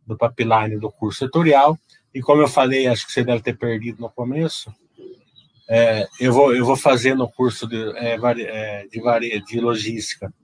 do 0.06 0.16
pipeline 0.16 0.78
do 0.78 0.90
curso 0.90 1.18
setorial, 1.20 1.76
e 2.14 2.20
como 2.20 2.42
eu 2.42 2.48
falei, 2.48 2.86
acho 2.86 3.06
que 3.06 3.12
você 3.12 3.22
deve 3.22 3.42
ter 3.42 3.56
perdido 3.56 4.00
no 4.00 4.10
começo, 4.10 4.72
é, 5.72 6.08
eu, 6.18 6.32
vou, 6.32 6.52
eu 6.52 6.64
vou 6.64 6.74
fazer 6.74 7.14
no 7.14 7.30
curso 7.30 7.64
de, 7.64 7.80
é, 7.96 8.16
é 8.16 8.86
de, 8.88 9.44
de 9.44 9.60
logística. 9.60 10.34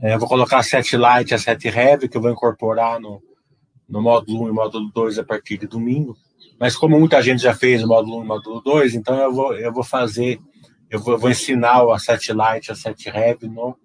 É, 0.00 0.14
eu 0.14 0.18
vou 0.18 0.26
colocar 0.26 0.60
a 0.60 0.62
set 0.62 0.96
light 0.96 1.30
e 1.30 1.34
a 1.34 1.38
set 1.38 1.68
heavy, 1.68 2.08
que 2.08 2.16
eu 2.16 2.22
vou 2.22 2.30
incorporar 2.30 2.98
no, 2.98 3.22
no 3.86 4.00
módulo 4.00 4.44
1 4.44 4.48
e 4.48 4.52
módulo 4.52 4.90
2 4.94 5.18
a 5.18 5.24
partir 5.24 5.58
de 5.58 5.66
domingo. 5.66 6.16
Mas 6.58 6.74
como 6.74 6.98
muita 6.98 7.20
gente 7.20 7.42
já 7.42 7.54
fez 7.54 7.84
o 7.84 7.86
módulo 7.86 8.20
1 8.20 8.24
e 8.24 8.26
módulo 8.26 8.62
2, 8.62 8.94
então 8.94 9.14
eu 9.18 9.30
vou, 9.30 9.54
eu 9.54 9.70
vou 9.70 9.84
fazer, 9.84 10.40
eu 10.88 10.98
vou, 10.98 11.12
eu 11.12 11.18
vou 11.18 11.30
ensinar 11.30 11.84
a 11.92 11.98
set 11.98 12.32
light 12.32 12.68
e 12.68 12.72
a 12.72 12.74
set 12.74 13.10
heavy 13.10 13.46
no, 13.46 13.76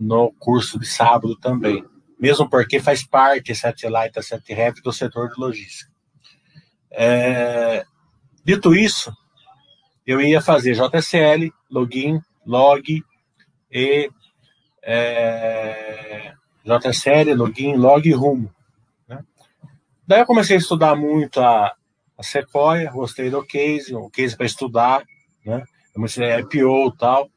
no 0.00 0.32
curso 0.38 0.78
de 0.78 0.86
sábado 0.86 1.36
também. 1.36 1.84
Mesmo 2.18 2.48
porque 2.48 2.80
faz 2.80 3.04
parte 3.06 3.52
a 3.52 3.54
set 3.54 3.86
light 3.86 4.16
e 4.16 4.18
a 4.18 4.22
set 4.22 4.50
heavy 4.50 4.80
do 4.80 4.94
setor 4.94 5.28
de 5.28 5.38
logística. 5.38 5.92
É, 6.90 7.84
Dito 8.48 8.74
isso, 8.74 9.12
eu 10.06 10.22
ia 10.22 10.40
fazer 10.40 10.72
JSL, 10.72 11.52
login, 11.70 12.18
log 12.46 13.04
e 13.70 14.10
é, 14.82 16.32
JSL, 16.64 17.34
login, 17.36 17.76
log 17.76 18.08
e 18.08 18.12
rumo. 18.14 18.50
Né? 19.06 19.22
Daí 20.06 20.20
eu 20.20 20.24
comecei 20.24 20.56
a 20.56 20.58
estudar 20.58 20.96
muito 20.96 21.38
a, 21.42 21.74
a 22.16 22.22
Sequoia, 22.22 22.90
gostei 22.90 23.28
do 23.28 23.44
case, 23.44 23.94
o 23.94 24.08
case 24.08 24.34
para 24.34 24.46
estudar, 24.46 25.04
né? 25.44 25.62
Eu 25.94 26.02
a 26.02 26.40
IPO 26.40 26.88
e 26.88 26.96
tal. 26.96 27.28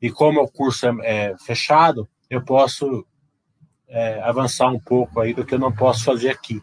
E 0.00 0.10
como 0.10 0.40
o 0.40 0.50
curso 0.50 0.86
é, 0.86 0.92
é 1.02 1.36
fechado, 1.36 2.08
eu 2.30 2.42
posso 2.42 3.06
é, 3.86 4.22
avançar 4.22 4.68
um 4.68 4.80
pouco 4.80 5.20
aí 5.20 5.34
do 5.34 5.44
que 5.44 5.52
eu 5.52 5.58
não 5.58 5.70
posso 5.70 6.02
fazer 6.02 6.30
aqui. 6.30 6.62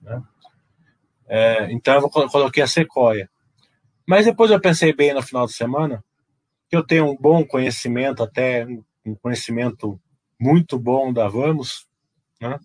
Né? 0.00 0.22
É, 1.28 1.70
então 1.72 1.94
eu 1.96 2.08
coloquei 2.08 2.62
a 2.62 2.66
Sequoia. 2.66 3.28
Mas 4.06 4.26
depois 4.26 4.50
eu 4.50 4.60
pensei 4.60 4.92
bem 4.92 5.12
no 5.12 5.22
final 5.22 5.46
de 5.46 5.52
semana 5.52 6.04
que 6.68 6.76
eu 6.76 6.84
tenho 6.84 7.06
um 7.06 7.16
bom 7.16 7.44
conhecimento, 7.44 8.22
até 8.22 8.66
um 9.04 9.14
conhecimento 9.16 10.00
muito 10.38 10.78
bom 10.78 11.12
da 11.12 11.28
Vamos, 11.28 11.86
né? 12.40 12.58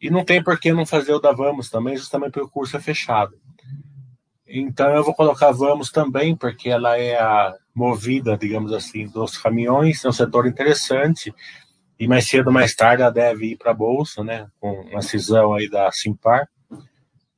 E 0.00 0.10
não 0.10 0.24
tem 0.24 0.42
por 0.42 0.58
que 0.58 0.72
não 0.72 0.86
fazer 0.86 1.12
o 1.12 1.18
da 1.20 1.32
Vamos 1.32 1.68
também, 1.68 1.96
justamente 1.96 2.32
porque 2.32 2.46
o 2.46 2.50
curso 2.50 2.76
é 2.76 2.80
fechado. 2.80 3.34
Então 4.46 4.88
eu 4.94 5.04
vou 5.04 5.14
colocar 5.14 5.52
Vamos 5.52 5.90
também, 5.90 6.34
porque 6.34 6.70
ela 6.70 6.96
é 6.96 7.20
a 7.20 7.54
movida, 7.74 8.36
digamos 8.36 8.72
assim, 8.72 9.06
dos 9.06 9.38
caminhões, 9.38 10.04
é 10.04 10.08
um 10.08 10.12
setor 10.12 10.46
interessante. 10.46 11.32
E 11.98 12.08
mais 12.08 12.26
cedo 12.26 12.46
ou 12.46 12.52
mais 12.52 12.74
tarde 12.74 13.02
ela 13.02 13.12
deve 13.12 13.52
ir 13.52 13.56
para 13.58 13.72
a 13.72 13.74
Bolsa, 13.74 14.24
né? 14.24 14.48
Com 14.58 14.72
uma 14.72 15.02
cisão 15.02 15.52
aí 15.52 15.68
da 15.68 15.92
Simpar. 15.92 16.48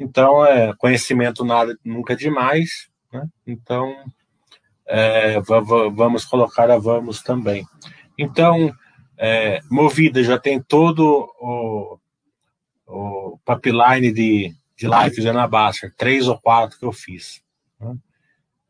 Então, 0.03 0.45
é, 0.45 0.75
conhecimento 0.77 1.45
nada, 1.45 1.79
nunca 1.85 2.13
é 2.13 2.17
demais, 2.17 2.89
né? 3.13 3.29
Então, 3.47 3.95
é, 4.87 5.41
vamos 5.41 6.25
colocar 6.25 6.71
a 6.71 6.79
vamos 6.79 7.23
também. 7.23 7.65
Então, 8.19 8.75
é, 9.17 9.61
Movida 9.71 10.23
já 10.25 10.39
tem 10.39 10.61
todo 10.61 11.29
o, 11.41 11.99
o 12.87 13.39
pipeline 13.47 14.13
de, 14.13 14.55
de 14.77 14.89
lives 14.89 15.25
na 15.25 15.47
Baster, 15.47 15.95
três 15.97 16.27
ou 16.27 16.39
quatro 16.39 16.79
que 16.79 16.85
eu 16.85 16.93
fiz. 16.93 17.41
Né? 17.81 17.97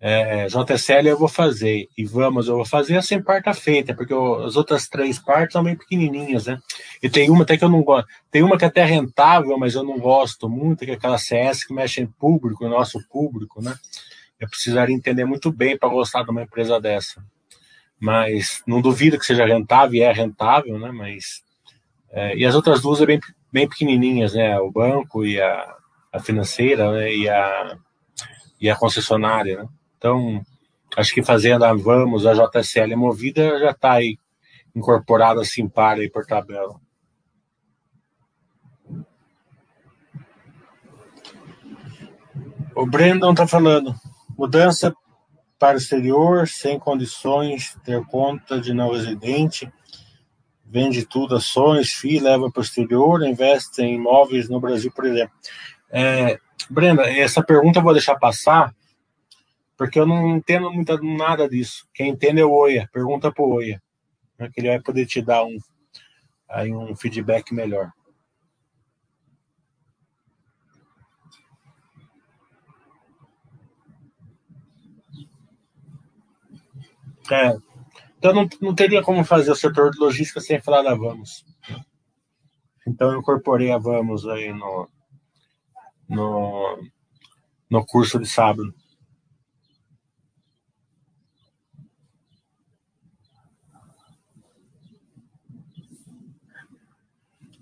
É, 0.04 0.48
JSL 0.48 1.06
eu 1.06 1.16
vou 1.16 1.28
fazer, 1.28 1.88
e 1.96 2.04
vamos, 2.04 2.48
eu 2.48 2.56
vou 2.56 2.64
fazer 2.64 2.96
assim, 2.96 3.22
parte 3.22 3.54
feita, 3.54 3.94
porque 3.94 4.12
eu, 4.12 4.42
as 4.42 4.56
outras 4.56 4.88
três 4.88 5.16
partes 5.16 5.52
são 5.52 5.62
bem 5.62 5.76
pequenininhas, 5.76 6.46
né? 6.46 6.58
E 7.00 7.08
tem 7.08 7.30
uma 7.30 7.44
até 7.44 7.56
que 7.56 7.62
eu 7.62 7.68
não 7.68 7.84
gosto, 7.84 8.08
tem 8.28 8.42
uma 8.42 8.58
que 8.58 8.64
é 8.64 8.66
até 8.66 8.84
rentável, 8.84 9.56
mas 9.56 9.76
eu 9.76 9.84
não 9.84 10.00
gosto 10.00 10.48
muito, 10.48 10.84
que 10.84 10.90
é 10.90 10.94
aquela 10.94 11.18
CS 11.18 11.64
que 11.64 11.72
mexe 11.72 12.00
em 12.00 12.06
público, 12.06 12.68
nosso 12.68 12.98
público, 13.08 13.62
né? 13.62 13.76
Eu 14.40 14.48
precisaria 14.48 14.92
entender 14.92 15.24
muito 15.24 15.52
bem 15.52 15.78
para 15.78 15.88
gostar 15.88 16.24
de 16.24 16.32
uma 16.32 16.42
empresa 16.42 16.80
dessa. 16.80 17.24
Mas 18.00 18.60
não 18.66 18.80
duvido 18.80 19.16
que 19.16 19.24
seja 19.24 19.46
rentável, 19.46 19.94
e 19.94 20.02
é 20.02 20.10
rentável, 20.10 20.80
né? 20.80 20.90
Mas, 20.90 21.44
é, 22.10 22.36
e 22.36 22.44
as 22.44 22.56
outras 22.56 22.82
duas 22.82 23.00
é 23.00 23.06
bem, 23.06 23.20
bem 23.52 23.68
pequenininhas, 23.68 24.34
né? 24.34 24.58
O 24.58 24.68
banco 24.68 25.24
e 25.24 25.40
a, 25.40 25.76
a 26.12 26.18
financeira, 26.18 26.90
né? 26.90 27.14
E 27.14 27.28
a, 27.28 27.78
e 28.60 28.68
a 28.68 28.74
concessionária, 28.74 29.62
né? 29.62 29.68
Então, 30.02 30.44
acho 30.96 31.14
que 31.14 31.22
fazendo 31.22 31.64
a 31.64 31.72
Vamos, 31.72 32.26
a 32.26 32.34
JSL 32.34 32.96
movida, 32.96 33.56
já 33.60 33.70
está 33.70 33.92
aí 33.92 34.18
incorporada 34.74 35.40
assim 35.40 35.68
para 35.68 36.00
aí 36.00 36.10
por 36.10 36.26
tabela. 36.26 36.74
O 42.74 42.84
Brandon 42.84 43.30
está 43.30 43.46
falando, 43.46 43.94
mudança 44.36 44.92
para 45.56 45.76
o 45.76 45.78
exterior, 45.78 46.48
sem 46.48 46.80
condições, 46.80 47.78
ter 47.84 48.04
conta 48.06 48.60
de 48.60 48.74
não 48.74 48.90
residente, 48.90 49.72
vende 50.66 51.06
tudo, 51.06 51.36
ações, 51.36 51.92
FII, 51.92 52.18
leva 52.18 52.50
para 52.50 52.58
o 52.58 52.64
exterior, 52.64 53.22
investe 53.22 53.82
em 53.82 53.94
imóveis 53.94 54.48
no 54.48 54.58
Brasil, 54.58 54.90
por 54.90 55.04
exemplo. 55.04 55.34
É, 55.92 56.40
Brenda, 56.68 57.08
essa 57.08 57.40
pergunta 57.40 57.78
eu 57.78 57.84
vou 57.84 57.92
deixar 57.92 58.16
passar, 58.16 58.74
porque 59.82 59.98
eu 59.98 60.06
não 60.06 60.36
entendo 60.36 60.70
muito, 60.70 60.96
nada 61.02 61.48
disso. 61.48 61.88
Quem 61.92 62.10
entende 62.10 62.40
é 62.40 62.44
o 62.44 62.52
Oia, 62.52 62.88
pergunta 62.92 63.32
para 63.32 63.42
o 63.42 63.54
Oia, 63.54 63.82
né, 64.38 64.48
que 64.48 64.60
ele 64.60 64.68
vai 64.68 64.80
poder 64.80 65.06
te 65.06 65.20
dar 65.20 65.44
um, 65.44 65.58
aí 66.48 66.72
um 66.72 66.94
feedback 66.94 67.52
melhor. 67.52 67.90
É, 77.28 77.56
então 78.16 78.32
não, 78.32 78.48
não 78.60 78.72
teria 78.76 79.02
como 79.02 79.24
fazer 79.24 79.50
o 79.50 79.56
setor 79.56 79.90
de 79.90 79.98
logística 79.98 80.40
sem 80.40 80.62
falar 80.62 80.82
da 80.82 80.94
Vamos. 80.94 81.44
Então 82.86 83.10
eu 83.10 83.18
incorporei 83.18 83.72
a 83.72 83.78
Vamos 83.78 84.28
aí 84.28 84.52
no, 84.52 84.88
no, 86.08 86.88
no 87.68 87.84
curso 87.84 88.20
de 88.20 88.28
sábado. 88.28 88.72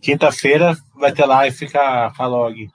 Quinta-feira 0.01 0.77
vai 0.95 1.13
ter 1.13 1.27
live 1.27 1.57
fica 1.57 2.13
a 2.17 2.27
log. 2.27 2.71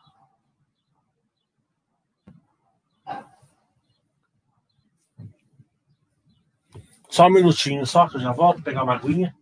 Só 7.10 7.28
um 7.28 7.32
minutinho, 7.32 7.86
só 7.86 8.08
que 8.08 8.18
eu 8.18 8.22
já 8.22 8.32
volto 8.32 8.62
pegar 8.62 8.84
uma 8.84 8.96
aguinha. 8.96 9.36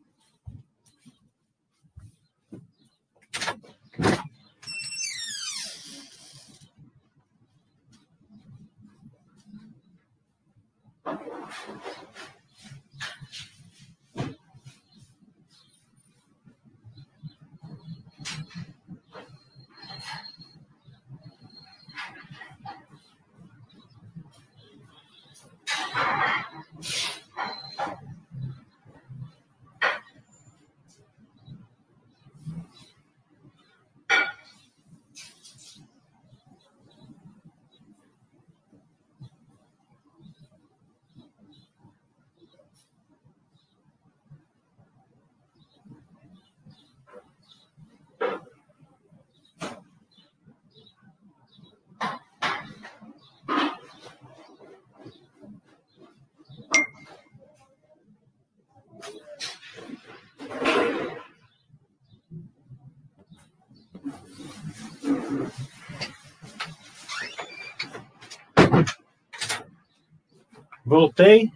Voltei. 70.86 71.52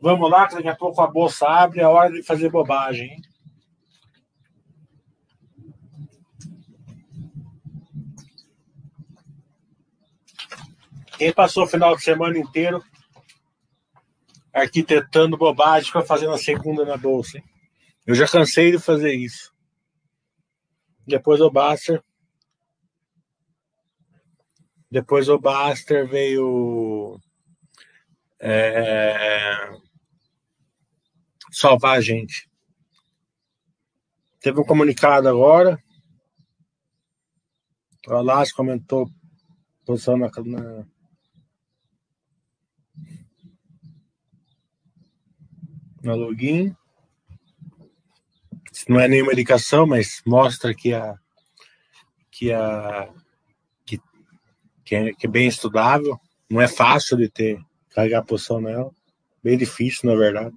Vamos 0.00 0.30
lá, 0.30 0.48
que 0.48 0.54
daqui 0.54 0.68
a 0.68 0.76
pouco 0.76 1.00
a 1.02 1.06
bolsa 1.06 1.46
abre, 1.46 1.80
é 1.80 1.86
hora 1.86 2.10
de 2.10 2.22
fazer 2.22 2.48
bobagem. 2.48 3.10
Hein? 3.10 3.22
Quem 11.18 11.32
passou 11.34 11.64
o 11.64 11.68
final 11.68 11.94
de 11.94 12.02
semana 12.02 12.38
inteiro 12.38 12.82
arquitetando 14.54 15.36
bobagem, 15.36 15.86
fica 15.86 16.02
fazendo 16.02 16.32
a 16.32 16.38
segunda 16.38 16.84
na 16.84 16.96
bolsa. 16.96 17.38
Hein? 17.38 17.44
Eu 18.06 18.14
já 18.14 18.26
cansei 18.26 18.72
de 18.72 18.78
fazer 18.78 19.12
isso. 19.12 19.52
Depois 21.10 21.40
o 21.40 21.50
Baster 21.50 22.02
depois 24.90 25.28
o 25.28 25.38
Baster 25.38 26.04
veio 26.08 27.16
é, 28.40 29.72
salvar 31.52 31.98
a 31.98 32.00
gente. 32.00 32.50
Teve 34.40 34.58
um 34.60 34.64
comunicado 34.64 35.28
agora. 35.28 35.80
O 38.08 38.14
Alas 38.14 38.50
comentou 38.50 39.08
posição 39.84 40.16
na, 40.16 40.28
na 40.44 40.86
na 46.02 46.14
login. 46.14 46.74
Não 48.88 49.00
é 49.00 49.08
nenhuma 49.08 49.32
indicação, 49.32 49.86
mas 49.86 50.22
mostra 50.26 50.74
que 50.74 50.92
a 50.94 51.16
que 52.30 52.52
a 52.52 53.08
que 54.90 54.96
é, 54.96 55.12
que 55.12 55.26
é 55.26 55.30
bem 55.30 55.46
estudável. 55.46 56.18
Não 56.50 56.60
é 56.60 56.66
fácil 56.66 57.16
de 57.16 57.28
ter, 57.28 57.60
carregar 57.90 58.18
a 58.18 58.24
posição 58.24 58.60
nela. 58.60 58.90
Bem 59.42 59.56
difícil, 59.56 60.10
na 60.10 60.16
verdade. 60.16 60.52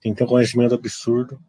Tem 0.00 0.12
que 0.12 0.18
ter 0.18 0.24
um 0.24 0.28
conhecimento 0.28 0.76
absurdo. 0.76 1.40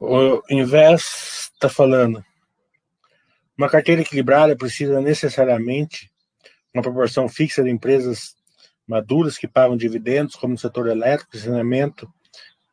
O 0.00 0.42
Invest 0.48 1.52
está 1.52 1.68
falando. 1.68 2.24
Uma 3.56 3.68
carteira 3.68 4.00
equilibrada 4.00 4.56
precisa 4.56 4.98
necessariamente 4.98 6.10
uma 6.72 6.82
proporção 6.82 7.28
fixa 7.28 7.62
de 7.62 7.68
empresas 7.68 8.34
maduras 8.88 9.36
que 9.36 9.46
pagam 9.46 9.76
dividendos, 9.76 10.36
como 10.36 10.54
no 10.54 10.58
setor 10.58 10.88
elétrico, 10.88 11.36
saneamento, 11.36 12.10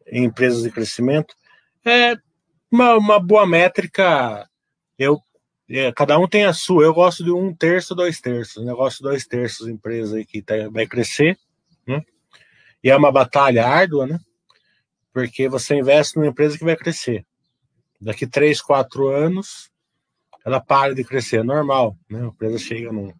em 0.07 0.23
empresas 0.23 0.63
de 0.63 0.71
crescimento. 0.71 1.35
É 1.85 2.15
uma, 2.71 2.95
uma 2.95 3.19
boa 3.19 3.45
métrica. 3.45 4.49
Eu, 4.97 5.19
é, 5.69 5.91
cada 5.91 6.17
um 6.17 6.29
tem 6.29 6.45
a 6.45 6.53
sua. 6.53 6.85
Eu 6.85 6.93
gosto 6.93 7.25
de 7.25 7.31
um 7.31 7.53
terço, 7.53 7.93
dois 7.93 8.21
terços. 8.21 8.65
Negócio 8.65 9.03
dois 9.03 9.27
terços, 9.27 9.67
empresa 9.67 10.15
aí 10.15 10.25
que 10.25 10.41
tá, 10.41 10.55
vai 10.71 10.87
crescer. 10.87 11.37
Né? 11.85 12.01
E 12.81 12.89
é 12.89 12.95
uma 12.95 13.11
batalha 13.11 13.67
árdua, 13.67 14.07
né? 14.07 14.17
Porque 15.17 15.49
você 15.49 15.73
investe 15.73 16.15
numa 16.15 16.27
empresa 16.27 16.59
que 16.59 16.63
vai 16.63 16.75
crescer. 16.75 17.25
Daqui 17.99 18.27
três, 18.27 18.61
quatro 18.61 19.07
anos, 19.07 19.71
ela 20.45 20.61
para 20.61 20.93
de 20.93 21.03
crescer, 21.03 21.37
é 21.37 21.43
normal, 21.43 21.97
né? 22.07 22.21
A 22.21 22.25
empresa 22.27 22.59
chega 22.59 22.91
num, 22.91 23.11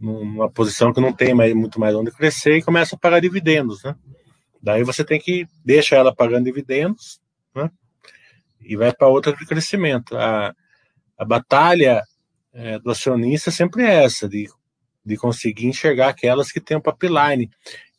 numa 0.00 0.50
posição 0.50 0.92
que 0.92 1.00
não 1.00 1.12
tem 1.12 1.32
mais, 1.32 1.54
muito 1.54 1.78
mais 1.78 1.94
onde 1.94 2.10
crescer 2.10 2.56
e 2.56 2.62
começa 2.62 2.96
a 2.96 2.98
pagar 2.98 3.20
dividendos, 3.20 3.84
né? 3.84 3.94
Daí 4.60 4.82
você 4.82 5.04
tem 5.04 5.20
que 5.20 5.46
deixa 5.64 5.94
ela 5.94 6.12
pagando 6.12 6.46
dividendos, 6.46 7.20
né? 7.54 7.70
E 8.60 8.76
vai 8.76 8.92
para 8.92 9.06
outra 9.06 9.32
de 9.32 9.46
crescimento. 9.46 10.16
A, 10.16 10.52
a 11.16 11.24
batalha 11.24 12.02
é, 12.52 12.80
do 12.80 12.90
acionista 12.90 13.52
sempre 13.52 13.84
é 13.84 14.02
essa, 14.02 14.28
de, 14.28 14.50
de 15.04 15.16
conseguir 15.16 15.68
enxergar 15.68 16.08
aquelas 16.08 16.50
que 16.50 16.60
têm 16.60 16.78
um 16.78 16.80
pipeline. 16.80 17.48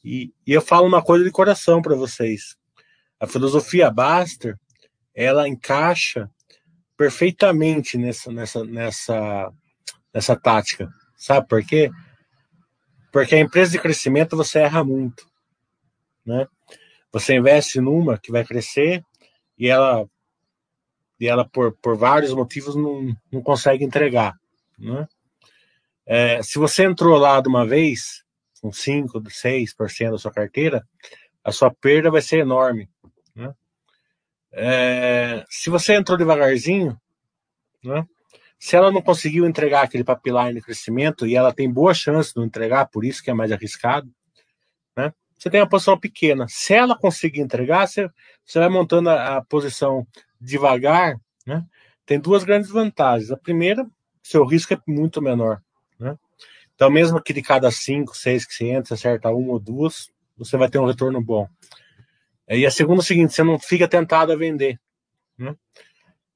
E, 0.03 0.33
e 0.45 0.51
eu 0.51 0.61
falo 0.61 0.85
uma 0.85 1.01
coisa 1.01 1.23
de 1.23 1.31
coração 1.31 1.81
para 1.81 1.95
vocês. 1.95 2.57
A 3.19 3.27
filosofia 3.27 3.89
Baster, 3.89 4.57
ela 5.13 5.47
encaixa 5.47 6.29
perfeitamente 6.95 7.97
nessa, 7.97 8.31
nessa, 8.31 8.63
nessa, 8.63 9.53
nessa 10.13 10.35
tática. 10.35 10.89
Sabe 11.15 11.47
por 11.47 11.63
quê? 11.63 11.89
Porque 13.11 13.35
a 13.35 13.39
empresa 13.39 13.71
de 13.71 13.79
crescimento 13.79 14.37
você 14.37 14.59
erra 14.59 14.83
muito. 14.83 15.25
Né? 16.25 16.47
Você 17.11 17.35
investe 17.35 17.79
numa 17.79 18.17
que 18.17 18.31
vai 18.31 18.45
crescer 18.45 19.03
e 19.57 19.67
ela, 19.67 20.07
e 21.19 21.27
ela 21.27 21.47
por, 21.47 21.75
por 21.77 21.97
vários 21.97 22.33
motivos, 22.33 22.75
não, 22.75 23.15
não 23.31 23.41
consegue 23.41 23.83
entregar. 23.83 24.35
Né? 24.77 25.07
É, 26.05 26.43
se 26.43 26.59
você 26.59 26.83
entrou 26.85 27.17
lá 27.17 27.41
de 27.41 27.49
uma 27.49 27.65
vez, 27.65 28.23
com 28.61 28.71
5, 28.71 29.19
6% 29.21 30.11
da 30.11 30.17
sua 30.17 30.31
carteira, 30.31 30.87
a 31.47 31.51
sua 31.53 31.73
perda 31.73 32.11
vai 32.11 32.21
ser 32.21 32.39
enorme. 32.39 32.89
Né? 33.33 33.53
É, 34.51 35.45
se 35.49 35.69
você 35.69 35.95
entrou 35.95 36.17
devagarzinho, 36.17 36.99
né? 37.81 38.05
se 38.59 38.75
ela 38.75 38.91
não 38.91 39.01
conseguiu 39.01 39.45
entregar 39.45 39.83
aquele 39.83 40.03
pipeline 40.03 40.55
de 40.55 40.61
crescimento 40.61 41.25
e 41.25 41.37
ela 41.37 41.53
tem 41.53 41.71
boa 41.71 41.93
chance 41.93 42.33
de 42.33 42.35
não 42.35 42.45
entregar, 42.45 42.87
por 42.87 43.05
isso 43.05 43.23
que 43.23 43.31
é 43.31 43.33
mais 43.33 43.53
arriscado, 43.53 44.11
né? 44.93 45.13
você 45.37 45.49
tem 45.49 45.61
uma 45.61 45.69
posição 45.69 45.97
pequena. 45.97 46.45
Se 46.49 46.73
ela 46.73 46.97
conseguir 46.97 47.39
entregar, 47.39 47.87
você, 47.87 48.09
você 48.45 48.59
vai 48.59 48.67
montando 48.67 49.09
a, 49.09 49.37
a 49.37 49.41
posição 49.41 50.05
devagar. 50.41 51.15
Né? 51.45 51.63
Tem 52.05 52.19
duas 52.19 52.43
grandes 52.43 52.69
vantagens. 52.69 53.31
A 53.31 53.37
primeira, 53.37 53.87
seu 54.21 54.43
risco 54.43 54.73
é 54.73 54.81
muito 54.85 55.21
menor. 55.21 55.61
Né? 55.97 56.17
Então, 56.75 56.91
mesmo 56.91 57.21
que 57.21 57.31
de 57.31 57.41
cada 57.41 57.71
cinco, 57.71 58.17
seis 58.17 58.45
que 58.45 58.53
você 58.53 58.65
entra, 58.65 58.95
acerta 58.95 59.29
uma 59.29 59.53
ou 59.53 59.59
duas, 59.59 60.11
você 60.37 60.57
vai 60.57 60.69
ter 60.69 60.79
um 60.79 60.85
retorno 60.85 61.21
bom. 61.21 61.47
E 62.47 62.65
a 62.65 62.71
segunda 62.71 62.99
é 62.99 63.03
o 63.03 63.05
seguinte: 63.05 63.33
você 63.33 63.43
não 63.43 63.59
fica 63.59 63.87
tentado 63.87 64.31
a 64.31 64.35
vender. 64.35 64.79
Né? 65.37 65.55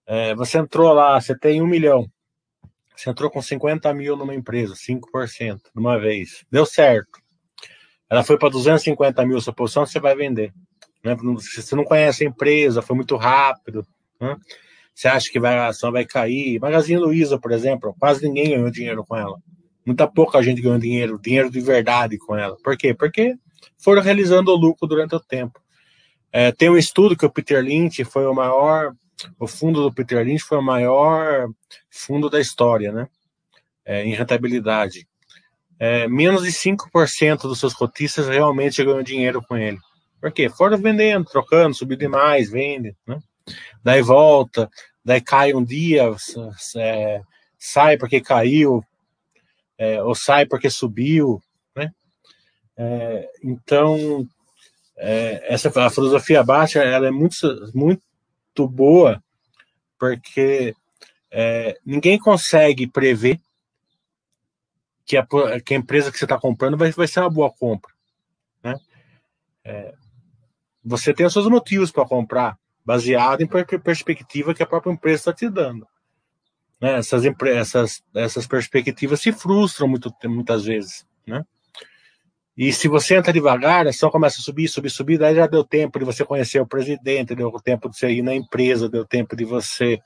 É, 0.06 0.36
você 0.36 0.58
entrou 0.58 0.92
lá, 0.94 1.20
você 1.20 1.38
tem 1.38 1.62
um 1.62 1.68
milhão. 1.68 2.10
Você 2.96 3.10
entrou 3.10 3.32
com 3.32 3.42
50 3.42 3.94
mil 3.94 4.16
numa 4.16 4.36
empresa, 4.36 4.76
5% 4.76 5.62
de 5.74 5.80
uma 5.80 5.98
vez. 6.00 6.46
Deu 6.52 6.66
certo. 6.66 7.20
Ela 8.10 8.24
foi 8.24 8.38
para 8.38 8.50
250 8.50 9.26
mil 9.26 9.40
sua 9.40 9.54
posição, 9.54 9.86
você 9.86 10.00
vai 10.00 10.16
vender. 10.16 10.54
Né? 11.04 11.16
Você 11.16 11.76
não 11.76 11.84
conhece 11.84 12.24
a 12.24 12.28
empresa, 12.28 12.82
foi 12.82 12.96
muito 12.96 13.16
rápido. 13.16 13.86
Né? 14.20 14.36
Você 14.94 15.08
acha 15.08 15.32
que 15.32 15.40
vai, 15.40 15.58
a 15.58 15.68
ação 15.68 15.92
vai 15.92 16.06
cair. 16.06 16.60
Magazine 16.60 17.00
Luiza, 17.00 17.40
por 17.40 17.52
exemplo, 17.52 17.96
quase 17.98 18.28
ninguém 18.28 18.50
ganhou 18.50 18.70
dinheiro 18.70 19.06
com 19.06 19.16
ela. 19.16 19.40
Muita 19.86 20.08
pouca 20.08 20.44
gente 20.44 20.62
ganhou 20.62 20.78
dinheiro, 20.78 21.20
dinheiro 21.20 21.50
de 21.50 21.60
verdade 21.60 22.18
com 22.18 22.36
ela. 22.36 22.56
Por 22.64 22.78
quê? 22.78 22.94
Porque 22.94 23.36
foram 23.78 24.02
realizando 24.02 24.52
o 24.52 24.56
lucro 24.56 24.88
durante 24.88 25.16
o 25.16 25.20
tempo. 25.20 25.60
É, 26.32 26.52
tem 26.52 26.70
um 26.70 26.78
estudo 26.78 27.16
que 27.16 27.26
o 27.26 27.32
Peter 27.32 27.62
Lynch 27.64 28.04
foi 28.06 28.26
o 28.26 28.34
maior, 28.34 28.94
o 29.40 29.48
fundo 29.48 29.82
do 29.82 29.94
Peter 29.94 30.24
Lynch 30.26 30.44
foi 30.44 30.58
o 30.58 30.64
maior 30.64 31.50
fundo 31.90 32.30
da 32.30 32.40
história, 32.40 32.92
né? 32.92 33.08
É, 33.86 34.04
em 34.06 34.14
rentabilidade. 34.14 35.08
É, 35.78 36.08
menos 36.08 36.44
de 36.44 36.52
5% 36.52 37.42
dos 37.42 37.60
seus 37.60 37.74
cotistas 37.74 38.28
realmente 38.28 38.84
ganham 38.84 39.02
dinheiro 39.02 39.42
com 39.42 39.58
ele. 39.58 39.80
Por 40.22 40.32
quê? 40.32 40.48
Foram 40.48 40.78
vendendo, 40.78 41.26
trocando, 41.26 41.76
subindo 41.76 42.00
demais, 42.00 42.50
vende, 42.50 42.96
né? 43.06 43.20
Daí 43.84 44.02
volta, 44.02 44.70
daí 45.04 45.20
cai 45.20 45.54
um 45.54 45.64
dia, 45.64 46.04
é, 46.78 47.22
sai 47.58 47.98
porque 47.98 48.22
caiu, 48.22 48.84
é, 49.78 50.02
ou 50.04 50.14
sai 50.14 50.46
porque 50.46 50.70
subiu, 50.70 51.42
é, 52.84 53.32
então, 53.44 54.28
é, 54.98 55.54
essa 55.54 55.70
a 55.86 55.90
filosofia 55.92 56.42
baixa 56.42 56.80
ela 56.80 57.08
é 57.08 57.12
muito, 57.12 57.36
muito 57.76 58.68
boa 58.68 59.24
porque 60.00 60.76
é, 61.30 61.78
ninguém 61.86 62.18
consegue 62.18 62.88
prever 62.88 63.40
que 65.06 65.16
a, 65.16 65.28
que 65.64 65.76
a 65.76 65.78
empresa 65.78 66.12
que 66.12 66.18
você 66.18 66.26
está 66.26 66.40
comprando 66.40 66.76
vai, 66.76 66.92
vai 66.92 67.08
ser 67.08 67.20
uma 67.20 67.30
boa 67.30 67.52
compra. 67.52 67.92
Né? 68.64 68.76
É, 69.64 69.94
você 70.84 71.14
tem 71.14 71.28
os 71.28 71.34
seus 71.34 71.48
motivos 71.48 71.92
para 71.92 72.08
comprar, 72.08 72.58
baseado 72.84 73.42
em 73.42 73.48
perspectiva 73.80 74.56
que 74.56 74.64
a 74.64 74.68
própria 74.68 74.92
empresa 74.92 75.18
está 75.18 75.34
te 75.34 75.48
dando. 75.48 75.88
Né? 76.82 76.98
Essas, 76.98 77.24
essas, 77.46 78.04
essas 78.16 78.48
perspectivas 78.48 79.22
se 79.22 79.32
frustram 79.32 79.88
muito, 79.88 80.12
muitas 80.24 80.66
vezes. 80.66 81.06
Né? 81.28 81.46
E 82.58 82.72
se 82.74 82.88
você 82.88 83.16
entra 83.16 83.32
devagar, 83.32 83.88
a 83.88 83.90
ação 83.92 84.10
começa 84.10 84.40
a 84.40 84.44
subir, 84.44 84.68
subir, 84.68 84.90
subir, 84.90 85.18
daí 85.18 85.36
já 85.36 85.48
deu 85.48 85.64
tempo 85.64 85.98
de 85.98 86.06
você 86.06 86.26
conhecer 86.26 86.60
o 86.60 86.68
presidente, 86.68 87.34
deu 87.34 87.52
tempo 87.64 87.90
de 87.90 87.98
você 87.98 88.10
ir 88.10 88.22
na 88.22 88.36
empresa, 88.36 88.90
deu 88.90 89.06
tempo 89.06 89.36
de 89.36 89.46
você 89.46 90.00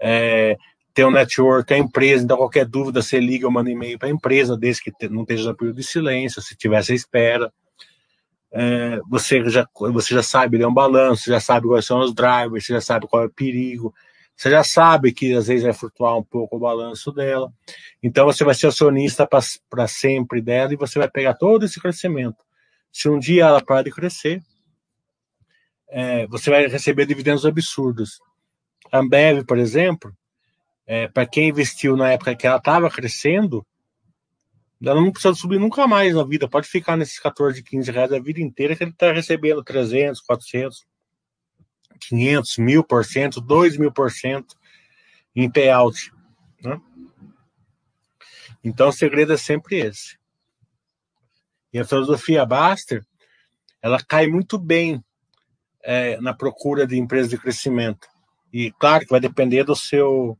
é, 0.00 0.56
ter 0.92 1.04
um 1.04 1.10
network, 1.10 1.72
a 1.72 1.78
empresa, 1.78 2.24
então 2.24 2.36
qualquer 2.36 2.64
dúvida 2.66 3.02
você 3.02 3.20
liga 3.20 3.46
ou 3.46 3.52
manda 3.52 3.70
e-mail 3.70 3.98
para 3.98 4.08
a 4.08 4.10
empresa, 4.10 4.56
desde 4.56 4.82
que 4.82 5.08
não 5.08 5.22
esteja 5.22 5.50
no 5.50 5.56
período 5.56 5.76
de 5.76 5.84
silêncio, 5.84 6.42
se 6.42 6.56
tivesse 6.56 6.94
espera. 6.94 7.52
É, 8.50 9.00
você, 9.08 9.48
já, 9.48 9.68
você 9.74 10.14
já 10.14 10.22
sabe 10.22 10.56
ler 10.56 10.66
um 10.66 10.74
balanço, 10.74 11.30
já 11.30 11.38
sabe 11.38 11.66
quais 11.66 11.84
são 11.84 12.00
os 12.00 12.14
drivers, 12.14 12.64
você 12.64 12.72
já 12.72 12.80
sabe 12.80 13.06
qual 13.06 13.22
é 13.22 13.26
o 13.26 13.30
perigo, 13.30 13.94
você 14.36 14.50
já 14.50 14.62
sabe 14.62 15.12
que 15.12 15.34
às 15.34 15.46
vezes 15.46 15.64
vai 15.64 15.72
flutuar 15.72 16.18
um 16.18 16.22
pouco 16.22 16.56
o 16.56 16.60
balanço 16.60 17.10
dela. 17.10 17.50
Então 18.02 18.26
você 18.26 18.44
vai 18.44 18.54
ser 18.54 18.66
acionista 18.66 19.26
para 19.26 19.88
sempre 19.88 20.42
dela 20.42 20.74
e 20.74 20.76
você 20.76 20.98
vai 20.98 21.08
pegar 21.08 21.34
todo 21.34 21.64
esse 21.64 21.80
crescimento. 21.80 22.44
Se 22.92 23.08
um 23.08 23.18
dia 23.18 23.46
ela 23.46 23.64
parar 23.64 23.82
de 23.82 23.90
crescer, 23.90 24.42
é, 25.88 26.26
você 26.26 26.50
vai 26.50 26.66
receber 26.66 27.06
dividendos 27.06 27.46
absurdos. 27.46 28.20
A 28.92 28.98
Ambev, 28.98 29.44
por 29.44 29.58
exemplo, 29.58 30.14
é, 30.86 31.08
para 31.08 31.26
quem 31.26 31.48
investiu 31.48 31.96
na 31.96 32.12
época 32.12 32.36
que 32.36 32.46
ela 32.46 32.58
estava 32.58 32.90
crescendo, 32.90 33.66
ela 34.82 35.00
não 35.00 35.10
precisa 35.10 35.34
subir 35.34 35.58
nunca 35.58 35.86
mais 35.86 36.14
na 36.14 36.24
vida. 36.24 36.46
Pode 36.46 36.68
ficar 36.68 36.96
nesses 36.96 37.18
14, 37.18 37.62
15 37.62 37.90
reais 37.90 38.12
a 38.12 38.18
vida 38.18 38.40
inteira 38.40 38.76
que 38.76 38.84
ele 38.84 38.90
está 38.90 39.10
recebendo 39.12 39.64
300, 39.64 40.20
400. 40.20 40.86
500, 41.96 42.58
mil 42.58 42.84
por 42.84 43.04
cento, 43.04 43.40
2 43.40 43.76
mil 43.76 43.92
por 43.92 44.10
cento 44.10 44.56
em 45.34 45.50
payout. 45.50 46.12
Né? 46.62 46.80
Então 48.62 48.88
o 48.88 48.92
segredo 48.92 49.32
é 49.32 49.36
sempre 49.36 49.76
esse. 49.76 50.18
E 51.72 51.78
a 51.78 51.84
filosofia 51.84 52.46
Baster, 52.46 53.04
ela 53.82 53.98
cai 54.02 54.26
muito 54.26 54.58
bem 54.58 55.04
é, 55.82 56.20
na 56.20 56.34
procura 56.34 56.86
de 56.86 56.96
empresas 56.96 57.30
de 57.30 57.38
crescimento. 57.38 58.08
E 58.52 58.72
claro 58.72 59.04
que 59.04 59.10
vai 59.10 59.20
depender 59.20 59.64
do 59.64 59.76
seu 59.76 60.38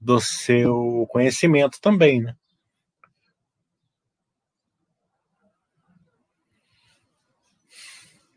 do 0.00 0.20
seu 0.20 1.06
conhecimento 1.08 1.80
também, 1.80 2.20
né? 2.20 2.36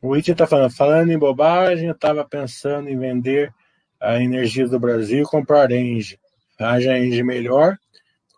O 0.01 0.15
Iti 0.15 0.31
está 0.31 0.45
falando, 0.45 0.75
falando 0.75 1.11
em 1.11 1.17
bobagem, 1.17 1.87
eu 1.87 1.93
estava 1.93 2.23
pensando 2.23 2.87
em 2.87 2.97
vender 2.97 3.53
a 3.99 4.21
energia 4.21 4.67
do 4.67 4.79
Brasil 4.79 5.23
e 5.23 5.29
comprar 5.29 5.71
Engie. 5.71 6.19
Haja 6.59 6.97
Engie 6.97 7.23
melhor, 7.23 7.77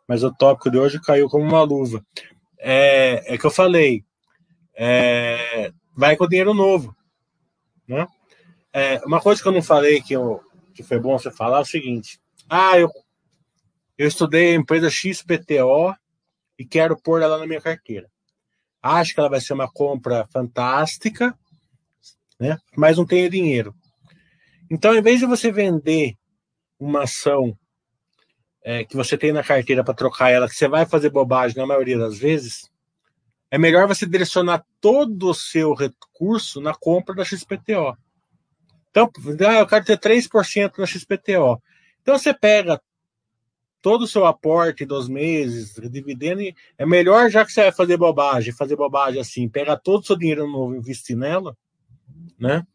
mas 0.07 0.24
o 0.24 0.34
tópico 0.34 0.72
de 0.72 0.78
hoje 0.78 1.01
caiu 1.01 1.28
como 1.28 1.43
uma 1.43 1.62
luva. 1.64 2.03
É, 2.57 3.34
é 3.34 3.38
que 3.38 3.45
eu 3.45 3.51
falei, 3.51 4.03
é, 4.74 5.72
vai 5.95 6.16
com 6.16 6.28
dinheiro 6.28 6.53
novo. 6.53 6.95
Né? 7.86 8.07
É, 8.72 8.99
uma 9.05 9.20
coisa 9.20 9.41
que 9.41 9.47
eu 9.47 9.51
não 9.51 9.62
falei 9.62 10.01
que, 10.01 10.14
eu, 10.14 10.41
que 10.74 10.84
foi 10.84 10.99
bom 10.99 11.18
você 11.18 11.30
falar 11.30 11.60
é 11.60 11.62
o 11.62 11.66
seguinte: 11.66 12.20
ah, 12.49 12.80
eu, 12.80 12.89
eu 13.97 14.07
estudei 14.07 14.51
a 14.51 14.55
empresa 14.55 14.89
XPTO 14.89 15.93
e 16.57 16.66
quero 16.66 16.95
pôr 16.95 17.22
ela 17.22 17.38
na 17.38 17.45
minha 17.45 17.62
carteira. 17.62 18.10
Acho 18.82 19.14
que 19.14 19.20
ela 19.20 19.30
vai 19.30 19.41
ser 19.41 19.53
uma 19.53 19.70
compra 19.70 20.26
fantástica, 20.32 21.38
né? 22.39 22.57
mas 22.75 22.97
não 22.97 23.05
tenho 23.05 23.29
dinheiro. 23.29 23.75
Então, 24.71 24.95
em 24.95 25.01
vez 25.01 25.19
de 25.19 25.25
você 25.25 25.51
vender 25.51 26.15
uma 26.79 27.03
ação 27.03 27.57
é, 28.63 28.83
que 28.83 28.95
você 28.95 29.17
tem 29.17 29.31
na 29.31 29.43
carteira 29.43 29.83
para 29.83 29.93
trocar 29.93 30.29
ela, 30.29 30.47
que 30.47 30.55
você 30.55 30.67
vai 30.67 30.85
fazer 30.85 31.09
bobagem 31.09 31.57
na 31.57 31.65
maioria 31.65 31.97
das 31.97 32.17
vezes, 32.17 32.69
é 33.51 33.57
melhor 33.57 33.87
você 33.87 34.05
direcionar 34.05 34.63
todo 34.79 35.29
o 35.29 35.33
seu 35.33 35.73
recurso 35.73 36.61
na 36.61 36.73
compra 36.73 37.15
da 37.15 37.25
XPTO. 37.25 37.97
Então, 38.91 39.09
ah, 39.47 39.59
eu 39.59 39.67
quero 39.67 39.85
ter 39.85 39.97
3% 39.97 40.77
na 40.77 40.85
XPTO. 40.85 41.61
Então, 42.01 42.17
você 42.17 42.33
pega 42.33 42.79
todo 43.81 44.03
o 44.03 44.07
seu 44.07 44.25
aporte 44.25 44.85
dos 44.85 45.07
meses, 45.07 45.73
dividendo, 45.89 46.41
é 46.77 46.85
melhor 46.85 47.29
já 47.29 47.45
que 47.45 47.51
você 47.51 47.63
vai 47.63 47.71
fazer 47.71 47.97
bobagem, 47.97 48.53
fazer 48.53 48.75
bobagem 48.75 49.21
assim, 49.21 49.47
pega 49.47 49.77
todo 49.77 50.01
o 50.01 50.05
seu 50.05 50.17
dinheiro 50.17 50.47
novo 50.47 50.75
e 50.75 50.77
investir 50.77 51.15
nela, 51.15 51.55
né? 52.38 52.65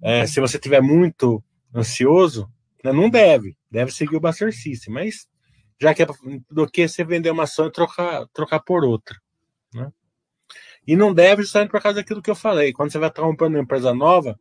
É, 0.00 0.26
se 0.26 0.40
você 0.40 0.58
tiver 0.58 0.80
muito 0.80 1.42
ansioso, 1.74 2.50
né, 2.82 2.92
não 2.92 3.08
deve, 3.08 3.56
deve 3.70 3.92
seguir 3.92 4.16
o 4.16 4.52
System, 4.52 4.92
mas 4.92 5.26
já 5.80 5.94
que 5.94 6.02
é 6.02 6.06
do 6.50 6.66
que 6.68 6.86
você 6.86 7.04
vender 7.04 7.30
uma 7.30 7.44
ação 7.44 7.66
e 7.66 7.72
trocar, 7.72 8.26
trocar 8.32 8.60
por 8.60 8.84
outra, 8.84 9.16
né? 9.74 9.90
E 10.86 10.96
não 10.96 11.14
deve 11.14 11.42
estar 11.42 11.68
por 11.68 11.80
causa 11.80 11.96
daquilo 11.96 12.22
que 12.22 12.30
eu 12.30 12.34
falei. 12.34 12.72
Quando 12.72 12.90
você 12.90 12.98
vai 12.98 13.08
estar 13.08 13.22
comprando 13.22 13.54
uma 13.54 13.62
empresa 13.62 13.94
nova, 13.94 14.38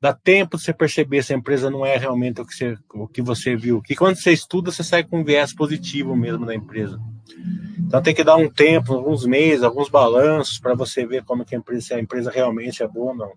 dá 0.00 0.12
tempo 0.12 0.56
de 0.56 0.62
você 0.62 0.72
perceber 0.72 1.22
se 1.22 1.32
a 1.32 1.36
empresa 1.36 1.70
não 1.70 1.84
é 1.84 1.96
realmente 1.96 2.40
o 2.40 2.46
que 2.46 2.54
você, 2.54 2.76
o 2.92 3.08
que 3.08 3.22
você 3.22 3.56
viu. 3.56 3.80
Que 3.82 3.94
quando 3.94 4.16
você 4.16 4.32
estuda, 4.32 4.70
você 4.70 4.84
sai 4.84 5.02
com 5.02 5.20
um 5.20 5.24
viés 5.24 5.54
positivo 5.54 6.14
mesmo 6.14 6.44
da 6.44 6.54
empresa. 6.54 7.00
Então 7.78 8.02
tem 8.02 8.14
que 8.14 8.24
dar 8.24 8.36
um 8.36 8.50
tempo, 8.50 8.94
alguns 8.94 9.24
meses, 9.24 9.62
alguns 9.62 9.88
balanços 9.88 10.58
para 10.58 10.74
você 10.74 11.06
ver 11.06 11.24
como 11.24 11.44
que 11.44 11.54
a 11.54 11.58
empresa, 11.58 11.86
se 11.86 11.94
a 11.94 12.00
empresa 12.00 12.30
realmente 12.30 12.82
é 12.82 12.88
boa 12.88 13.12
ou 13.12 13.16
não. 13.16 13.32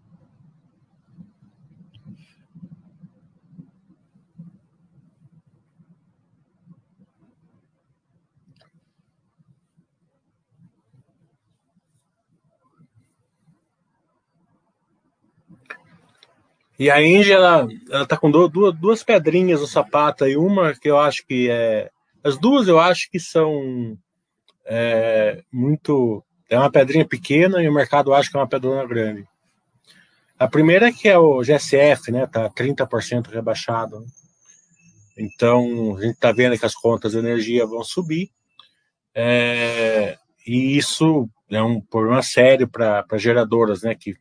E 16.82 16.90
a 16.90 17.00
Inge, 17.00 17.32
ela, 17.32 17.68
tá 18.10 18.18
com 18.18 18.32
duas, 18.32 18.52
duas 18.74 19.04
pedrinhas 19.04 19.62
no 19.62 19.68
sapato 19.68 20.26
e 20.26 20.36
uma 20.36 20.74
que 20.74 20.90
eu 20.90 20.98
acho 20.98 21.24
que 21.28 21.48
é. 21.48 21.92
As 22.24 22.40
duas 22.40 22.68
eu 22.68 22.80
acho 22.80 23.08
que 23.12 23.20
são 23.20 23.96
é, 24.66 25.44
muito. 25.54 26.24
É 26.50 26.58
uma 26.58 26.72
pedrinha 26.72 27.08
pequena 27.08 27.62
e 27.62 27.70
o 27.70 27.72
mercado 27.72 28.12
acha 28.12 28.32
que 28.32 28.36
é 28.36 28.40
uma 28.40 28.50
pedrona 28.50 28.84
grande. 28.88 29.28
A 30.40 30.48
primeira 30.48 30.88
é 30.88 30.92
que 30.92 31.08
é 31.08 31.20
o 31.20 31.44
GSF, 31.44 32.12
né? 32.12 32.26
Tá 32.26 32.50
30% 32.50 33.28
rebaixado. 33.28 34.04
Então, 35.16 35.98
a 35.98 36.02
gente 36.02 36.16
está 36.16 36.32
vendo 36.32 36.58
que 36.58 36.66
as 36.66 36.74
contas 36.74 37.12
de 37.12 37.20
energia 37.20 37.64
vão 37.64 37.84
subir. 37.84 38.32
É, 39.14 40.18
e 40.48 40.76
isso 40.76 41.30
é 41.48 41.62
um 41.62 41.80
problema 41.80 42.24
sério 42.24 42.68
para 42.68 43.06
geradoras, 43.18 43.84
né? 43.84 43.94
Que 43.94 44.16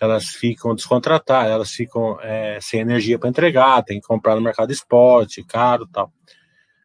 elas 0.00 0.26
ficam 0.26 0.74
descontratadas, 0.74 1.50
elas 1.50 1.70
ficam 1.70 2.18
é, 2.20 2.58
sem 2.60 2.80
energia 2.80 3.18
para 3.18 3.28
entregar, 3.28 3.82
tem 3.82 4.00
que 4.00 4.06
comprar 4.06 4.34
no 4.34 4.40
mercado 4.40 4.72
spot, 4.72 5.38
caro 5.46 5.86
tal. 5.86 6.12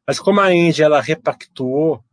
Mas 0.06 0.20
como 0.20 0.40
a 0.40 0.54
Engie 0.54 0.84
ela 0.84 1.02
repactuou 1.02 2.04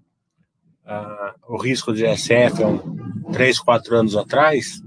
ah, 0.85 1.35
o 1.49 1.57
risco 1.57 1.93
do 1.93 1.99
GSF 1.99 2.63
há 2.63 2.67
um, 2.67 3.33
3, 3.33 3.59
4 3.59 3.97
anos 3.97 4.17
atrás, 4.17 4.81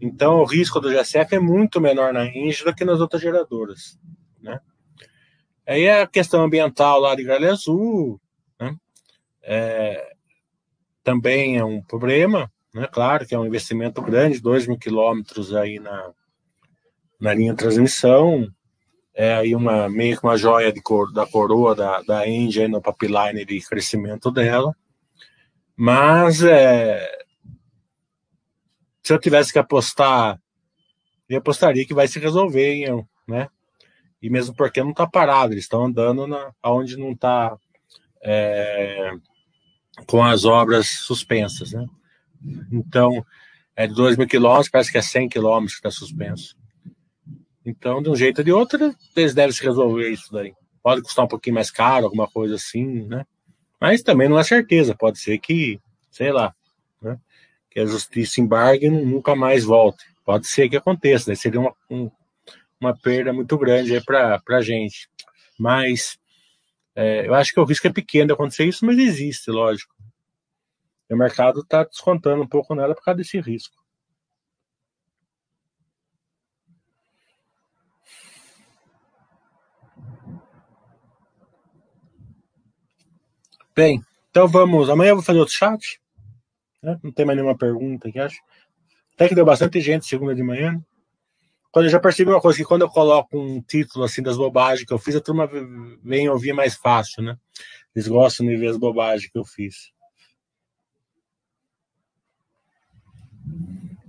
então 0.00 0.40
o 0.40 0.44
risco 0.44 0.80
do 0.80 0.90
GSF 0.90 1.34
é 1.34 1.40
muito 1.40 1.80
menor 1.80 2.12
na 2.12 2.26
Engie 2.26 2.64
do 2.64 2.74
que 2.74 2.84
nas 2.84 3.00
outras 3.00 3.22
geradoras. 3.22 3.98
Né? 4.40 4.60
Aí 5.66 5.88
a 5.88 6.06
questão 6.06 6.44
ambiental 6.44 7.00
lá 7.00 7.14
de 7.14 7.24
Galha 7.24 7.52
Azul 7.52 8.20
né? 8.60 8.76
é, 9.42 10.12
também 11.02 11.56
é 11.56 11.64
um 11.64 11.82
problema, 11.82 12.50
né? 12.76 12.86
Claro 12.92 13.26
que 13.26 13.34
é 13.34 13.38
um 13.38 13.46
investimento 13.46 14.02
grande, 14.02 14.38
2 14.38 14.66
mil 14.66 14.76
quilômetros 14.76 15.54
aí 15.54 15.80
na, 15.80 16.12
na 17.18 17.32
linha 17.32 17.52
de 17.52 17.58
transmissão, 17.58 18.46
é 19.14 19.34
aí 19.34 19.54
uma 19.54 19.88
meio 19.88 20.18
que 20.18 20.26
uma 20.26 20.36
joia 20.36 20.70
de 20.70 20.82
cor, 20.82 21.10
da 21.10 21.26
coroa 21.26 21.74
da, 21.74 22.02
da 22.02 22.28
Engie 22.28 22.68
no 22.68 22.82
pipeline 22.82 23.46
de 23.46 23.58
crescimento 23.62 24.30
dela. 24.30 24.76
Mas 25.74 26.42
é, 26.42 27.24
se 29.02 29.10
eu 29.10 29.18
tivesse 29.18 29.54
que 29.54 29.58
apostar, 29.58 30.38
eu 31.30 31.38
apostaria 31.38 31.86
que 31.86 31.94
vai 31.94 32.06
se 32.06 32.18
resolver, 32.18 33.06
né? 33.26 33.48
E 34.20 34.28
mesmo 34.28 34.54
porque 34.54 34.82
não 34.82 34.90
está 34.90 35.06
parado, 35.06 35.54
eles 35.54 35.64
estão 35.64 35.86
andando 35.86 36.26
na, 36.26 36.52
onde 36.62 36.98
não 36.98 37.12
está 37.12 37.56
é, 38.22 39.12
com 40.06 40.22
as 40.22 40.44
obras 40.44 40.88
suspensas, 40.90 41.72
né? 41.72 41.86
Então, 42.72 43.24
é 43.74 43.86
de 43.86 43.94
2 43.94 44.16
mil 44.16 44.26
quilômetros, 44.26 44.70
parece 44.70 44.90
que 44.90 44.98
é 44.98 45.02
100 45.02 45.28
quilômetros 45.28 45.74
que 45.78 45.86
está 45.86 45.90
suspenso. 45.90 46.56
Então, 47.64 48.02
de 48.02 48.08
um 48.08 48.16
jeito 48.16 48.38
ou 48.38 48.44
de 48.44 48.52
outro, 48.52 48.94
eles 49.16 49.34
devem 49.34 49.52
se 49.52 49.62
resolver 49.62 50.08
isso 50.08 50.32
daí. 50.32 50.52
Pode 50.82 51.02
custar 51.02 51.24
um 51.24 51.28
pouquinho 51.28 51.54
mais 51.54 51.70
caro, 51.70 52.04
alguma 52.04 52.28
coisa 52.28 52.54
assim, 52.54 53.06
né? 53.06 53.24
Mas 53.80 54.02
também 54.02 54.28
não 54.28 54.38
é 54.38 54.44
certeza, 54.44 54.94
pode 54.94 55.18
ser 55.18 55.38
que, 55.38 55.80
sei 56.10 56.32
lá, 56.32 56.54
né? 57.02 57.18
que 57.70 57.80
a 57.80 57.86
justiça 57.86 58.40
embargue 58.40 58.86
e 58.86 58.90
nunca 58.90 59.34
mais 59.34 59.64
volte. 59.64 60.04
Pode 60.24 60.46
ser 60.46 60.68
que 60.68 60.76
aconteça, 60.76 61.26
daí 61.26 61.36
seria 61.36 61.60
uma, 61.60 61.74
um, 61.90 62.10
uma 62.80 62.96
perda 62.96 63.32
muito 63.32 63.58
grande 63.58 64.00
para 64.00 64.40
a 64.48 64.62
gente. 64.62 65.08
Mas 65.58 66.18
é, 66.94 67.26
eu 67.26 67.34
acho 67.34 67.52
que 67.52 67.60
o 67.60 67.64
risco 67.64 67.86
é 67.86 67.92
pequeno 67.92 68.28
de 68.28 68.32
acontecer 68.32 68.64
isso, 68.64 68.86
mas 68.86 68.98
existe, 68.98 69.50
lógico. 69.50 69.94
E 71.08 71.14
o 71.14 71.16
mercado 71.16 71.60
está 71.60 71.84
descontando 71.84 72.42
um 72.42 72.48
pouco 72.48 72.74
nela 72.74 72.94
por 72.94 73.02
causa 73.02 73.18
desse 73.18 73.40
risco. 73.40 73.76
Bem, 83.74 84.02
então 84.30 84.48
vamos. 84.48 84.88
Amanhã 84.88 85.10
eu 85.10 85.16
vou 85.16 85.24
fazer 85.24 85.38
outro 85.38 85.54
chat. 85.54 86.00
Né? 86.82 86.98
Não 87.02 87.12
tem 87.12 87.26
mais 87.26 87.36
nenhuma 87.36 87.56
pergunta 87.56 88.08
aqui, 88.08 88.18
acho. 88.18 88.40
Até 89.14 89.28
que 89.28 89.34
deu 89.34 89.44
bastante 89.44 89.80
gente 89.80 90.06
segunda 90.06 90.34
de 90.34 90.42
manhã. 90.42 90.82
Quando 91.70 91.84
eu 91.84 91.90
já 91.90 92.00
percebi 92.00 92.30
uma 92.30 92.40
coisa, 92.40 92.56
que 92.56 92.64
quando 92.64 92.82
eu 92.82 92.88
coloco 92.88 93.38
um 93.38 93.60
título 93.60 94.06
assim 94.06 94.22
das 94.22 94.38
bobagens 94.38 94.86
que 94.86 94.94
eu 94.94 94.98
fiz, 94.98 95.14
a 95.14 95.20
turma 95.20 95.46
vem 96.02 96.26
ouvir 96.28 96.54
mais 96.54 96.74
fácil, 96.74 97.22
né? 97.22 97.36
Eles 97.94 98.08
gostam 98.08 98.46
de 98.46 98.56
ver 98.56 98.68
as 98.68 98.78
bobagens 98.78 99.30
que 99.30 99.38
eu 99.38 99.44
fiz. 99.44 99.92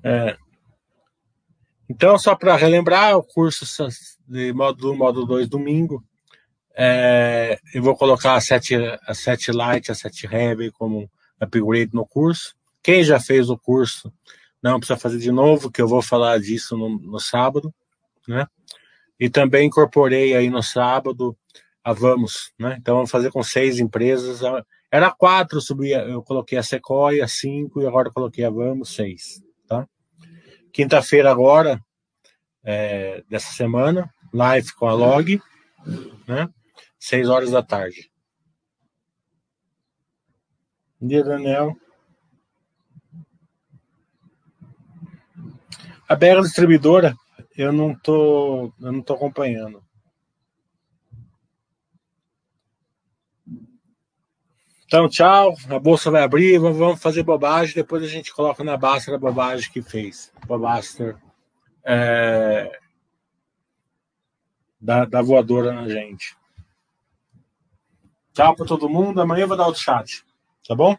É. 0.03 0.37
Então, 1.89 2.17
só 2.17 2.35
para 2.35 2.55
relembrar, 2.55 3.17
o 3.17 3.23
curso 3.23 3.65
de 4.27 4.51
módulo 4.53 4.93
1, 4.93 4.97
módulo 4.97 5.25
2, 5.25 5.47
domingo, 5.47 6.03
é, 6.75 7.59
eu 7.73 7.81
vou 7.81 7.95
colocar 7.95 8.35
a 8.35 8.41
7, 8.41 8.75
a 9.07 9.13
7 9.13 9.51
Lite, 9.51 9.91
a 9.91 9.95
7 9.95 10.27
Heavy 10.31 10.71
como 10.71 11.09
upgrade 11.39 11.91
no 11.93 12.05
curso. 12.05 12.55
Quem 12.83 13.03
já 13.03 13.19
fez 13.19 13.49
o 13.49 13.57
curso, 13.57 14.13
não 14.61 14.79
precisa 14.79 14.99
fazer 14.99 15.17
de 15.17 15.31
novo, 15.31 15.71
que 15.71 15.81
eu 15.81 15.87
vou 15.87 16.01
falar 16.01 16.39
disso 16.39 16.77
no, 16.77 16.89
no 16.99 17.19
sábado, 17.19 17.73
né? 18.27 18.45
E 19.19 19.29
também 19.29 19.67
incorporei 19.67 20.35
aí 20.35 20.49
no 20.49 20.61
sábado 20.61 21.35
a 21.83 21.93
Vamos, 21.93 22.51
né? 22.59 22.77
Então, 22.79 22.95
vamos 22.95 23.09
fazer 23.09 23.31
com 23.31 23.41
seis 23.41 23.79
empresas. 23.79 24.41
Era 24.91 25.11
quatro, 25.11 25.59
subi, 25.59 25.91
eu 25.91 26.23
coloquei 26.23 26.57
a 26.57 26.63
Sequoia, 26.63 27.27
cinco, 27.27 27.81
e 27.81 27.87
agora 27.87 28.11
coloquei 28.11 28.45
a 28.45 28.49
Vamos, 28.49 28.95
seis. 28.95 29.41
Quinta-feira 30.77 31.31
agora, 31.31 31.83
é, 32.63 33.23
dessa 33.27 33.51
semana, 33.51 34.13
live 34.31 34.71
com 34.73 34.87
a 34.87 34.93
Log, 34.93 35.41
né? 36.27 36.47
Seis 36.99 37.29
horas 37.29 37.49
da 37.49 37.63
tarde. 37.63 38.11
Bom 40.99 41.07
dia, 41.07 41.23
Daniel. 41.23 41.75
A 46.07 46.15
BR 46.15 46.41
Distribuidora, 46.41 47.15
eu 47.55 47.71
não 47.71 47.95
tô, 47.95 48.71
eu 48.79 48.91
não 48.91 49.01
tô 49.01 49.13
acompanhando. 49.13 49.83
Então, 54.87 55.09
tchau. 55.09 55.53
A 55.69 55.77
bolsa 55.77 56.09
vai 56.09 56.23
abrir, 56.23 56.57
vamos 56.57 57.01
fazer 57.01 57.21
bobagem. 57.21 57.75
Depois 57.75 58.01
a 58.01 58.07
gente 58.07 58.33
coloca 58.33 58.63
na 58.63 58.77
basta 58.77 59.13
a 59.13 59.19
bobagem 59.19 59.69
que 59.69 59.81
fez. 59.81 60.31
Bobaster. 60.47 61.17
É, 61.83 62.79
da, 64.79 65.05
da 65.05 65.21
voadora 65.21 65.73
na 65.73 65.87
gente. 65.89 66.37
Tchau 68.33 68.55
para 68.55 68.65
todo 68.65 68.89
mundo. 68.89 69.21
Amanhã 69.21 69.43
eu 69.43 69.47
vou 69.47 69.57
dar 69.57 69.67
outro 69.67 69.81
chat. 69.81 70.25
Tá 70.65 70.73
bom? 70.73 70.97